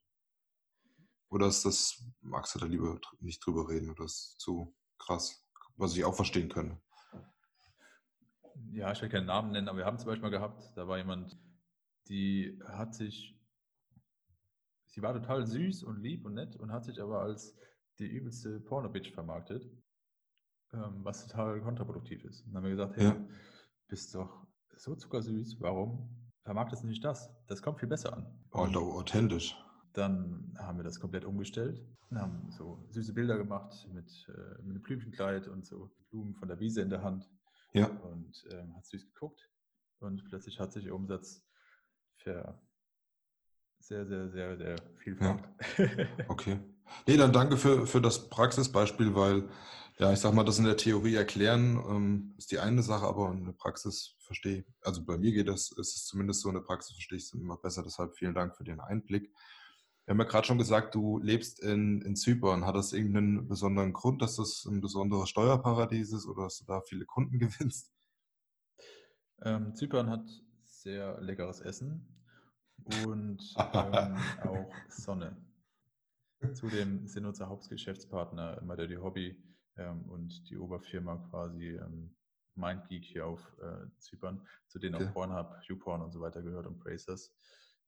Oder 1.31 1.47
ist 1.47 1.65
das, 1.65 2.03
magst 2.21 2.55
du 2.55 2.59
da 2.59 2.67
lieber 2.67 2.99
nicht 3.21 3.45
drüber 3.45 3.69
reden 3.69 3.91
oder 3.91 4.05
ist 4.05 4.41
zu 4.41 4.75
krass, 4.99 5.45
was 5.77 5.97
ich 5.97 6.05
auch 6.05 6.15
verstehen 6.15 6.49
könnte? 6.49 6.81
Ja, 8.73 8.93
ich 8.93 9.01
will 9.03 9.09
keinen 9.09 9.27
Namen 9.27 9.53
nennen, 9.53 9.69
aber 9.69 9.79
wir 9.79 9.85
haben 9.85 9.99
zum 9.99 10.09
Beispiel 10.09 10.23
mal 10.23 10.31
gehabt, 10.37 10.73
da 10.77 10.89
war 10.89 10.99
jemand, 10.99 11.39
die 12.09 12.59
hat 12.67 12.95
sich, 12.95 13.39
sie 14.87 15.03
war 15.03 15.13
total 15.13 15.47
süß 15.47 15.85
und 15.85 16.01
lieb 16.01 16.25
und 16.25 16.35
nett 16.35 16.57
und 16.57 16.73
hat 16.73 16.85
sich 16.85 17.01
aber 17.01 17.21
als 17.21 17.57
die 17.99 18.07
übelste 18.07 18.61
Porno-Bitch 18.61 19.13
vermarktet, 19.13 19.71
ähm, 20.73 21.05
was 21.05 21.27
total 21.27 21.61
kontraproduktiv 21.61 22.25
ist. 22.25 22.43
Und 22.43 22.53
dann 22.53 22.57
haben 22.63 22.65
wir 22.65 22.77
gesagt, 22.77 22.97
hey, 22.97 23.05
Ja. 23.05 23.29
bist 23.89 24.15
doch 24.15 24.47
so 24.77 24.95
zuckersüß, 24.95 25.61
warum 25.61 26.31
vermarktest 26.43 26.83
du 26.85 26.87
nicht 26.87 27.05
das? 27.05 27.31
Das 27.47 27.63
kommt 27.63 27.81
viel 27.81 27.89
besser 27.89 28.17
an. 28.17 28.27
Und 28.51 28.77
Alter, 28.77 28.81
authentisch. 28.81 29.57
Dann 29.93 30.55
haben 30.59 30.79
wir 30.79 30.85
das 30.85 31.01
komplett 31.01 31.25
umgestellt 31.25 31.81
und 32.11 32.21
haben 32.21 32.51
so 32.51 32.79
süße 32.91 33.13
Bilder 33.13 33.37
gemacht 33.37 33.89
mit, 33.93 34.09
äh, 34.29 34.63
mit 34.63 34.71
einem 34.71 34.83
Blümchenkleid 34.83 35.49
und 35.49 35.67
so 35.67 35.91
Blumen 36.11 36.35
von 36.35 36.49
der 36.49 36.59
Wiese 36.61 36.81
in 36.83 36.91
der 36.91 37.03
Hand 37.03 37.29
Ja, 37.73 37.87
und 37.87 38.47
ähm, 38.53 38.75
hat 38.77 38.87
süß 38.87 39.13
geguckt 39.13 39.51
und 40.01 40.25
plötzlich 40.29 40.59
hat 40.59 40.73
sich 40.73 40.87
ihr 40.87 40.95
Umsatz 40.95 41.45
ver 42.17 42.61
sehr, 43.81 44.07
sehr, 44.07 44.29
sehr, 44.29 44.57
sehr 44.57 44.77
vielfach. 44.99 45.39
okay. 46.29 46.59
Nee, 47.07 47.17
dann 47.17 47.33
danke 47.33 47.57
für, 47.57 47.87
für 47.87 48.01
das 48.01 48.29
Praxisbeispiel, 48.29 49.15
weil, 49.15 49.49
ja, 49.99 50.13
ich 50.13 50.19
sag 50.19 50.35
mal, 50.35 50.45
das 50.45 50.59
in 50.59 50.65
der 50.65 50.77
Theorie 50.77 51.15
erklären 51.15 51.83
ähm, 51.89 52.35
ist 52.39 52.51
die 52.51 52.59
eine 52.59 52.83
Sache, 52.83 53.07
aber 53.07 53.31
in 53.33 53.45
der 53.45 53.53
Praxis 53.53 54.17
verstehe, 54.21 54.65
also 54.83 55.05
bei 55.05 55.17
mir 55.17 55.33
geht 55.33 55.49
das, 55.49 55.71
ist 55.73 55.97
es 55.97 56.05
zumindest 56.07 56.41
so, 56.41 56.49
in 56.49 56.57
der 56.57 56.63
Praxis 56.63 56.95
verstehe 56.95 57.19
ich 57.19 57.25
es 57.25 57.33
immer 57.33 57.57
besser, 57.57 57.83
deshalb 57.83 58.17
vielen 58.17 58.35
Dank 58.35 58.57
für 58.57 58.65
den 58.65 58.81
Einblick. 58.81 59.33
Wir 60.09 60.13
haben 60.13 60.21
ja 60.21 60.25
gerade 60.25 60.47
schon 60.47 60.57
gesagt, 60.57 60.95
du 60.95 61.19
lebst 61.19 61.61
in, 61.61 62.01
in 62.01 62.17
Zypern. 62.17 62.65
Hat 62.65 62.75
das 62.75 62.95
irgendeinen 62.95 63.47
besonderen 63.47 63.93
Grund, 63.93 64.23
dass 64.23 64.37
das 64.37 64.65
ein 64.65 64.81
besonderes 64.81 65.29
Steuerparadies 65.29 66.15
ist 66.15 66.25
oder 66.27 66.45
dass 66.45 66.57
du 66.57 66.65
da 66.65 66.81
viele 66.81 67.05
Kunden 67.05 67.39
gewinnst? 67.39 67.93
ähm, 69.43 69.75
Zypern 69.75 70.09
hat 70.09 70.27
sehr 70.63 71.21
leckeres 71.21 71.61
Essen 71.61 72.09
und 72.85 73.55
ähm, 73.75 74.17
auch 74.45 74.73
Sonne. 74.89 75.37
Zudem 76.55 77.07
sind 77.07 77.27
unser 77.27 77.51
Hauptgeschäftspartner 77.51 78.63
immer 78.63 78.77
der 78.77 78.87
die 78.87 78.97
Hobby 78.97 79.37
ähm, 79.77 80.09
und 80.09 80.49
die 80.49 80.57
Oberfirma 80.57 81.19
quasi 81.29 81.77
ähm, 81.77 82.17
MindGeek 82.55 83.05
hier 83.05 83.27
auf 83.27 83.55
äh, 83.61 83.87
Zypern, 83.99 84.41
zu 84.69 84.79
denen 84.79 84.95
Okay. 84.95 85.09
auch 85.09 85.13
Pornhub, 85.13 85.55
YouPorn 85.69 86.01
und 86.01 86.13
so 86.13 86.21
weiter 86.23 86.41
gehört 86.41 86.67
und 86.67 86.79
Bracers 86.79 87.31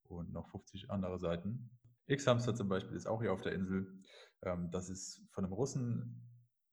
und 0.05 0.35
noch 0.35 0.51
50 0.51 0.91
andere 0.91 1.19
Seiten. 1.19 1.71
X-Hamster 2.11 2.55
zum 2.55 2.69
Beispiel 2.69 2.97
ist 2.97 3.07
auch 3.07 3.21
hier 3.21 3.33
auf 3.33 3.41
der 3.43 3.53
Insel. 3.53 4.01
Ähm, 4.43 4.71
das 4.71 4.89
ist 4.91 5.23
von 5.33 5.45
einem 5.45 5.53
Russen 5.53 6.27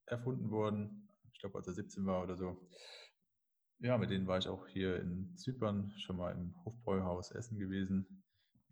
erfunden 0.06 0.50
worden, 0.52 1.10
ich 1.34 1.40
glaube, 1.40 1.58
als 1.58 1.68
er 1.68 1.74
17 1.74 2.06
war 2.06 2.24
oder 2.24 2.36
so. 2.38 2.68
Ja, 3.80 3.98
mit 3.98 4.10
denen 4.10 4.26
war 4.28 4.38
ich 4.40 4.48
auch 4.48 4.68
hier 4.68 5.00
in 5.00 5.36
Zypern 5.38 5.92
schon 5.98 6.18
mal 6.18 6.32
im 6.32 6.56
Hofbräuhaus 6.66 7.32
essen 7.32 7.60
gewesen. 7.60 8.24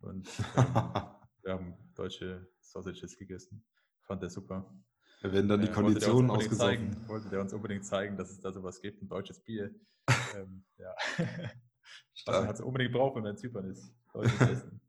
Und 0.01 0.27
ähm, 0.57 0.65
wir 1.43 1.53
haben 1.53 1.75
deutsche 1.95 2.47
Sausages 2.61 3.17
gegessen. 3.17 3.63
Fand 4.07 4.21
der 4.23 4.29
super. 4.29 4.73
Da 5.21 5.31
werden 5.31 5.47
dann 5.47 5.61
die 5.61 5.67
Äh, 5.67 5.71
Konditionen 5.71 6.29
ausgesoffen. 6.31 6.57
zeigen, 6.93 7.07
Wollte 7.07 7.29
der 7.29 7.41
uns 7.41 7.53
unbedingt 7.53 7.85
zeigen, 7.85 8.17
dass 8.17 8.31
es 8.31 8.39
da 8.41 8.51
sowas 8.51 8.81
gibt, 8.81 9.01
ein 9.01 9.07
deutsches 9.07 9.43
Bier. 9.43 9.73
ähm, 10.35 10.65
ja. 10.77 10.95
Man 11.17 11.27
Stark. 12.13 12.47
halt 12.47 12.57
so 12.57 12.65
unbedingt 12.65 12.93
braucht, 12.93 13.15
wenn 13.15 13.23
man 13.23 13.31
in 13.33 13.37
Zypern 13.37 13.65
ist. 13.69 13.93
Deutsches 14.13 14.41
Essen. 14.41 14.81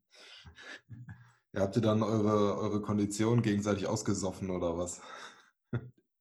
Ja, 1.57 1.63
habt 1.63 1.75
ihr 1.75 1.81
dann 1.83 2.03
eure, 2.03 2.59
eure 2.59 2.83
Konditionen 2.83 3.43
gegenseitig 3.43 3.87
ausgesoffen 3.87 4.51
oder 4.51 4.77
was? 4.77 5.01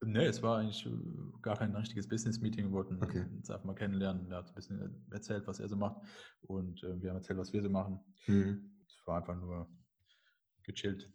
Nee, 0.01 0.27
es 0.27 0.41
war 0.41 0.59
eigentlich 0.59 0.85
äh, 0.85 0.91
gar 1.41 1.57
kein 1.57 1.75
richtiges 1.75 2.07
Business-Meeting. 2.07 2.67
Wir 2.67 2.71
wollten 2.71 3.03
Okay. 3.03 3.25
uns 3.35 3.49
einfach 3.49 3.65
mal 3.65 3.75
kennenlernen. 3.75 4.31
Er 4.31 4.37
hat 4.37 4.49
ein 4.49 4.55
bisschen 4.55 5.05
erzählt, 5.11 5.45
was 5.47 5.59
er 5.59 5.67
so 5.67 5.75
macht. 5.75 5.97
Und 6.43 6.81
äh, 6.83 7.01
wir 7.01 7.09
haben 7.09 7.17
erzählt, 7.17 7.37
was 7.37 7.51
wir 7.51 7.61
so 7.61 7.69
machen. 7.69 7.99
Hm. 8.25 8.71
Es 8.87 9.05
war 9.05 9.17
einfach 9.17 9.35
nur 9.35 9.67
gechillt. 10.63 11.11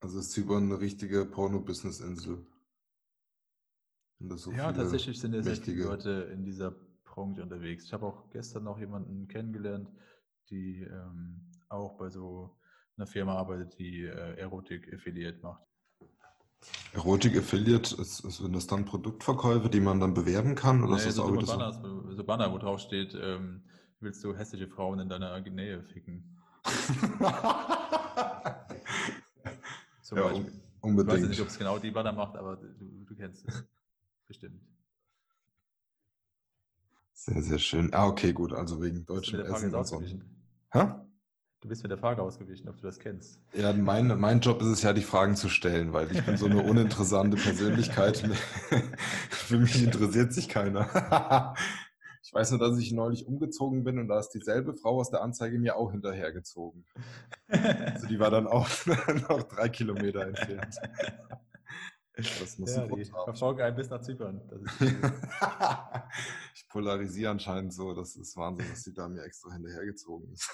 Also 0.00 0.18
ist 0.20 0.32
Zypern 0.32 0.64
eine 0.64 0.80
richtige 0.80 1.26
Porno-Business-Insel. 1.26 2.46
So 4.36 4.52
ja, 4.52 4.72
tatsächlich 4.72 5.20
sind 5.20 5.34
ja 5.34 5.42
sehr 5.42 5.56
viele 5.56 5.84
Leute 5.84 6.30
in 6.32 6.44
dieser 6.44 6.70
Branche 7.04 7.42
unterwegs. 7.42 7.84
Ich 7.84 7.92
habe 7.92 8.06
auch 8.06 8.30
gestern 8.30 8.64
noch 8.64 8.78
jemanden 8.78 9.28
kennengelernt, 9.28 9.90
die 10.48 10.82
ähm, 10.82 11.51
auch 11.72 11.96
bei 11.96 12.10
so 12.10 12.56
einer 12.96 13.06
Firma 13.06 13.36
arbeitet, 13.36 13.78
die 13.78 14.04
äh, 14.04 14.36
Erotik-Affiliate 14.38 15.40
macht. 15.42 15.62
Erotik-Affiliate, 16.92 17.96
ist, 18.00 18.20
ist, 18.20 18.36
sind 18.38 18.54
das 18.54 18.66
dann 18.66 18.84
Produktverkäufe, 18.84 19.68
die 19.68 19.80
man 19.80 19.98
dann 19.98 20.14
bewerben 20.14 20.54
kann? 20.54 20.82
Oder 20.84 20.92
Nee, 20.92 20.98
ist 20.98 21.06
das 21.06 21.14
so, 21.16 21.24
auch 21.24 21.40
so? 21.40 21.46
Banner, 21.46 21.72
so, 21.72 22.14
so 22.14 22.24
Banner, 22.24 22.52
wo 22.52 22.58
drauf 22.58 22.80
steht, 22.80 23.14
ähm, 23.20 23.64
willst 24.00 24.22
du 24.22 24.36
hässliche 24.36 24.68
Frauen 24.68 25.00
in 25.00 25.08
deiner 25.08 25.40
Nähe 25.40 25.82
ficken? 25.82 26.38
Zum 30.02 30.18
ja, 30.18 30.24
Beispiel. 30.24 30.44
un 30.46 30.52
Ich 30.52 30.52
weiß 30.52 30.60
unbedingt. 30.82 31.28
nicht, 31.30 31.40
ob 31.40 31.48
es 31.48 31.58
genau 31.58 31.78
die 31.78 31.90
Banner 31.90 32.12
macht, 32.12 32.36
aber 32.36 32.56
du, 32.56 33.04
du 33.04 33.14
kennst 33.14 33.48
es. 33.48 33.64
Bestimmt. 34.28 34.60
Sehr, 37.12 37.42
sehr 37.42 37.58
schön. 37.58 37.92
Ah, 37.94 38.06
okay, 38.06 38.32
gut. 38.32 38.52
Also 38.52 38.82
wegen 38.82 39.06
deutschem 39.06 39.40
Essen 39.40 39.74
und 39.74 39.86
so. 39.86 40.02
Hä? 40.70 40.94
Du 41.62 41.68
bist 41.68 41.84
mit 41.84 41.92
der 41.92 41.98
Frage 41.98 42.20
ausgewichen, 42.20 42.68
ob 42.68 42.76
du 42.78 42.82
das 42.82 42.98
kennst. 42.98 43.38
Ja, 43.54 43.72
mein, 43.72 44.18
mein 44.18 44.40
Job 44.40 44.60
ist 44.62 44.66
es 44.66 44.82
ja, 44.82 44.92
die 44.92 45.02
Fragen 45.02 45.36
zu 45.36 45.48
stellen, 45.48 45.92
weil 45.92 46.10
ich 46.10 46.26
bin 46.26 46.36
so 46.36 46.46
eine 46.46 46.60
uninteressante 46.60 47.36
Persönlichkeit. 47.36 48.16
Für 49.30 49.58
mich 49.58 49.82
interessiert 49.82 50.32
sich 50.32 50.48
keiner. 50.48 51.54
Ich 52.24 52.32
weiß 52.32 52.52
nur, 52.52 52.60
dass 52.60 52.78
ich 52.78 52.92
neulich 52.92 53.26
umgezogen 53.26 53.84
bin 53.84 53.98
und 53.98 54.08
da 54.08 54.18
ist 54.18 54.30
dieselbe 54.30 54.72
Frau 54.72 55.00
aus 55.00 55.10
der 55.10 55.20
Anzeige 55.20 55.58
mir 55.58 55.76
auch 55.76 55.90
hinterhergezogen. 55.90 56.86
Also 57.48 58.06
die 58.06 58.18
war 58.18 58.30
dann 58.30 58.46
auch 58.46 58.66
noch 59.28 59.42
drei 59.42 59.68
Kilometer 59.68 60.28
entfernt. 60.28 60.76
Das 62.14 62.58
muss 62.58 62.74
ja, 62.74 62.84
ein 62.84 62.94
die 62.94 63.04
verfolgen 63.04 63.60
einen 63.60 63.76
bis 63.76 63.90
nach 63.90 64.00
Zypern. 64.00 64.40
Ich 66.54 66.68
polarisiere 66.68 67.32
anscheinend 67.32 67.74
so. 67.74 67.92
Das 67.92 68.16
ist 68.16 68.34
Wahnsinn, 68.38 68.66
dass 68.70 68.82
sie 68.82 68.94
da 68.94 69.08
mir 69.08 69.24
extra 69.24 69.52
hinterhergezogen 69.52 70.32
ist. 70.32 70.50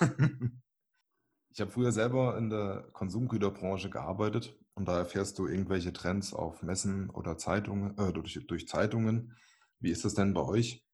Ich 1.58 1.60
habe 1.60 1.72
früher 1.72 1.90
selber 1.90 2.38
in 2.38 2.50
der 2.50 2.84
Konsumgüterbranche 2.92 3.90
gearbeitet 3.90 4.56
und 4.74 4.86
da 4.86 4.96
erfährst 4.96 5.40
du 5.40 5.48
irgendwelche 5.48 5.92
Trends 5.92 6.32
auf 6.32 6.62
Messen 6.62 7.10
oder 7.10 7.36
Zeitungen, 7.36 7.98
äh, 7.98 8.12
durch, 8.12 8.38
durch 8.46 8.68
Zeitungen. 8.68 9.34
Wie 9.80 9.90
ist 9.90 10.04
das 10.04 10.14
denn 10.14 10.34
bei 10.34 10.42
euch? 10.42 10.86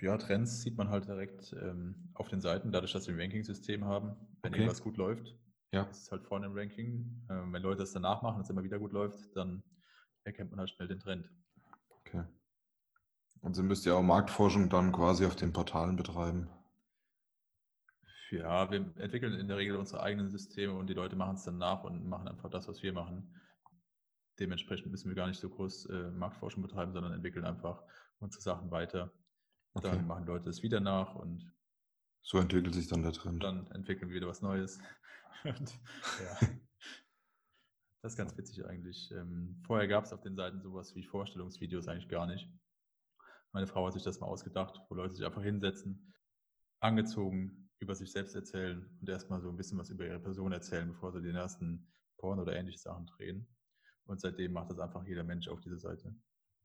ja, 0.00 0.16
Trends 0.16 0.62
sieht 0.62 0.78
man 0.78 0.88
halt 0.88 1.08
direkt 1.08 1.54
ähm, 1.60 2.08
auf 2.14 2.28
den 2.28 2.40
Seiten, 2.40 2.72
dadurch, 2.72 2.94
dass 2.94 3.06
wir 3.06 3.12
ein 3.12 3.20
Ranking-System 3.20 3.84
haben. 3.84 4.16
Wenn 4.40 4.54
Okay. 4.54 4.62
irgendwas 4.62 4.82
gut 4.82 4.96
läuft, 4.96 5.36
Ja. 5.72 5.82
ist 5.90 6.04
es 6.04 6.10
halt 6.10 6.22
vorne 6.22 6.46
im 6.46 6.56
Ranking. 6.56 7.26
Ähm, 7.28 7.52
wenn 7.52 7.60
Leute 7.60 7.82
es 7.82 7.92
danach 7.92 8.22
machen 8.22 8.36
und 8.36 8.44
es 8.44 8.48
immer 8.48 8.62
wieder 8.62 8.78
gut 8.78 8.92
läuft, 8.94 9.36
dann 9.36 9.62
erkennt 10.24 10.52
man 10.52 10.60
halt 10.60 10.70
schnell 10.70 10.88
den 10.88 11.00
Trend. 11.00 11.28
Okay. 12.00 12.24
Und 13.42 13.56
sie 13.56 13.62
müsst 13.62 13.84
ja 13.84 13.92
auch 13.92 14.02
Marktforschung 14.02 14.70
dann 14.70 14.90
quasi 14.90 15.26
auf 15.26 15.36
den 15.36 15.52
Portalen 15.52 15.96
betreiben. 15.96 16.48
Ja, 18.30 18.70
wir 18.70 18.78
entwickeln 18.96 19.34
in 19.34 19.48
der 19.48 19.56
Regel 19.56 19.76
unsere 19.76 20.02
eigenen 20.02 20.30
Systeme 20.30 20.74
und 20.74 20.86
die 20.88 20.94
Leute 20.94 21.16
machen 21.16 21.34
es 21.34 21.44
dann 21.44 21.58
nach 21.58 21.84
und 21.84 22.06
machen 22.08 22.28
einfach 22.28 22.50
das, 22.50 22.68
was 22.68 22.82
wir 22.82 22.92
machen. 22.92 23.34
Dementsprechend 24.38 24.90
müssen 24.90 25.08
wir 25.08 25.16
gar 25.16 25.26
nicht 25.26 25.40
so 25.40 25.50
groß 25.50 25.86
äh, 25.86 26.10
Marktforschung 26.12 26.62
betreiben, 26.62 26.92
sondern 26.92 27.12
entwickeln 27.12 27.44
einfach 27.44 27.82
unsere 28.20 28.42
Sachen 28.42 28.70
weiter. 28.70 29.12
Okay. 29.74 29.90
Dann 29.90 30.06
machen 30.06 30.26
Leute 30.26 30.48
es 30.48 30.62
wieder 30.62 30.80
nach 30.80 31.14
und 31.14 31.52
So 32.22 32.38
entwickelt 32.38 32.74
sich 32.74 32.88
dann 32.88 33.02
der 33.02 33.12
Trend. 33.12 33.42
dann 33.42 33.66
entwickeln 33.72 34.10
wir 34.10 34.16
wieder 34.16 34.28
was 34.28 34.42
Neues. 34.42 34.80
Und, 35.44 35.80
ja. 36.22 36.48
Das 38.02 38.12
ist 38.12 38.16
ganz 38.16 38.36
witzig 38.38 38.64
eigentlich. 38.64 39.10
Ähm, 39.12 39.60
vorher 39.66 39.86
gab 39.86 40.04
es 40.04 40.12
auf 40.14 40.22
den 40.22 40.34
Seiten 40.34 40.62
sowas 40.62 40.94
wie 40.94 41.02
Vorstellungsvideos 41.02 41.86
eigentlich 41.86 42.08
gar 42.08 42.26
nicht. 42.26 42.48
Meine 43.52 43.66
Frau 43.66 43.86
hat 43.86 43.92
sich 43.92 44.02
das 44.02 44.20
mal 44.20 44.26
ausgedacht, 44.26 44.80
wo 44.88 44.94
Leute 44.94 45.12
sich 45.12 45.26
einfach 45.26 45.42
hinsetzen, 45.42 46.14
angezogen, 46.78 47.69
über 47.80 47.94
sich 47.94 48.12
selbst 48.12 48.34
erzählen 48.34 48.86
und 49.00 49.08
erstmal 49.08 49.40
so 49.40 49.48
ein 49.48 49.56
bisschen 49.56 49.78
was 49.78 49.90
über 49.90 50.06
ihre 50.06 50.20
Person 50.20 50.52
erzählen, 50.52 50.88
bevor 50.88 51.12
sie 51.12 51.22
den 51.22 51.34
ersten 51.36 51.86
Porn 52.18 52.38
oder 52.38 52.54
ähnliche 52.54 52.78
Sachen 52.78 53.06
drehen. 53.06 53.46
Und 54.04 54.20
seitdem 54.20 54.52
macht 54.52 54.70
das 54.70 54.78
einfach 54.78 55.04
jeder 55.06 55.24
Mensch 55.24 55.48
auf 55.48 55.60
dieser 55.60 55.78
Seite. 55.78 56.14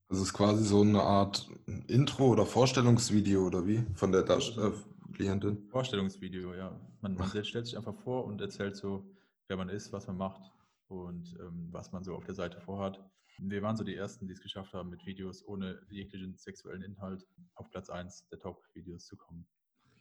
Das 0.10 0.20
ist 0.20 0.34
quasi 0.34 0.64
so 0.64 0.82
eine 0.82 1.02
Art 1.02 1.50
Intro 1.88 2.28
oder 2.28 2.46
Vorstellungsvideo 2.46 3.48
oder 3.48 3.66
wie? 3.66 3.84
Von 3.96 4.12
der 4.12 4.30
Also- 4.30 4.62
äh, 4.70 4.72
Klientin. 5.14 5.68
Vorstellungsvideo, 5.70 6.54
ja. 6.54 6.78
Man, 7.02 7.16
man 7.16 7.30
stellt 7.44 7.66
sich 7.66 7.78
einfach 7.78 7.96
vor 7.96 8.26
und 8.26 8.42
erzählt 8.42 8.76
so, 8.76 9.10
wer 9.48 9.56
man 9.56 9.70
ist, 9.70 9.94
was 9.94 10.08
man 10.08 10.18
macht 10.18 10.52
und 10.88 11.38
ähm, 11.40 11.70
was 11.72 11.92
man 11.92 12.04
so 12.04 12.16
auf 12.16 12.26
der 12.26 12.36
Seite 12.36 12.60
vorhat. 12.60 13.00
Wir 13.38 13.62
waren 13.62 13.78
so 13.78 13.84
die 13.84 13.96
Ersten, 13.96 14.28
die 14.28 14.34
es 14.34 14.42
geschafft 14.42 14.74
haben, 14.74 14.90
mit 14.90 15.06
Videos 15.06 15.46
ohne 15.46 15.80
jeglichen 15.90 16.36
sexuellen 16.38 16.82
Inhalt 16.82 17.26
auf 17.56 17.70
Platz 17.70 17.90
1 17.90 18.28
der 18.30 18.40
Top-Videos 18.40 19.06
zu 19.06 19.16
kommen. 19.16 19.46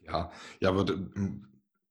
Ja, 0.06 0.30
ja, 0.60 0.68
aber 0.68 0.88
ähm, 0.92 1.46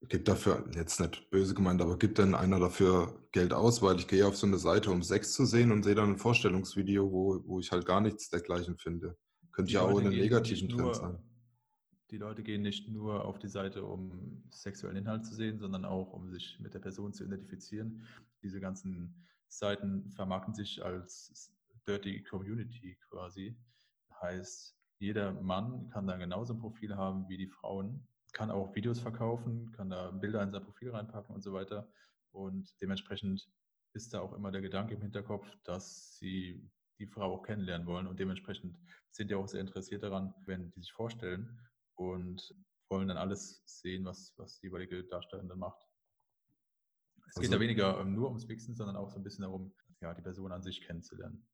gibt 0.10 0.28
dafür, 0.28 0.69
jetzt 0.76 0.99
nicht 0.99 1.30
böse 1.32 1.54
gemeint, 1.54 1.82
aber 1.82 1.97
gibt 1.97 2.17
denn 2.17 2.36
einer 2.36 2.60
dafür 2.60 3.28
Geld 3.32 3.54
aus? 3.54 3.82
Weil 3.82 3.97
ich 3.97 4.08
gehe 4.08 4.28
auf 4.28 4.36
so 4.38 4.45
eine 4.47 4.58
Seite, 4.58 4.91
um 4.91 5.02
Sex 5.02 5.34
zu 5.34 5.45
sehen 5.45 5.71
und 5.71 5.84
sehe 5.84 5.95
dann 5.95 6.12
ein 6.12 6.17
Vorstellungsvideo, 6.17 7.12
wo, 7.12 7.41
wo 7.45 7.60
ich 7.60 7.71
halt 7.71 7.86
gar 7.86 8.02
nichts 8.02 8.30
dergleichen 8.30 8.78
finde. 8.78 9.17
Könnte 9.52 9.69
Die 9.69 9.76
ja 9.76 9.82
auch 9.82 9.88
Leute 9.91 10.02
in 10.02 10.06
einem 10.08 10.15
gehen 10.15 10.23
negativen 10.23 10.69
Trend 10.69 10.82
nur- 10.82 10.93
sein. 10.95 11.17
Die 12.12 12.17
Leute 12.19 12.43
gehen 12.43 12.62
nicht 12.62 12.89
nur 12.89 13.26
auf 13.26 13.39
die 13.39 13.47
Seite, 13.47 13.84
um 13.86 14.43
sexuellen 14.52 14.97
Inhalt 14.97 15.26
zu 15.26 15.34
sehen, 15.34 15.58
sondern 15.58 15.84
auch, 15.84 16.13
um 16.13 16.30
sich 16.30 16.60
mit 16.60 16.76
der 16.76 16.80
Person 16.80 17.12
zu 17.12 17.23
identifizieren. 17.23 18.06
Diese 18.43 18.60
ganzen 18.60 19.26
Seiten 19.47 20.12
vermarkten 20.12 20.54
sich 20.54 20.84
als 20.86 21.52
Dirty 21.88 22.21
Community 22.23 22.99
quasi. 23.10 23.56
Heißt, 24.21 24.76
jeder 24.99 25.34
Mann 25.34 25.89
kann 25.89 26.08
da 26.08 26.17
genauso 26.17 26.53
ein 26.53 26.60
Profil 26.60 26.95
haben 26.95 27.27
wie 27.27 27.38
die 27.38 27.47
Frauen, 27.49 28.08
kann 28.32 28.51
auch 28.51 28.73
Videos 28.75 28.99
verkaufen, 28.99 29.71
kann 29.73 29.89
da 29.89 30.12
Bilder 30.12 30.41
in 30.43 30.51
sein 30.51 30.63
Profil 30.63 30.91
reinpacken 30.91 31.36
und 31.36 31.41
so 31.41 31.53
weiter. 31.53 31.88
Und 32.32 32.73
dementsprechend 32.82 33.47
ist 33.93 34.13
da 34.13 34.21
auch 34.21 34.34
immer 34.34 34.51
der 34.51 34.62
Gedanke 34.62 34.95
im 34.95 35.01
Hinterkopf, 35.01 35.47
dass 35.63 36.17
sie 36.17 36.67
die 36.99 37.08
Frau 37.08 37.34
auch 37.36 37.43
kennenlernen 37.43 37.88
wollen 37.88 38.08
und 38.08 38.19
dementsprechend 38.19 38.77
sind 39.12 39.29
die 39.29 39.36
auch 39.36 39.47
sehr 39.47 39.62
interessiert 39.62 40.03
daran, 40.03 40.34
wenn 40.45 40.71
die 40.71 40.79
sich 40.82 40.93
vorstellen 40.93 41.60
und 41.95 42.56
wollen 42.89 43.08
dann 43.08 43.17
alles 43.17 43.62
sehen, 43.65 44.06
was, 44.06 44.34
was 44.38 44.60
die 44.60 44.67
jeweilige 44.67 45.03
Darstellerin 45.03 45.49
dann 45.49 45.60
macht. 45.60 45.82
Es 47.27 47.35
geht 47.35 47.46
Also- 47.46 47.54
da 47.54 47.60
weniger 47.60 48.00
ähm, 48.00 48.13
nur 48.13 48.27
ums 48.27 48.48
Wichsen, 48.48 48.75
sondern 48.75 48.96
auch 48.96 49.10
so 49.10 49.17
ein 49.17 49.23
bisschen 49.23 49.44
darum, 49.44 49.73
ja, 50.02 50.13
die 50.13 50.21
Person 50.21 50.52
an 50.52 50.62
sich 50.63 50.81
kennenzulernen. 50.81 51.48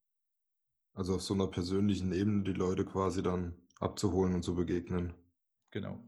Also 0.94 1.16
auf 1.16 1.22
so 1.22 1.34
einer 1.34 1.48
persönlichen 1.48 2.12
Ebene 2.12 2.44
die 2.44 2.54
Leute 2.54 2.86
quasi 2.86 3.24
dann 3.24 3.56
abzuholen 3.80 4.36
und 4.36 4.44
zu 4.44 4.56
begegnen. 4.56 5.14
Genau. 5.72 6.00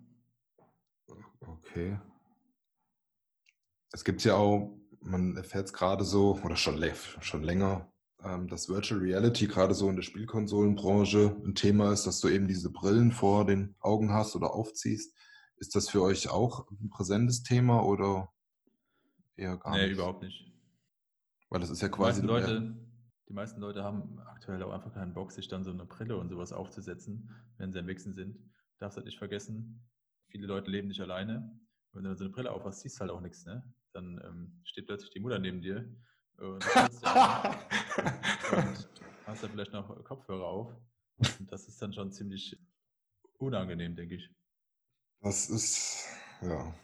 Okay. 1.39 1.99
Es 3.91 4.03
gibt 4.03 4.23
ja 4.23 4.36
auch, 4.36 4.77
man 5.01 5.36
erfährt 5.36 5.67
es 5.67 5.73
gerade 5.73 6.03
so, 6.03 6.39
oder 6.43 6.55
schon, 6.55 6.82
schon 7.21 7.43
länger, 7.43 7.91
ähm, 8.23 8.47
dass 8.47 8.69
Virtual 8.69 8.99
Reality 8.99 9.47
gerade 9.47 9.73
so 9.73 9.89
in 9.89 9.95
der 9.95 10.03
Spielkonsolenbranche 10.03 11.36
ein 11.43 11.55
Thema 11.55 11.91
ist, 11.91 12.05
dass 12.05 12.19
du 12.19 12.29
eben 12.29 12.47
diese 12.47 12.71
Brillen 12.71 13.11
vor 13.11 13.45
den 13.45 13.75
Augen 13.79 14.13
hast 14.13 14.36
oder 14.36 14.53
aufziehst. 14.53 15.15
Ist 15.57 15.75
das 15.75 15.89
für 15.89 16.01
euch 16.01 16.29
auch 16.29 16.69
ein 16.71 16.89
präsentes 16.89 17.43
Thema 17.43 17.84
oder 17.84 18.32
eher 19.36 19.57
gar 19.57 19.75
nee, 19.75 19.84
nicht? 19.84 19.93
überhaupt 19.93 20.23
nicht. 20.23 20.51
Weil 21.49 21.59
das 21.59 21.69
ist 21.69 21.82
ja 21.82 21.89
quasi 21.89 22.21
Leute, 22.21 22.75
die 23.32 23.36
meisten 23.36 23.61
Leute 23.61 23.82
haben 23.82 24.19
aktuell 24.25 24.61
auch 24.61 24.73
einfach 24.73 24.93
keinen 24.93 25.13
Bock, 25.13 25.32
sich 25.32 25.47
dann 25.47 25.63
so 25.63 25.71
eine 25.71 25.86
Brille 25.86 26.17
und 26.17 26.27
sowas 26.27 26.51
aufzusetzen, 26.51 27.34
wenn 27.57 27.71
sie 27.71 27.79
am 27.79 27.88
Wichsen 27.88 28.13
sind. 28.13 28.38
Darfst 28.77 28.97
halt 28.97 29.05
nicht 29.05 29.19
vergessen, 29.19 29.88
viele 30.27 30.47
Leute 30.47 30.69
leben 30.69 30.89
nicht 30.89 30.99
alleine. 30.99 31.57
Wenn 31.93 32.03
du 32.03 32.13
so 32.13 32.25
eine 32.25 32.34
Brille 32.34 32.51
aufhast, 32.51 32.82
siehst 32.82 32.97
du 32.97 33.01
halt 33.01 33.11
auch 33.11 33.21
nichts, 33.21 33.45
ne? 33.45 33.63
dann 33.93 34.19
ähm, 34.25 34.59
steht 34.65 34.88
plötzlich 34.88 35.11
die 35.11 35.21
Mutter 35.21 35.39
neben 35.39 35.61
dir 35.61 35.89
und, 36.39 36.75
hast 36.75 37.05
da 37.05 37.57
vielleicht 39.47 39.71
noch 39.71 40.03
Kopfhörer 40.03 40.45
auf. 40.45 40.75
Und 41.39 41.49
das 41.49 41.69
ist 41.69 41.82
dann 41.82 41.93
schon 41.93 42.11
ziemlich 42.11 42.59
unangenehm, 43.38 43.95
denke 43.95 44.15
ich. 44.15 44.29
Das 45.21 45.49
ist, 45.49 46.05
ja. 46.41 46.75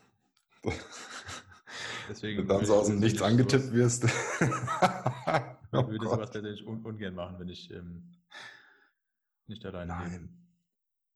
Deswegen 2.08 2.40
Wenn 2.40 2.48
du 2.48 2.54
dann 2.54 2.66
so 2.66 2.76
aus 2.76 2.88
dem 2.88 2.96
ich 2.98 3.02
Nichts 3.02 3.22
angetippt 3.22 3.74
wirst. 3.74 4.06
Ich 5.72 5.80
oh 5.80 5.88
würde 5.88 5.98
Gott. 5.98 6.12
sowas 6.12 6.32
tatsächlich 6.32 6.66
un 6.66 6.84
ungern 6.86 7.16
machen, 7.16 7.40
wenn 7.40 7.50
ich 7.50 7.70
ähm, 7.72 8.16
nicht 9.48 9.66
alleine. 9.66 9.94
Nein. 9.94 10.48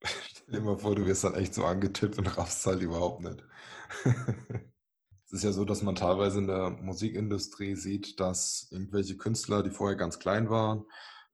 Stell 0.03 0.59
dir 0.59 0.61
mal 0.61 0.77
vor, 0.77 0.95
du 0.95 1.05
wirst 1.05 1.23
dann 1.23 1.35
echt 1.35 1.53
so 1.53 1.63
angetippt 1.63 2.17
und 2.17 2.37
raffst 2.37 2.65
halt 2.65 2.81
überhaupt 2.81 3.21
nicht. 3.21 3.43
Es 5.33 5.37
ist 5.37 5.43
ja 5.45 5.53
so, 5.53 5.63
dass 5.63 5.81
man 5.81 5.95
teilweise 5.95 6.39
in 6.39 6.47
der 6.47 6.71
Musikindustrie 6.71 7.77
sieht, 7.77 8.19
dass 8.19 8.67
irgendwelche 8.69 9.15
Künstler, 9.15 9.63
die 9.63 9.69
vorher 9.69 9.95
ganz 9.95 10.19
klein 10.19 10.49
waren, 10.49 10.83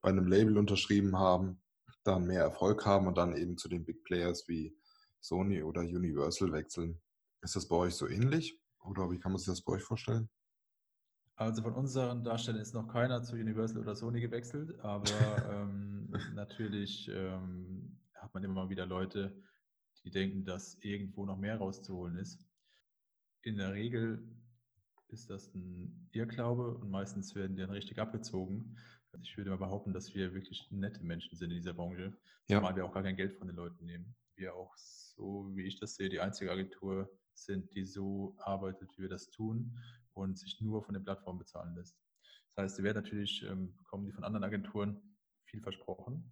bei 0.00 0.08
einem 0.08 0.28
Label 0.28 0.56
unterschrieben 0.56 1.18
haben, 1.18 1.60
dann 2.04 2.24
mehr 2.24 2.42
Erfolg 2.42 2.86
haben 2.86 3.08
und 3.08 3.18
dann 3.18 3.36
eben 3.36 3.58
zu 3.58 3.68
den 3.68 3.84
Big 3.84 4.04
Players 4.04 4.46
wie 4.46 4.78
Sony 5.20 5.64
oder 5.64 5.80
Universal 5.80 6.52
wechseln. 6.52 7.00
Ist 7.42 7.56
das 7.56 7.66
bei 7.66 7.74
euch 7.74 7.94
so 7.94 8.06
ähnlich? 8.06 8.60
Oder 8.84 9.10
wie 9.10 9.18
kann 9.18 9.32
man 9.32 9.40
sich 9.40 9.48
das 9.48 9.62
bei 9.62 9.72
euch 9.72 9.82
vorstellen? 9.82 10.30
Also 11.38 11.62
von 11.62 11.74
unseren 11.74 12.24
Darstellern 12.24 12.60
ist 12.60 12.74
noch 12.74 12.88
keiner 12.88 13.22
zu 13.22 13.36
Universal 13.36 13.80
oder 13.80 13.94
Sony 13.94 14.20
gewechselt, 14.20 14.76
aber 14.80 15.04
ähm, 15.52 16.12
natürlich 16.34 17.08
ähm, 17.14 17.96
hat 18.14 18.34
man 18.34 18.42
immer 18.42 18.54
mal 18.54 18.70
wieder 18.70 18.86
Leute, 18.86 19.32
die 20.02 20.10
denken, 20.10 20.44
dass 20.44 20.74
irgendwo 20.80 21.24
noch 21.24 21.38
mehr 21.38 21.58
rauszuholen 21.58 22.16
ist. 22.16 22.44
In 23.42 23.56
der 23.56 23.72
Regel 23.72 24.20
ist 25.10 25.30
das 25.30 25.54
ein 25.54 26.08
Irrglaube 26.10 26.76
und 26.76 26.90
meistens 26.90 27.36
werden 27.36 27.54
die 27.54 27.62
dann 27.62 27.70
richtig 27.70 28.00
abgezogen. 28.00 28.76
Also 29.12 29.22
ich 29.22 29.36
würde 29.36 29.50
mal 29.50 29.58
behaupten, 29.58 29.92
dass 29.92 30.16
wir 30.16 30.34
wirklich 30.34 30.66
nette 30.72 31.04
Menschen 31.04 31.36
sind 31.36 31.50
in 31.52 31.58
dieser 31.58 31.72
Branche, 31.72 32.18
Ja. 32.48 32.56
zumal 32.58 32.74
wir 32.74 32.84
auch 32.84 32.92
gar 32.92 33.04
kein 33.04 33.16
Geld 33.16 33.34
von 33.34 33.46
den 33.46 33.54
Leuten 33.56 33.84
nehmen. 33.84 34.16
Wir 34.34 34.56
auch 34.56 34.76
so, 34.76 35.52
wie 35.54 35.66
ich 35.66 35.78
das 35.78 35.94
sehe, 35.94 36.08
die 36.08 36.18
einzige 36.18 36.50
Agentur 36.50 37.08
sind, 37.32 37.72
die 37.76 37.84
so 37.84 38.34
arbeitet, 38.38 38.90
wie 38.96 39.02
wir 39.02 39.08
das 39.08 39.30
tun 39.30 39.78
und 40.18 40.38
sich 40.38 40.60
nur 40.60 40.82
von 40.82 40.94
den 40.94 41.04
Plattformen 41.04 41.38
bezahlen 41.38 41.74
lässt. 41.76 41.96
Das 42.54 42.64
heißt, 42.64 42.76
sie 42.76 42.82
werden 42.82 43.02
natürlich, 43.02 43.42
ähm, 43.44 43.74
bekommen 43.76 44.04
die 44.04 44.12
von 44.12 44.24
anderen 44.24 44.44
Agenturen 44.44 45.16
viel 45.44 45.60
versprochen. 45.62 46.30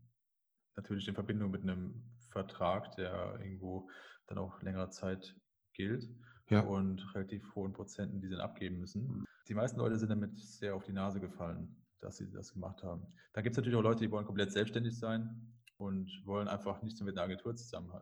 Natürlich 0.77 1.09
in 1.09 1.15
Verbindung 1.15 1.51
mit 1.51 1.63
einem 1.63 2.05
Vertrag, 2.31 2.95
der 2.97 3.39
irgendwo 3.41 3.89
dann 4.27 4.39
auch 4.39 4.61
längere 4.63 4.91
Zeit 4.91 5.35
gilt 5.73 6.09
Ja. 6.51 6.61
und 6.61 7.15
relativ 7.15 7.55
hohen 7.55 7.73
Prozenten, 7.73 8.21
die 8.21 8.27
sie 8.29 8.35
dann 8.35 8.43
abgeben 8.43 8.79
müssen. 8.79 9.25
Die 9.49 9.55
meisten 9.55 9.79
Leute 9.79 9.97
sind 9.99 10.11
damit 10.11 10.39
sehr 10.39 10.75
auf 10.75 10.85
die 10.85 10.93
Nase 10.93 11.21
gefallen, 11.21 11.77
dass 12.01 12.17
sie 12.17 12.31
das 12.31 12.53
gemacht 12.53 12.83
haben. 12.83 13.07
Da 13.33 13.41
gibt 13.41 13.55
es 13.55 13.57
natürlich 13.57 13.79
auch 13.79 13.83
Leute, 13.83 14.01
die 14.01 14.11
wollen 14.11 14.27
komplett 14.27 14.53
selbstständig 14.53 14.99
sein 14.99 15.55
und 15.79 16.11
wollen 16.25 16.49
einfach 16.49 16.83
nichts 16.83 17.01
mehr 17.01 17.07
mit 17.07 17.17
einer 17.17 17.25
Agentur 17.27 17.55
zusammen 17.55 17.93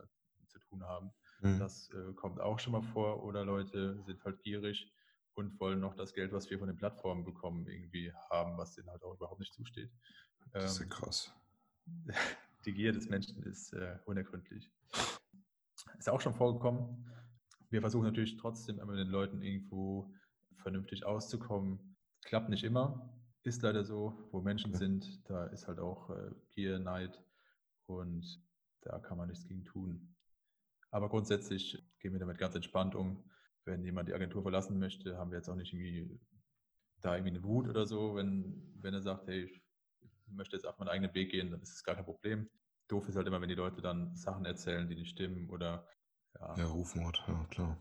zu 0.49 0.59
tun 0.59 0.83
haben. 0.85 1.11
Mhm. 1.43 1.59
Das 1.59 1.91
äh, 1.91 2.13
kommt 2.15 2.41
auch 2.41 2.59
schon 2.59 2.73
mal 2.73 2.83
vor. 2.83 3.23
Oder 3.25 3.45
Leute 3.45 4.03
sind 4.03 4.25
halt 4.25 4.41
gierig 4.43 4.93
und 5.35 5.59
wollen 5.61 5.81
noch 5.81 5.95
das 5.95 6.15
Geld, 6.15 6.33
was 6.33 6.49
wir 6.51 6.59
von 6.59 6.69
den 6.69 6.77
Plattformen 6.77 7.25
bekommen, 7.25 7.67
irgendwie 7.67 8.13
haben, 8.31 8.57
was 8.57 8.75
denen 8.75 8.89
halt 8.91 9.03
auch 9.03 9.15
überhaupt 9.15 9.41
nicht 9.41 9.53
zusteht. 9.55 9.91
Das 10.53 10.73
ist 10.73 10.79
ja 10.79 10.85
Ähm, 10.85 10.91
krass. 10.91 11.33
die 12.65 12.73
Gier 12.73 12.93
des 12.93 13.09
Menschen 13.09 13.43
ist 13.43 13.73
äh, 13.73 13.99
unergründlich. 14.05 14.71
Ist 15.99 16.09
auch 16.09 16.21
schon 16.21 16.35
vorgekommen. 16.35 17.07
Wir 17.71 17.81
versuchen 17.81 18.05
natürlich 18.05 18.37
trotzdem 18.37 18.79
immer 18.79 18.95
den 18.95 19.09
Leuten 19.09 19.43
irgendwo 19.43 20.13
vernünftig 20.57 21.05
auszukommen. 21.05 21.97
Klappt 22.23 22.49
nicht 22.49 22.65
immer, 22.65 23.13
ist 23.43 23.63
leider 23.63 23.85
so. 23.85 24.29
Wo 24.31 24.41
Menschen 24.41 24.73
Ja. 24.73 24.79
sind, 24.79 25.29
da 25.29 25.47
ist 25.47 25.67
halt 25.67 25.79
auch 25.79 26.11
äh, 26.11 26.31
Gier, 26.51 26.79
Neid 26.79 27.23
und 27.87 28.41
da 28.83 28.99
kann 28.99 29.19
man 29.19 29.29
nichts 29.29 29.47
gegen 29.47 29.65
tun. 29.65 30.15
Aber 30.91 31.09
grundsätzlich 31.09 31.83
gehen 31.99 32.13
wir 32.13 32.21
damit 32.21 32.39
ganz 32.39 32.55
entspannt 32.55 32.95
um. 32.95 33.25
Wenn 33.65 33.85
jemand 33.85 34.09
die 34.09 34.15
Agentur 34.15 34.43
verlassen 34.43 34.79
möchte, 34.79 35.17
haben 35.17 35.31
wir 35.31 35.39
jetzt 35.39 35.49
auch 35.49 35.57
nicht 35.57 35.73
irgendwie 35.73 36.21
da 37.01 37.15
irgendwie 37.17 37.37
eine 37.37 37.45
Wut 37.45 37.69
oder 37.69 37.87
so. 37.87 38.15
Wenn, 38.17 38.63
wenn 38.81 38.95
er 38.95 39.03
sagt, 39.03 39.27
hey, 39.27 39.45
ich 39.45 39.63
möchte 40.27 40.57
jetzt 40.57 40.67
auf 40.67 40.79
meinen 40.79 40.89
eigenen 40.89 41.15
Weg 41.15 41.31
gehen, 41.31 41.51
dann 41.51 41.63
ist 41.63 41.73
es 41.73 41.85
gar 41.85 41.95
kein 41.95 42.05
Problem. 42.05 42.49
Doof 42.89 43.09
ist 43.09 43.17
halt 43.17 43.27
immer, 43.27 43.41
wenn 43.41 43.49
die 43.49 43.55
Leute 43.55 43.81
dann 43.81 44.15
Sachen 44.15 44.45
erzählen, 44.45 44.89
die 44.89 44.97
nicht 44.97 45.11
stimmen 45.11 45.49
oder 45.51 45.87
ja, 46.35 46.59
Ja, 46.59 46.67
Rufmord, 46.67 47.23
ja, 47.27 47.45
klar. 47.51 47.79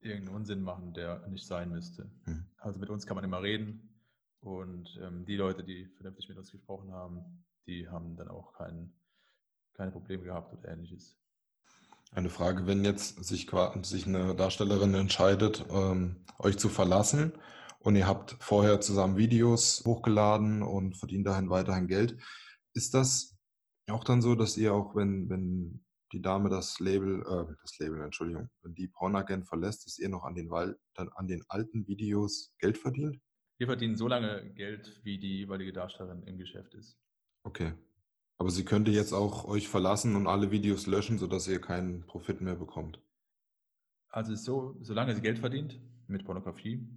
irgendeinen 0.00 0.36
Unsinn 0.36 0.62
machen, 0.62 0.94
der 0.94 1.26
nicht 1.28 1.46
sein 1.46 1.70
müsste. 1.70 2.10
Mhm. 2.26 2.46
Also 2.58 2.78
mit 2.78 2.90
uns 2.90 3.06
kann 3.06 3.16
man 3.16 3.24
immer 3.24 3.42
reden 3.42 3.90
und 4.40 4.98
ähm, 5.02 5.26
die 5.26 5.36
Leute, 5.36 5.62
die 5.62 5.86
vernünftig 5.86 6.28
mit 6.28 6.38
uns 6.38 6.50
gesprochen 6.50 6.92
haben, 6.92 7.44
die 7.66 7.88
haben 7.88 8.16
dann 8.16 8.28
auch 8.28 8.54
kein, 8.54 8.92
keine 9.74 9.92
Probleme 9.92 10.24
gehabt 10.24 10.52
oder 10.54 10.68
ähnliches. 10.68 11.19
Eine 12.12 12.28
Frage, 12.28 12.66
wenn 12.66 12.84
jetzt 12.84 13.22
sich, 13.24 13.48
sich 13.82 14.06
eine 14.06 14.34
Darstellerin 14.34 14.94
entscheidet, 14.94 15.64
ähm, 15.70 16.24
euch 16.38 16.58
zu 16.58 16.68
verlassen 16.68 17.32
und 17.78 17.94
ihr 17.94 18.08
habt 18.08 18.36
vorher 18.40 18.80
zusammen 18.80 19.16
Videos 19.16 19.84
hochgeladen 19.86 20.62
und 20.62 20.96
verdient 20.96 21.26
dahin 21.26 21.50
weiterhin 21.50 21.86
Geld, 21.86 22.18
ist 22.74 22.94
das 22.94 23.36
auch 23.88 24.04
dann 24.04 24.22
so, 24.22 24.34
dass 24.34 24.56
ihr 24.56 24.74
auch, 24.74 24.94
wenn, 24.96 25.28
wenn 25.30 25.84
die 26.12 26.20
Dame 26.20 26.48
das 26.48 26.80
Label, 26.80 27.22
äh, 27.22 27.54
das 27.62 27.78
Label, 27.78 28.02
Entschuldigung, 28.02 28.50
wenn 28.62 28.74
die 28.74 28.88
Pornagent 28.88 29.46
verlässt, 29.46 29.86
dass 29.86 29.98
ihr 29.98 30.08
noch 30.08 30.24
an 30.24 30.34
den, 30.34 30.50
Wal- 30.50 30.78
dann 30.94 31.08
an 31.10 31.28
den 31.28 31.44
alten 31.48 31.86
Videos 31.86 32.52
Geld 32.58 32.76
verdient? 32.76 33.20
Wir 33.58 33.68
verdienen 33.68 33.96
so 33.96 34.08
lange 34.08 34.52
Geld, 34.54 35.00
wie 35.04 35.18
die 35.18 35.38
jeweilige 35.38 35.72
Darstellerin 35.72 36.22
im 36.24 36.38
Geschäft 36.38 36.74
ist. 36.74 36.98
Okay. 37.44 37.72
Aber 38.40 38.50
sie 38.50 38.64
könnte 38.64 38.90
jetzt 38.90 39.12
auch 39.12 39.44
euch 39.44 39.68
verlassen 39.68 40.16
und 40.16 40.26
alle 40.26 40.50
Videos 40.50 40.86
löschen, 40.86 41.18
sodass 41.18 41.46
ihr 41.46 41.60
keinen 41.60 42.06
Profit 42.06 42.40
mehr 42.40 42.54
bekommt. 42.56 42.98
Also 44.08 44.32
ist 44.32 44.44
so, 44.44 44.78
solange 44.80 45.14
sie 45.14 45.20
Geld 45.20 45.38
verdient 45.38 45.78
mit 46.06 46.24
Pornografie 46.24 46.88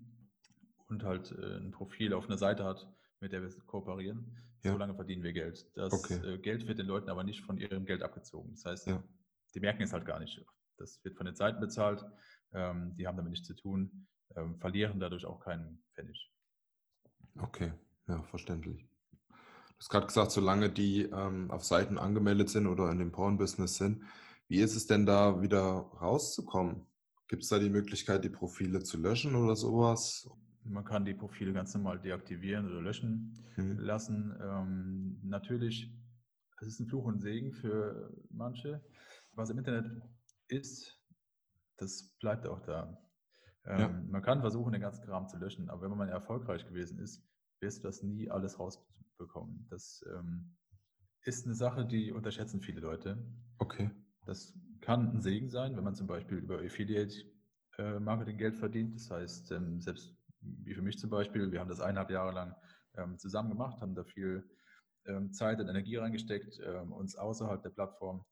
und 0.88 1.04
halt 1.04 1.34
äh, 1.34 1.58
ein 1.58 1.72
Profil 1.72 2.14
auf 2.14 2.28
einer 2.28 2.38
Seite 2.38 2.64
hat, 2.64 2.90
mit 3.20 3.34
der 3.34 3.42
wir 3.42 3.50
kooperieren, 3.66 4.38
Ja. 4.64 4.72
solange 4.72 4.96
verdienen 4.96 5.22
wir 5.22 5.34
Geld. 5.34 5.70
Das 5.76 5.92
Okay. 5.92 6.26
äh, 6.26 6.38
Geld 6.38 6.66
wird 6.66 6.80
den 6.80 6.88
Leuten 6.88 7.10
aber 7.10 7.26
nicht 7.26 7.42
von 7.42 7.58
ihrem 7.58 7.86
Geld 7.86 8.04
abgezogen. 8.04 8.52
Das 8.52 8.64
heißt, 8.64 8.88
Ja. 8.88 9.04
die 9.54 9.60
merken 9.60 9.84
es 9.84 9.92
halt 9.92 10.06
gar 10.06 10.22
nicht. 10.22 10.42
Das 10.78 11.04
wird 11.04 11.18
von 11.18 11.26
den 11.26 11.36
Seiten 11.36 11.60
bezahlt, 11.60 12.06
ähm, 12.54 12.96
die 12.96 13.06
haben 13.06 13.18
damit 13.18 13.32
nichts 13.32 13.48
zu 13.48 13.54
tun, 13.54 14.08
ähm, 14.38 14.58
verlieren 14.62 14.98
dadurch 14.98 15.26
auch 15.26 15.42
keinen 15.42 15.84
Pfennig. 15.94 16.32
Okay, 17.38 17.74
ja, 18.08 18.24
verständlich. 18.24 18.88
Du 19.84 19.88
hast 19.88 19.92
gerade 19.92 20.08
gesagt, 20.08 20.32
solange 20.32 20.70
die 20.70 21.02
ähm, 21.02 21.52
auf 21.52 21.66
Seiten 21.66 21.98
angemeldet 21.98 22.50
sind 22.50 22.68
oder 22.68 22.90
in 22.90 23.00
dem 23.00 23.12
Porn-Business 23.12 23.76
sind, 23.76 24.02
wie 24.48 24.62
ist 24.62 24.78
es 24.78 24.88
denn 24.88 25.06
da 25.06 25.42
wieder 25.42 25.60
rauszukommen? 26.00 26.86
Gibt 27.28 27.44
es 27.44 27.50
da 27.50 27.60
die 27.60 27.70
Möglichkeit, 27.70 28.24
die 28.24 28.30
Profile 28.30 28.82
zu 28.84 28.98
löschen 28.98 29.36
oder 29.36 29.58
sowas? 29.58 30.30
Man 30.64 30.86
kann 30.86 31.04
die 31.04 31.14
Profile 31.14 31.52
ganz 31.52 31.74
normal 31.74 32.00
deaktivieren 32.00 32.66
oder 32.72 32.80
löschen 32.82 33.38
Hm. 33.56 33.78
lassen. 33.80 34.34
Ähm, 34.42 35.20
natürlich, 35.22 35.92
es 36.62 36.68
ist 36.68 36.80
ein 36.80 36.88
Fluch 36.88 37.04
und 37.04 37.20
Segen 37.20 37.52
für 37.52 38.10
manche. 38.30 38.82
Was 39.34 39.50
im 39.50 39.58
Internet 39.58 40.02
ist, 40.48 40.98
das 41.76 42.16
bleibt 42.22 42.48
auch 42.48 42.62
da. 42.62 42.98
Ähm, 43.66 43.80
Ja. 43.80 43.90
Man 43.90 44.22
kann 44.22 44.40
versuchen, 44.40 44.72
den 44.72 44.82
ganzen 44.82 45.04
Kram 45.04 45.28
zu 45.28 45.36
löschen, 45.36 45.70
aber 45.70 45.92
wenn 45.92 45.98
man 45.98 46.08
erfolgreich 46.08 46.66
gewesen 46.66 47.00
ist, 47.00 47.22
wirst 47.60 47.80
du 47.80 47.84
das 47.84 48.02
nie 48.02 48.32
alles 48.32 48.60
rausbekommen. 49.14 49.68
Das 49.70 50.04
ähm, 50.08 50.56
ist 51.24 51.46
eine 51.46 51.56
Sache, 51.56 51.86
die 51.86 52.12
unterschätzen 52.12 52.62
viele 52.62 52.82
Leute. 52.82 53.18
Okay, 53.58 53.90
Das 54.26 54.54
kann 54.82 55.10
ein 55.16 55.22
Segen 55.22 55.50
sein, 55.50 55.76
wenn 55.76 55.84
man 55.84 55.96
zum 55.96 56.08
Beispiel 56.08 56.38
über 56.38 56.60
Affiliate-Marketing 56.60 58.38
Geld 58.38 58.56
verdient. 58.56 58.96
Das 58.96 59.10
heißt, 59.10 59.52
ähm, 59.52 59.82
selbst 59.82 60.16
wie 60.42 60.74
für 60.74 60.82
mich 60.82 61.00
zum 61.00 61.10
Beispiel, 61.10 61.52
wir 61.52 61.60
haben 61.60 61.70
das 61.70 61.80
eineinhalb 61.80 62.10
Jahre 62.10 62.34
lang 62.34 62.56
ähm, 62.96 63.18
zusammen 63.18 63.50
gemacht, 63.50 63.80
haben 63.80 63.96
da 63.96 64.04
viel 64.04 64.50
ähm, 65.06 65.32
Zeit 65.32 65.60
und 65.60 65.70
Energie 65.70 65.96
reingesteckt, 65.96 66.60
ähm, 66.66 66.92
uns 66.92 67.16
außerhalb 67.16 67.62
der 67.62 67.70
Plattform 67.70 68.26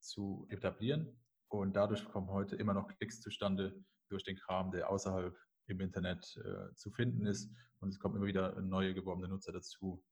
zu 0.00 0.46
etablieren. 0.50 1.20
Und 1.48 1.76
dadurch 1.76 2.04
kommen 2.06 2.28
heute 2.28 2.56
immer 2.56 2.74
noch 2.74 2.88
Klicks 2.88 3.20
zustande 3.20 3.74
durch 4.08 4.24
den 4.24 4.36
Kram, 4.36 4.70
der 4.70 4.90
außerhalb 4.90 5.36
im 5.66 5.80
Internet 5.80 6.36
äh, 6.44 6.74
zu 6.74 6.90
finden 6.90 7.26
ist. 7.26 7.50
Und 7.80 7.90
es 7.90 7.98
kommen 7.98 8.16
immer 8.16 8.26
wieder 8.26 8.60
neue 8.60 8.94
geworbene 8.94 9.28
Nutzer 9.28 9.52
dazu. 9.52 10.02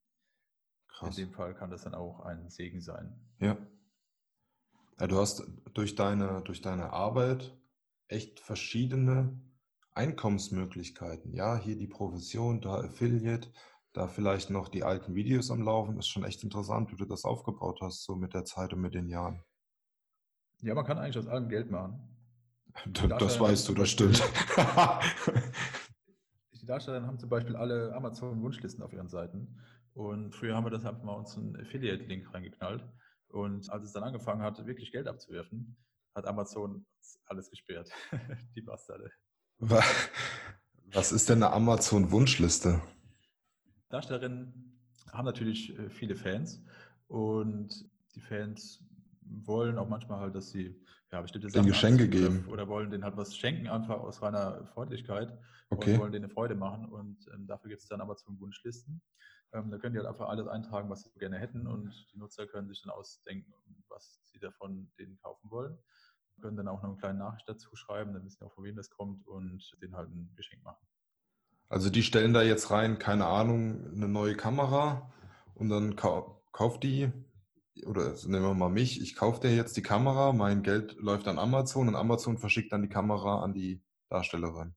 Krass. 0.97 1.19
In 1.19 1.27
dem 1.27 1.33
Fall 1.35 1.55
kann 1.55 1.71
das 1.71 1.83
dann 1.83 1.95
auch 1.95 2.21
ein 2.21 2.49
Segen 2.49 2.81
sein. 2.81 3.15
Ja. 3.39 3.57
Ja, 4.99 5.07
du 5.07 5.19
hast 5.19 5.43
durch 5.75 5.95
deine, 5.95 6.41
durch 6.43 6.63
deine 6.63 6.93
Arbeit 6.93 7.55
echt 8.09 8.41
verschiedene 8.41 9.39
Einkommensmöglichkeiten. 9.93 11.33
Ja, 11.33 11.57
hier 11.59 11.77
die 11.77 11.87
Provision, 11.87 12.61
da 12.61 12.77
Affiliate, 12.77 13.53
da 13.93 14.09
vielleicht 14.09 14.51
noch 14.51 14.69
die 14.69 14.85
alten 14.85 15.15
Videos 15.15 15.51
am 15.51 15.63
Laufen. 15.63 15.99
Ist 15.99 16.09
schon 16.09 16.25
echt 16.25 16.43
interessant, 16.45 16.91
wie 16.93 16.97
du 16.97 17.05
das 17.05 17.25
aufgebaut 17.25 17.81
hast, 17.83 18.05
so 18.05 18.17
mit 18.17 18.33
der 18.33 18.45
Zeit 18.45 18.73
und 18.73 18.81
mit 18.81 18.95
den 18.95 19.09
Jahren. 19.09 19.43
Ja, 20.63 20.75
man 20.75 20.87
kann 20.87 20.99
eigentlich 20.99 21.19
aus 21.19 21.27
allem 21.27 21.49
Geld 21.49 21.71
machen. 21.71 22.01
Das 22.93 23.41
weißt 23.41 23.69
du, 23.71 23.75
das 23.75 23.89
stimmt. 23.89 24.23
Die 26.61 26.67
Darsteller 26.67 27.07
haben 27.07 27.19
zum 27.19 27.31
Beispiel 27.31 27.57
alle 27.57 27.95
Amazon-Wunschlisten 27.95 28.85
auf 28.85 28.93
ihren 28.93 29.09
Seiten. 29.09 29.63
Und 29.97 30.35
früher 30.35 30.55
haben 30.55 30.67
wir 30.67 30.71
das 30.71 30.85
einfach 30.85 31.03
mal 31.03 31.15
uns 31.15 31.39
einen 31.39 31.57
Affiliate-Link 31.57 32.35
reingeknallt. 32.35 32.85
Und 33.29 33.71
als 33.71 33.83
es 33.83 33.93
dann 33.93 34.03
angefangen 34.03 34.43
hat, 34.43 34.67
wirklich 34.67 34.93
Geld 34.93 35.09
abzuwerfen, 35.09 35.75
hat 36.15 36.27
Amazon 36.27 36.85
alles 37.25 37.49
gesperrt. 37.49 37.91
Die 38.55 38.61
Bastarde. 38.61 39.11
Was 39.59 41.13
ist 41.13 41.31
denn 41.31 41.43
eine 41.43 41.51
Amazon-Wunschliste? 41.55 42.83
Darstellerinnen 43.89 44.79
haben 45.13 45.25
natürlich 45.25 45.79
äh, 45.79 45.89
viele 45.89 46.15
Fans 46.15 46.63
und 47.07 47.89
die 48.15 48.21
Fans 48.21 48.85
wollen 49.23 49.79
auch 49.79 49.89
manchmal 49.89 50.21
halt, 50.21 50.35
dass 50.35 50.51
sie 50.51 50.79
ja, 51.11 51.23
bestimmte 51.23 51.49
Sachen 51.49 51.67
Geschenke 51.67 52.07
geben. 52.07 52.47
Oder 52.51 52.69
wollen 52.69 52.91
denen 52.91 53.03
halt 53.03 53.17
was 53.17 53.35
schenken, 53.35 53.69
einfach 53.69 54.01
aus 54.01 54.21
reiner 54.21 54.67
Freundlichkeit. 54.67 55.33
Okay. 55.71 55.95
Und 55.95 56.01
wollen 56.01 56.13
denen 56.13 56.27
eine 56.27 56.35
Freude 56.35 56.55
machen. 56.55 56.85
Und 56.85 57.27
ähm, 57.33 57.47
dafür 57.47 57.71
gibt 57.71 57.81
es 57.81 57.89
dann 57.89 58.03
Amazon 58.03 58.39
Wunschlisten. 58.39 59.01
Ähm, 59.57 59.71
da 59.71 59.79
können 59.79 59.95
die 59.95 59.99
halt 59.99 60.09
einfach 60.09 60.29
alles 60.29 60.47
eintragen, 60.47 60.91
was 60.91 61.03
sie 61.03 61.11
gerne 61.19 61.39
hätten. 61.39 61.67
Und 61.67 61.93
die 62.13 62.19
Nutzer 62.19 62.47
können 62.47 62.69
sich 62.69 62.83
dann 62.83 62.91
ausdenken, 62.91 63.53
was 63.89 64.21
sie 64.25 64.39
davon 64.39 64.91
denen 64.99 65.17
kaufen 65.17 65.51
wollen. 65.51 65.79
Können 66.41 66.57
dann 66.59 66.69
auch 66.69 66.83
noch 66.83 66.91
eine 66.91 66.99
kleine 66.99 67.19
Nachricht 67.19 67.49
dazu 67.49 67.75
schreiben, 67.75 68.13
dann 68.13 68.25
wissen 68.25 68.39
sie 68.39 68.45
auch, 68.45 68.53
von 68.53 68.65
wem 68.65 68.77
das 68.77 68.91
kommt 68.91 69.27
und 69.27 69.75
denen 69.81 69.97
halt 69.97 70.11
ein 70.11 70.31
Geschenk 70.37 70.63
machen. 70.63 70.87
Also 71.69 71.89
die 71.89 72.03
stellen 72.03 72.35
da 72.35 72.43
jetzt 72.43 72.71
rein, 72.71 72.99
keine 72.99 73.27
Ahnung, 73.27 73.91
eine 73.93 74.07
neue 74.07 74.37
Kamera 74.37 75.11
und 75.55 75.71
dann 75.71 75.97
kau 75.97 76.43
kauft 76.53 76.85
die, 76.85 77.11
oder 77.85 78.15
nehmen 78.27 78.45
wir 78.45 78.55
mal 78.55 78.71
mich, 78.71 79.01
ich 79.01 79.15
kaufe 79.15 79.41
dir 79.41 79.55
jetzt 79.55 79.77
die 79.77 79.83
Kamera, 79.83 80.33
mein 80.33 80.63
Geld 80.63 80.95
läuft 80.95 81.27
an 81.27 81.39
Amazon 81.39 81.89
und 81.89 81.97
Amazon 81.97 82.39
verschickt 82.39 82.73
dann 82.73 82.83
die 82.83 82.89
Kamera 82.89 83.43
an 83.43 83.53
die 83.53 83.83
Darstellerin. 84.09 84.75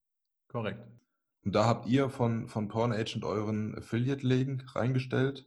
Korrekt. 0.47 0.98
Und 1.43 1.55
da 1.55 1.65
habt 1.65 1.87
ihr 1.87 2.09
von, 2.09 2.47
von 2.47 2.67
Porn 2.67 2.91
Agent 2.91 3.23
euren 3.23 3.77
Affiliate-Link 3.77 4.75
reingestellt? 4.75 5.45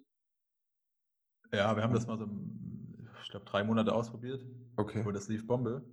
Ja, 1.52 1.76
wir 1.76 1.82
haben 1.82 1.92
das 1.92 2.06
mal 2.06 2.18
so, 2.18 2.26
ich 3.22 3.30
glaube, 3.30 3.44
drei 3.44 3.62
Monate 3.62 3.92
ausprobiert. 3.92 4.44
Okay. 4.76 5.04
Und 5.04 5.14
das 5.14 5.28
lief 5.28 5.46
Bombe. 5.46 5.84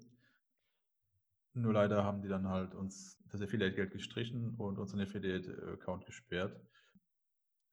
Nur 1.54 1.74
leider 1.74 2.04
haben 2.06 2.22
die 2.22 2.30
dann 2.30 2.48
halt 2.48 2.76
uns 2.76 3.22
das 3.30 3.42
Affiliate-Geld 3.42 3.92
gestrichen 3.92 4.56
und 4.56 4.78
unseren 4.78 5.02
Affiliate-Account 5.02 6.06
gesperrt. 6.06 6.58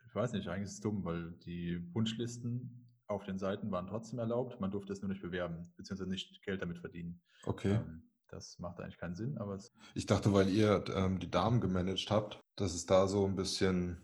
Ich 0.08 0.14
weiß 0.14 0.32
nicht, 0.32 0.48
eigentlich 0.48 0.64
ist 0.64 0.74
es 0.74 0.80
dumm, 0.80 1.04
weil 1.04 1.32
die 1.44 1.80
Wunschlisten 1.94 2.90
auf 3.06 3.24
den 3.24 3.38
Seiten 3.38 3.70
waren 3.70 3.86
trotzdem 3.86 4.18
erlaubt. 4.18 4.60
Man 4.60 4.70
durfte 4.72 4.92
es 4.92 5.00
nur 5.00 5.10
nicht 5.10 5.22
bewerben, 5.22 5.72
beziehungsweise 5.76 6.10
nicht 6.10 6.42
Geld 6.42 6.62
damit 6.62 6.78
verdienen. 6.78 7.22
Okay. 7.44 7.74
Ähm, 7.74 8.02
das 8.28 8.58
macht 8.58 8.80
eigentlich 8.80 8.98
keinen 8.98 9.14
Sinn, 9.14 9.38
aber 9.38 9.54
es 9.54 9.72
Ich 9.94 10.06
dachte, 10.06 10.32
weil 10.32 10.48
ihr 10.48 10.84
ähm, 10.94 11.18
die 11.18 11.30
Damen 11.30 11.60
gemanagt 11.60 12.10
habt, 12.10 12.40
dass 12.56 12.74
es 12.74 12.86
da 12.86 13.06
so 13.06 13.26
ein 13.26 13.36
bisschen 13.36 13.98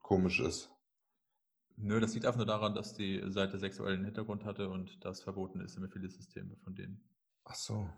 komisch 0.00 0.40
ist. 0.40 0.70
Nö, 1.76 2.00
das 2.00 2.14
liegt 2.14 2.24
einfach 2.24 2.38
nur 2.38 2.46
daran, 2.46 2.74
dass 2.74 2.94
die 2.94 3.22
Seite 3.30 3.58
sexuellen 3.58 4.04
Hintergrund 4.04 4.44
hatte 4.44 4.70
und 4.70 5.04
das 5.04 5.20
verboten 5.20 5.60
ist 5.60 5.76
im 5.76 5.84
Affiliate-System 5.84 6.56
von 6.64 6.74
denen. 6.74 7.04
Ach 7.44 7.54
so. 7.54 7.90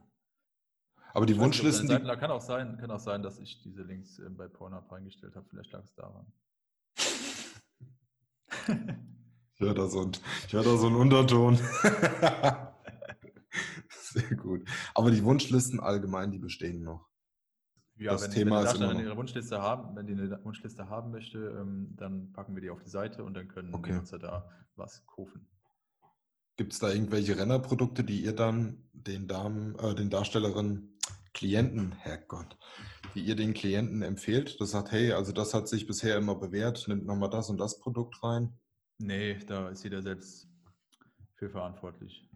Aber 1.14 1.26
die 1.26 1.32
nicht, 1.32 1.42
Wunschlisten, 1.42 1.88
deine 1.88 2.04
die, 2.04 2.20
kann 2.20 2.30
auch 2.30 2.40
sein, 2.40 2.76
kann 2.78 2.90
auch 2.90 3.00
sein, 3.00 3.22
dass 3.22 3.38
ich 3.38 3.62
diese 3.62 3.82
Links 3.82 4.18
ähm, 4.18 4.36
bei 4.36 4.48
Pornhub 4.48 4.90
reingestellt 4.90 5.36
habe. 5.36 5.46
Vielleicht 5.48 5.72
lag 5.72 5.84
es 5.84 5.94
daran. 5.94 6.26
ich 9.54 9.60
höre 9.60 9.74
da 9.74 9.86
so 9.86 10.10
ich 10.46 10.52
höre 10.52 10.64
da 10.64 10.76
so 10.76 10.88
einen 10.88 10.96
Unterton. 10.96 11.56
Sehr 14.28 14.36
gut. 14.36 14.68
Aber 14.94 15.10
die 15.10 15.24
Wunschlisten 15.24 15.80
allgemein, 15.80 16.30
die 16.32 16.38
bestehen 16.38 16.82
noch. 16.82 17.08
Ja, 17.96 18.12
Das 18.12 18.22
wenn, 18.24 18.30
Thema 18.30 18.58
wenn 18.58 18.64
Darstellerin 18.64 18.96
noch- 18.98 19.02
ihre 19.04 19.16
Wunschliste 19.16 19.60
haben, 19.60 19.96
wenn 19.96 20.06
die 20.06 20.12
eine 20.12 20.44
Wunschliste 20.44 20.88
haben 20.88 21.10
möchte, 21.10 21.38
ähm, 21.60 21.94
dann 21.96 22.32
packen 22.32 22.54
wir 22.54 22.62
die 22.62 22.70
auf 22.70 22.80
die 22.82 22.88
Seite 22.90 23.24
und 23.24 23.34
dann 23.34 23.48
können 23.48 23.74
Okay. 23.74 23.90
die 23.92 23.98
Nutzer 23.98 24.18
da 24.18 24.48
was 24.76 25.04
kaufen. 25.06 25.48
Gibt 26.56 26.72
es 26.72 26.78
da 26.78 26.90
irgendwelche 26.92 27.36
Rennerprodukte, 27.38 28.04
die 28.04 28.20
ihr 28.22 28.34
dann 28.34 28.88
den 28.92 29.26
Damen, 29.28 29.76
äh, 29.78 29.94
den 29.94 30.10
Darstellerinnen, 30.10 30.96
Klienten, 31.34 31.92
Herrgott, 31.92 32.56
die 33.14 33.20
ihr 33.20 33.36
den 33.36 33.52
Klienten 33.54 34.02
empfehlt? 34.02 34.60
Das 34.60 34.70
sagt, 34.72 34.90
hey, 34.92 35.12
also 35.12 35.32
das 35.32 35.54
hat 35.54 35.68
sich 35.68 35.86
bisher 35.86 36.16
immer 36.16 36.34
bewährt, 36.36 36.86
nimmt 36.88 37.04
nochmal 37.06 37.30
das 37.30 37.48
und 37.50 37.58
das 37.58 37.78
Produkt 37.80 38.22
rein. 38.24 38.58
Nee, 38.98 39.38
da 39.46 39.68
ist 39.68 39.84
jeder 39.84 40.02
selbst 40.02 40.48
für 41.34 41.48
verantwortlich. 41.50 42.27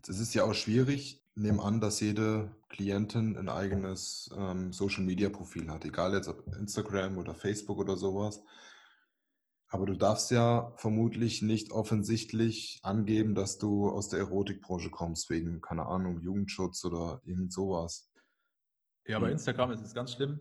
Jetzt 0.00 0.08
ist 0.08 0.20
es 0.20 0.32
ja 0.32 0.44
auch 0.44 0.54
schwierig, 0.54 1.22
nehmen 1.34 1.60
an, 1.60 1.78
dass 1.78 2.00
jede 2.00 2.56
Klientin 2.70 3.36
ein 3.36 3.50
eigenes 3.50 4.30
ähm, 4.34 4.72
Social-Media-Profil 4.72 5.68
hat, 5.70 5.84
egal 5.84 6.14
jetzt 6.14 6.26
ob 6.26 6.56
Instagram 6.56 7.18
oder 7.18 7.34
Facebook 7.34 7.76
oder 7.76 7.98
sowas. 7.98 8.42
Aber 9.68 9.84
du 9.84 9.94
darfst 9.94 10.30
ja 10.30 10.72
vermutlich 10.76 11.42
nicht 11.42 11.70
offensichtlich 11.70 12.80
angeben, 12.82 13.34
dass 13.34 13.58
du 13.58 13.90
aus 13.90 14.08
der 14.08 14.20
Erotikbranche 14.20 14.88
kommst, 14.88 15.28
wegen, 15.28 15.60
keine 15.60 15.84
Ahnung, 15.84 16.22
Jugendschutz 16.22 16.82
oder 16.86 17.20
irgend 17.26 17.52
sowas. 17.52 18.10
Ja, 19.06 19.18
bei 19.18 19.26
Mhm. 19.26 19.32
Instagram 19.32 19.72
ist 19.72 19.82
es 19.82 19.92
ganz 19.92 20.12
schlimm. 20.12 20.40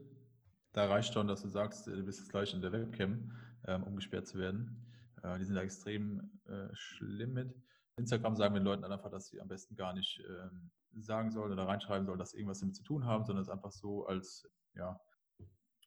Da 0.71 0.85
reicht 0.85 1.13
schon, 1.13 1.27
dass 1.27 1.41
du 1.41 1.49
sagst, 1.49 1.85
du 1.85 2.01
bist 2.05 2.19
jetzt 2.19 2.31
gleich 2.31 2.53
in 2.53 2.61
der 2.61 2.71
Webcam, 2.71 3.33
ähm, 3.67 3.83
um 3.83 3.97
gesperrt 3.97 4.25
zu 4.25 4.37
werden. 4.37 4.89
Äh, 5.21 5.37
die 5.37 5.43
sind 5.43 5.55
da 5.55 5.63
extrem 5.63 6.39
äh, 6.45 6.69
schlimm 6.71 7.33
mit. 7.33 7.53
Instagram 7.99 8.35
sagen 8.35 8.53
wir 8.53 8.59
den 8.59 8.65
Leuten 8.65 8.81
dann 8.81 8.91
einfach, 8.91 9.11
dass 9.11 9.27
sie 9.27 9.39
am 9.39 9.47
besten 9.47 9.75
gar 9.75 9.93
nicht 9.93 10.21
ähm, 10.27 10.71
sagen 10.97 11.31
sollen 11.31 11.51
oder 11.51 11.67
reinschreiben 11.67 12.05
sollen, 12.05 12.19
dass 12.19 12.31
sie 12.31 12.37
irgendwas 12.37 12.59
damit 12.59 12.75
zu 12.75 12.83
tun 12.83 13.05
haben, 13.05 13.25
sondern 13.25 13.43
es 13.43 13.49
einfach 13.49 13.71
so 13.71 14.05
als 14.05 14.47
ja, 14.73 14.99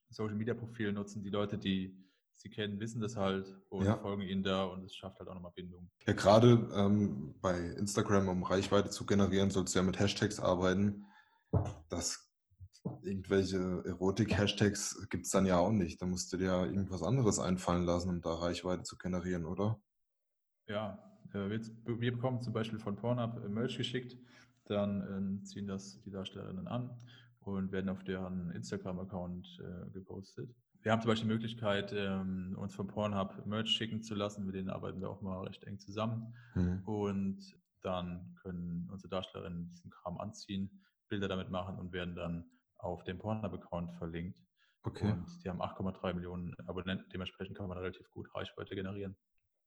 Social 0.09 0.37
Media 0.37 0.55
Profil 0.55 0.93
nutzen. 0.93 1.23
Die 1.23 1.31
Leute, 1.31 1.59
die 1.59 1.97
sie 2.35 2.51
kennen, 2.51 2.81
wissen 2.81 3.01
das 3.01 3.17
halt 3.17 3.55
und 3.69 3.87
Ja. 3.87 3.99
folgen 3.99 4.23
ihnen 4.23 4.43
da 4.43 4.65
und 4.65 4.85
es 4.85 4.95
schafft 4.95 5.19
halt 5.19 5.29
auch 5.29 5.35
nochmal 5.35 5.53
Bindung. 5.55 5.91
Ja, 6.07 6.13
gerade 6.13 6.69
ähm, 6.75 7.35
bei 7.41 7.59
Instagram, 7.59 8.29
um 8.29 8.43
Reichweite 8.43 8.91
zu 8.91 9.07
generieren, 9.07 9.51
sollst 9.51 9.75
du 9.75 9.79
ja 9.79 9.85
mit 9.85 9.99
Hashtags 9.99 10.41
arbeiten. 10.41 11.05
Das 11.89 12.29
irgendwelche 13.03 13.83
Erotik-Hashtags 13.85 15.09
gibt 15.09 15.27
es 15.27 15.31
dann 15.31 15.47
ja 15.47 15.59
auch 15.59 15.71
nicht. 15.71 16.03
Da 16.03 16.07
musst 16.07 16.33
du 16.33 16.37
dir 16.37 16.47
ja 16.47 16.65
irgendwas 16.65 17.03
anderes 17.03 17.39
einfallen 17.39 17.85
lassen, 17.85 18.11
um 18.11 18.21
da 18.21 18.35
Reichweite 18.35 18.83
zu 18.83 18.97
generieren, 18.97 19.45
oder? 19.45 19.81
Ja, 20.67 21.12
wir, 21.33 21.61
wir 22.01 22.13
bekommen 22.13 22.41
zum 22.43 22.53
Beispiel 22.53 22.79
von 22.79 22.97
Pornhub 22.97 23.45
äh, 23.45 23.49
Merch 23.49 23.77
geschickt, 23.77 24.17
dann 24.67 25.03
ähm, 25.11 25.45
ziehen 25.45 25.67
das 25.67 26.01
die 26.03 26.11
Darstellerinnen 26.11 26.69
an 26.69 26.91
und 27.41 27.73
werden 27.73 27.89
auf 27.89 28.05
deren 28.05 28.51
Instagram-Account 28.51 29.61
äh, 29.61 29.91
gepostet. 29.91 30.55
Wir 30.83 30.93
haben 30.93 31.01
zum 31.01 31.11
Beispiel 31.11 31.29
die 31.29 31.35
Möglichkeit, 31.35 31.93
ähm, 31.97 32.57
uns 32.59 32.75
von 32.75 32.87
Pornhub 32.87 33.47
Merch 33.47 33.71
schicken 33.71 34.03
zu 34.03 34.15
lassen, 34.15 34.47
mit 34.47 34.55
denen 34.55 34.71
arbeiten 34.71 35.01
wir 35.01 35.11
auch 35.11 35.23
mal 35.23 35.45
recht 35.45 35.65
eng 35.65 35.79
zusammen 35.79 36.35
Hm. 36.55 36.83
und 36.85 37.41
dann 37.83 38.37
können 38.43 38.89
unsere 38.91 39.09
Darstellerinnen 39.09 39.69
diesen 39.71 39.91
Kram 39.91 40.19
anziehen, 40.19 40.83
Bilder 41.09 41.29
damit 41.29 41.51
machen 41.51 41.79
und 41.79 41.93
werden 41.93 42.15
dann 42.15 42.45
auf 42.79 43.05
dem 43.05 43.19
Pornhub-Account 43.19 43.93
verlinkt. 43.95 44.39
Okay. 44.85 45.13
Und 45.13 45.45
die 45.45 45.49
haben 45.49 45.63
8,3 45.63 46.15
Millionen 46.15 46.55
Abonnenten, 46.67 47.09
dementsprechend 47.11 47.57
kann 47.57 47.69
man 47.69 47.79
relativ 47.79 48.09
gut 48.11 48.33
Reichweite 48.35 48.75
generieren. 48.75 49.17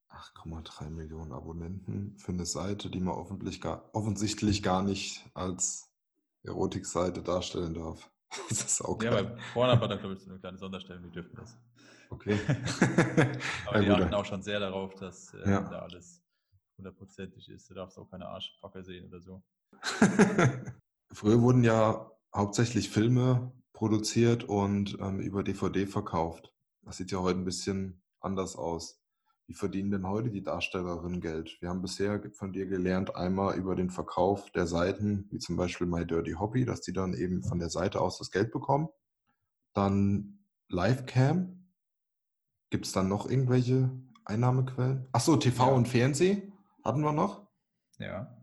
8,3 0.09 0.89
Millionen 0.89 1.31
Abonnenten 1.33 2.17
für 2.17 2.31
eine 2.31 2.45
Seite, 2.45 2.89
die 2.89 2.99
man 2.99 3.15
offensichtlich 3.15 3.61
gar, 3.61 3.89
offensichtlich 3.93 4.63
gar 4.63 4.83
nicht 4.83 5.25
als 5.33 5.89
Erotikseite 6.43 7.21
darstellen 7.21 7.73
darf. 7.73 8.09
Das 8.49 8.63
ist 8.65 8.81
auch 8.81 9.01
Ja, 9.01 9.11
bei. 9.11 9.23
Pornhub 9.53 9.79
hat 9.81 9.91
er, 9.91 9.97
glaube 9.97 10.15
ich, 10.15 10.19
so 10.21 10.29
eine 10.29 10.39
kleine 10.39 10.57
Sonderstellung, 10.57 11.03
die 11.03 11.11
dürfen 11.11 11.35
das. 11.35 11.57
Okay. 12.09 12.37
Aber 13.65 13.79
die 13.79 13.87
Ja, 13.87 13.93
gut. 13.95 14.03
achten 14.03 14.13
auch 14.13 14.25
schon 14.25 14.41
sehr 14.41 14.59
darauf, 14.59 14.93
dass 14.95 15.33
äh, 15.33 15.49
Ja. 15.49 15.61
da 15.61 15.79
alles 15.79 16.21
hundertprozentig 16.77 17.49
ist. 17.49 17.69
Du 17.69 17.73
darfst 17.73 17.97
auch 17.97 18.09
keine 18.09 18.27
Arschbacke 18.27 18.83
sehen 18.83 19.07
oder 19.07 19.21
so. 19.21 19.41
Früher 21.11 21.41
wurden 21.41 21.63
ja 21.63 22.11
hauptsächlich 22.35 22.89
Filme 22.89 23.51
produziert 23.73 24.43
und 24.43 24.97
ähm, 24.99 25.19
über 25.19 25.43
DVD 25.43 25.85
verkauft. 25.87 26.53
Das 26.81 26.97
sieht 26.97 27.11
ja 27.11 27.19
heute 27.19 27.39
ein 27.39 27.45
bisschen 27.45 28.01
anders 28.19 28.55
aus. 28.55 29.01
Wie 29.47 29.53
verdienen 29.53 29.91
denn 29.91 30.07
heute 30.07 30.31
die 30.31 30.41
Darstellerinnen 30.41 31.21
Geld? 31.21 31.57
Wir 31.61 31.69
haben 31.69 31.81
bisher 31.83 32.19
von 32.31 32.51
dir 32.51 32.65
gelernt, 32.65 33.15
einmal 33.15 33.55
über 33.57 33.75
den 33.75 33.91
Verkauf 33.91 34.49
der 34.51 34.65
Seiten, 34.65 35.27
wie 35.29 35.37
zum 35.37 35.55
Beispiel 35.55 35.85
My 35.85 36.05
Dirty 36.05 36.33
Hobby, 36.33 36.65
dass 36.65 36.81
die 36.81 36.93
dann 36.93 37.13
eben 37.13 37.43
von 37.43 37.59
der 37.59 37.69
Seite 37.69 38.01
aus 38.01 38.17
das 38.17 38.31
Geld 38.31 38.51
bekommen. 38.51 38.89
Dann 39.73 40.39
Livecam. 40.69 41.67
Gibt 42.71 42.87
es 42.87 42.91
dann 42.91 43.07
noch 43.07 43.29
irgendwelche 43.29 43.91
Einnahmequellen? 44.25 45.07
Achso, 45.11 45.35
TV 45.37 45.67
Ja. 45.67 45.73
und 45.73 45.87
Fernsehen 45.87 46.53
hatten 46.83 47.01
wir 47.01 47.11
noch. 47.13 47.47
Ja. 47.99 48.35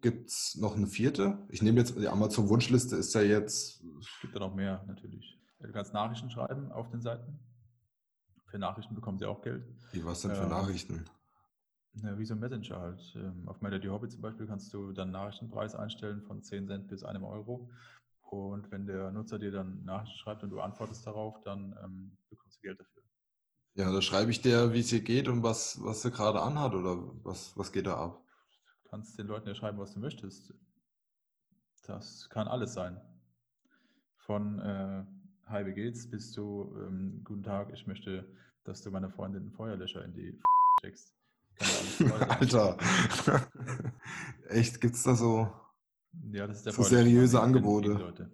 Gibt 0.00 0.28
es 0.30 0.56
noch 0.58 0.74
eine 0.76 0.88
vierte? 0.88 1.46
Ich 1.50 1.62
nehme 1.62 1.78
jetzt, 1.78 1.96
die 1.96 2.08
Amazon-Wunschliste 2.08 2.96
ist 2.96 3.14
ja 3.14 3.20
jetzt, 3.22 3.84
Es 4.00 4.08
gibt 4.20 4.34
da 4.34 4.40
noch 4.40 4.54
mehr, 4.54 4.82
natürlich. 4.88 5.38
Du 5.60 5.70
kannst 5.70 5.92
Nachrichten 5.94 6.30
schreiben 6.30 6.72
auf 6.72 6.88
den 6.90 7.00
Seiten. 7.00 7.38
Für 8.50 8.58
Nachrichten 8.58 8.94
bekommen 8.94 9.18
sie 9.18 9.26
auch 9.26 9.42
Geld. 9.42 9.64
wie 9.92 10.04
was 10.04 10.22
denn 10.22 10.32
für 10.32 10.42
Ja. 10.42 10.48
Nachrichten? 10.48 11.04
Ja, 11.94 12.18
wie 12.18 12.24
so 12.24 12.34
ein 12.34 12.40
Messenger 12.40 12.80
halt. 12.80 13.14
Ähm, 13.16 13.48
auf 13.48 13.60
Melody 13.60 13.88
Hobby 13.88 14.08
zum 14.08 14.20
Beispiel 14.22 14.46
kannst 14.46 14.72
du 14.72 14.92
dann 14.92 15.10
Nachrichtenpreis 15.10 15.74
einstellen 15.74 16.22
von 16.22 16.42
10 16.42 16.66
Cent 16.66 16.88
bis 16.88 17.02
einem 17.04 17.24
Euro. 17.24 17.70
Und 18.22 18.70
wenn 18.70 18.86
der 18.86 19.10
Nutzer 19.10 19.38
dir 19.38 19.50
dann 19.50 19.84
Nachrichten 19.84 20.18
schreibt 20.18 20.42
und 20.44 20.50
du 20.50 20.60
antwortest 20.60 21.06
darauf, 21.06 21.40
dann 21.42 21.76
ähm, 21.82 22.16
bekommst 22.28 22.58
du 22.58 22.62
Geld 22.62 22.78
dafür. 22.80 23.02
Ja, 23.74 23.92
da 23.92 24.02
schreibe 24.02 24.30
ich 24.30 24.40
dir, 24.40 24.72
wie 24.72 24.80
es 24.80 24.92
ihr 24.92 25.00
geht 25.02 25.28
und 25.28 25.42
was, 25.42 25.82
was 25.82 26.02
sie 26.02 26.10
gerade 26.10 26.40
anhat 26.42 26.74
oder 26.74 26.96
was, 27.24 27.56
was 27.56 27.72
geht 27.72 27.86
da 27.86 27.96
ab? 27.96 28.22
Du 28.84 28.88
kannst 28.90 29.18
den 29.18 29.26
Leuten 29.26 29.48
ja 29.48 29.54
schreiben, 29.54 29.78
was 29.78 29.92
du 29.94 30.00
möchtest. 30.00 30.54
Das 31.86 32.28
kann 32.30 32.46
alles 32.46 32.74
sein. 32.74 33.00
Von 34.16 34.60
äh, 34.60 35.04
Hi, 35.50 35.66
wie 35.66 35.72
geht's? 35.72 36.08
bis 36.08 36.30
zu 36.30 36.72
ähm, 36.78 37.22
Guten 37.24 37.42
Tag, 37.42 37.72
ich 37.74 37.84
möchte, 37.84 38.24
dass 38.62 38.82
du 38.82 38.92
meiner 38.92 39.10
Freundin 39.10 39.42
einen 39.42 39.50
Feuerlöscher 39.50 40.04
in 40.04 40.14
die 40.14 40.40
steckst. 40.78 41.12
Alter. 42.28 42.78
Echt, 44.48 44.80
gibt's 44.80 45.02
da 45.02 45.16
so, 45.16 45.52
ja, 46.30 46.46
das 46.46 46.58
ist 46.58 46.66
der 46.66 46.72
so 46.72 46.84
seriöse 46.84 47.40
Angebote? 47.40 48.30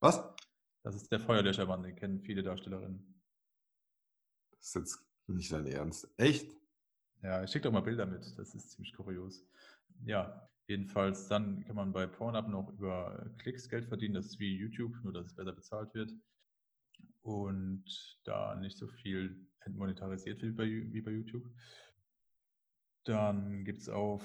Was? 0.00 0.24
Das 0.84 0.94
ist 0.94 1.12
der 1.12 1.20
Feuerlöschermann, 1.20 1.82
den 1.82 1.96
kennen 1.96 2.22
viele 2.22 2.42
Darstellerinnen. 2.42 3.22
Das 4.52 4.68
ist 4.68 4.74
jetzt 4.74 5.06
nicht 5.26 5.52
dein 5.52 5.66
Ernst. 5.66 6.08
Echt? 6.16 6.50
Ja, 7.22 7.44
ich 7.44 7.50
schicke 7.50 7.64
doch 7.64 7.72
mal 7.72 7.82
Bilder 7.82 8.06
mit, 8.06 8.38
das 8.38 8.54
ist 8.54 8.70
ziemlich 8.70 8.94
kurios. 8.94 9.46
Ja, 10.06 10.48
jedenfalls 10.66 11.28
dann 11.28 11.62
kann 11.66 11.76
man 11.76 11.92
bei 11.92 12.06
Pornhub 12.06 12.48
noch 12.48 12.70
über 12.70 13.30
Klicks 13.36 13.68
Geld 13.68 13.84
verdienen, 13.84 14.14
das 14.14 14.24
ist 14.24 14.40
wie 14.40 14.56
YouTube, 14.56 14.94
nur 15.02 15.12
dass 15.12 15.26
es 15.26 15.34
besser 15.34 15.52
bezahlt 15.52 15.92
wird 15.92 16.10
und 17.24 17.84
da 18.24 18.54
nicht 18.54 18.76
so 18.76 18.86
viel 18.86 19.48
entmonetarisiert 19.60 20.42
wird 20.42 20.58
wie 20.58 20.92
wie 20.92 21.00
bei 21.00 21.10
YouTube. 21.10 21.44
Dann 23.04 23.64
gibt 23.64 23.80
es 23.80 23.88
auf 23.88 24.22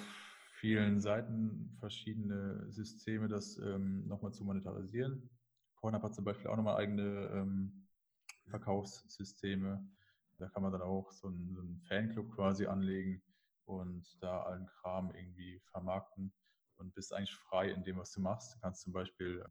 vielen 0.59 0.99
Seiten 0.99 1.75
verschiedene 1.79 2.69
Systeme, 2.71 3.29
das 3.29 3.57
ähm, 3.57 4.05
nochmal 4.07 4.33
zu 4.33 4.43
monetarisieren. 4.43 5.29
Pornhub 5.77 6.03
hat 6.03 6.13
zum 6.13 6.25
Beispiel 6.25 6.47
auch 6.47 6.57
nochmal 6.57 6.75
eigene 6.75 7.29
ähm, 7.33 7.87
Verkaufssysteme. 8.49 9.87
Da 10.37 10.49
kann 10.49 10.63
man 10.63 10.73
dann 10.73 10.81
auch 10.81 11.11
so 11.11 11.27
einen, 11.27 11.53
so 11.53 11.61
einen 11.61 11.81
Fanclub 11.87 12.31
quasi 12.35 12.65
anlegen 12.65 13.21
und 13.65 14.05
da 14.21 14.43
allen 14.43 14.67
Kram 14.67 15.11
irgendwie 15.15 15.61
vermarkten 15.71 16.33
und 16.77 16.93
bist 16.95 17.13
eigentlich 17.13 17.35
frei 17.35 17.71
in 17.71 17.83
dem, 17.83 17.97
was 17.97 18.11
du 18.11 18.19
machst. 18.19 18.55
Du 18.55 18.59
kannst 18.59 18.81
zum 18.81 18.91
Beispiel 18.91 19.45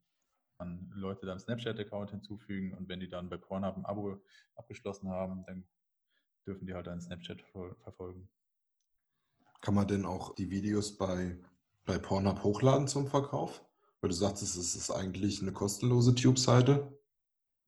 an 0.59 0.91
Leute 0.95 1.27
deinem 1.27 1.39
Snapchat-Account 1.39 2.11
hinzufügen 2.11 2.75
und 2.75 2.89
wenn 2.89 3.01
die 3.01 3.09
dann 3.09 3.29
bei 3.29 3.37
Pornhub 3.37 3.77
ein 3.77 3.85
Abo 3.87 4.21
abgeschlossen 4.57 5.09
haben, 5.09 5.45
dann 5.47 5.65
dürfen 6.47 6.67
die 6.67 6.75
halt 6.75 6.87
deinen 6.87 7.01
Snapchat 7.01 7.43
ver- 7.43 7.77
verfolgen. 7.83 8.29
Kann 9.61 9.75
man 9.75 9.89
denn 9.89 10.05
auch 10.05 10.35
die 10.35 10.51
Videos 10.51 10.97
bei, 10.97 11.39
bei 11.85 11.99
Pornhub 11.99 12.43
hochladen 12.43 12.89
zum 12.89 13.07
Verkauf? 13.07 13.65
Weil 14.01 14.11
du 14.11 14.17
sagtest, 14.17 14.57
es 14.57 14.77
ist 14.77 14.91
eigentlich 14.91 15.43
eine 15.43 15.53
kostenlose 15.53 16.15
Tube-Seite. 16.15 16.97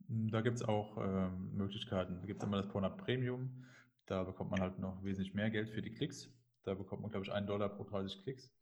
Da 0.09 0.41
gibt 0.41 0.57
es 0.57 0.63
auch 0.65 0.97
ähm, 0.99 1.53
Möglichkeiten. 1.57 2.21
Da 2.21 2.27
gibt 2.27 2.43
es 2.43 2.47
immer 2.47 2.57
das 2.57 2.69
Pornhub 2.69 2.99
Premium. 2.99 3.65
Da 4.07 4.25
bekommt 4.25 4.51
man 4.51 4.61
halt 4.61 4.79
noch 4.79 5.03
wesentlich 5.05 5.35
mehr 5.35 5.51
Geld 5.51 5.69
für 5.71 5.83
die 5.83 5.93
Klicks. 5.93 6.29
Da 6.65 6.75
bekommt 6.75 7.03
man, 7.03 7.11
glaube 7.11 7.27
ich, 7.27 7.33
einen 7.33 7.47
Dollar 7.47 7.69
pro 7.69 7.85
30 7.85 8.23
Klicks. 8.23 8.53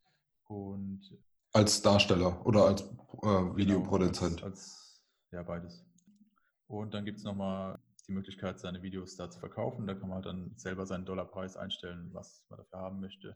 Und 0.45 1.17
Als 1.53 1.83
Darsteller 1.83 2.45
oder 2.47 2.67
als 2.67 2.83
äh, 2.83 2.87
genau, 3.23 3.57
Videoproduzent. 3.57 4.43
als, 4.43 4.61
als 4.61 5.03
ja 5.33 5.43
beides. 5.43 5.85
Und 6.67 6.95
dann 6.95 7.05
gibt 7.05 7.19
es 7.19 7.25
nochmal 7.25 7.79
die 8.07 8.13
Möglichkeit, 8.13 8.59
seine 8.59 8.83
Videos 8.83 9.17
da 9.17 9.31
zu 9.31 9.39
verkaufen. 9.39 9.87
Da 9.87 9.95
kann 9.95 10.09
man 10.09 10.23
dann 10.23 10.53
selber 10.57 10.87
seinen 10.87 11.05
Dollarpreis 11.05 11.57
einstellen, 11.57 12.11
was 12.13 12.45
man 12.49 12.59
dafür 12.59 12.79
haben 12.81 13.01
möchte. 13.01 13.35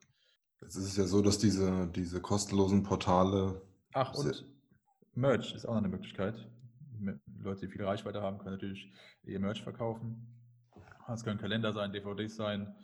Jetzt 0.60 0.76
ist 0.76 0.84
es 0.84 0.96
ja 0.96 1.04
so, 1.04 1.22
dass 1.22 1.38
diese, 1.38 1.88
diese 1.88 2.20
kostenlosen 2.20 2.82
Portale. 2.82 3.62
Ach, 3.94 4.14
und 4.14 4.46
Merch 5.14 5.54
ist 5.54 5.66
auch 5.66 5.72
noch 5.72 5.78
eine 5.78 5.88
Möglichkeit. 5.88 6.48
Leute, 7.38 7.66
die 7.66 7.72
viel 7.72 7.84
Reichweite 7.84 8.22
haben, 8.22 8.38
können 8.38 8.54
natürlich 8.54 8.92
ihr 9.24 9.40
Merch 9.40 9.62
verkaufen. 9.62 10.38
Es 11.12 11.24
können 11.24 11.38
Kalender 11.38 11.72
sein, 11.72 11.92
DVDs 11.92 12.36
sein 12.36 12.74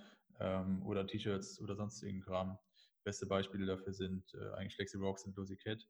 ähm, 0.40 0.84
oder 0.84 1.06
T-Shirts 1.06 1.60
oder 1.60 1.76
sonst 1.76 2.02
irgendein 2.02 2.26
Kram. 2.26 2.58
Beste 3.05 3.26
Beispiele 3.26 3.66
dafür 3.66 3.92
sind 3.92 4.24
äh, 4.34 4.55
eigentlich 4.55 4.78
Lexi 4.78 4.99
Rocks 4.99 5.24
und 5.24 5.36
Lucy 5.36 5.57
Cat. 5.57 5.86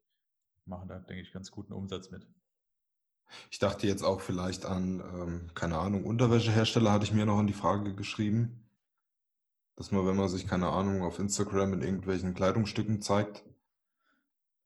Machen 0.64 0.88
da, 0.88 0.98
denke 0.98 1.22
ich, 1.22 1.32
ganz 1.32 1.50
guten 1.50 1.72
Umsatz 1.72 2.10
mit. 2.10 2.26
Ich 3.50 3.58
dachte 3.58 3.86
jetzt 3.86 4.02
auch 4.02 4.20
vielleicht 4.20 4.64
an, 4.64 5.00
ähm, 5.00 5.50
keine 5.54 5.78
Ahnung, 5.78 6.04
Unterwäschehersteller 6.04 6.92
hatte 6.92 7.04
ich 7.04 7.12
mir 7.12 7.26
noch 7.26 7.40
in 7.40 7.46
die 7.46 7.52
Frage 7.52 7.94
geschrieben. 7.94 8.64
Dass 9.76 9.92
man, 9.92 10.06
wenn 10.06 10.16
man 10.16 10.28
sich, 10.28 10.46
keine 10.46 10.68
Ahnung, 10.68 11.02
auf 11.02 11.18
Instagram 11.18 11.74
in 11.74 11.82
irgendwelchen 11.82 12.34
Kleidungsstücken 12.34 13.00
zeigt. 13.00 13.44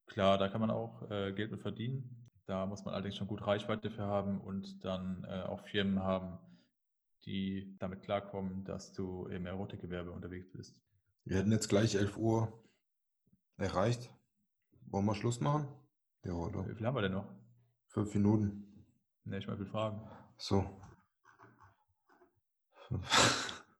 Klar, 0.06 0.38
da 0.38 0.48
kann 0.48 0.60
man 0.60 0.70
auch 0.70 1.10
äh, 1.10 1.32
Geld 1.32 1.50
mit 1.50 1.60
verdienen. 1.60 2.30
Da 2.46 2.66
muss 2.66 2.84
man 2.84 2.94
allerdings 2.94 3.16
schon 3.16 3.28
gut 3.28 3.46
Reichweite 3.46 3.90
für 3.90 4.02
haben 4.02 4.40
und 4.40 4.84
dann 4.84 5.24
äh, 5.24 5.42
auch 5.42 5.60
Firmen 5.68 6.02
haben, 6.02 6.38
die 7.24 7.76
damit 7.78 8.02
klarkommen, 8.02 8.64
dass 8.64 8.92
du 8.92 9.26
im 9.26 9.46
Erotikgewerbe 9.46 10.10
unterwegs 10.10 10.50
bist. 10.50 10.76
Wir 11.24 11.38
hätten 11.38 11.52
jetzt 11.52 11.68
gleich 11.68 11.94
11 11.94 12.16
Uhr 12.16 12.52
erreicht. 13.56 14.10
Wollen 14.86 15.06
wir 15.06 15.14
Schluss 15.14 15.40
machen? 15.40 15.68
Ja, 16.24 16.32
oder? 16.32 16.66
Wie 16.68 16.74
viel 16.74 16.86
haben 16.86 16.96
wir 16.96 17.02
denn 17.02 17.12
noch? 17.12 17.32
Fünf 17.88 18.14
Minuten. 18.14 18.86
Ne, 19.24 19.38
ich 19.38 19.46
mal 19.46 19.56
viel 19.56 19.66
Fragen. 19.66 20.00
So. 20.36 20.64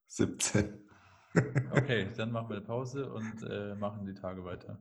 17. 0.07 0.79
Okay, 1.73 2.09
dann 2.17 2.31
machen 2.31 2.51
wir 2.51 2.57
eine 2.57 2.67
Pause 2.67 3.11
und 3.11 3.43
äh, 3.43 3.75
machen 3.75 4.05
die 4.05 4.13
Tage 4.13 4.45
weiter. 4.45 4.79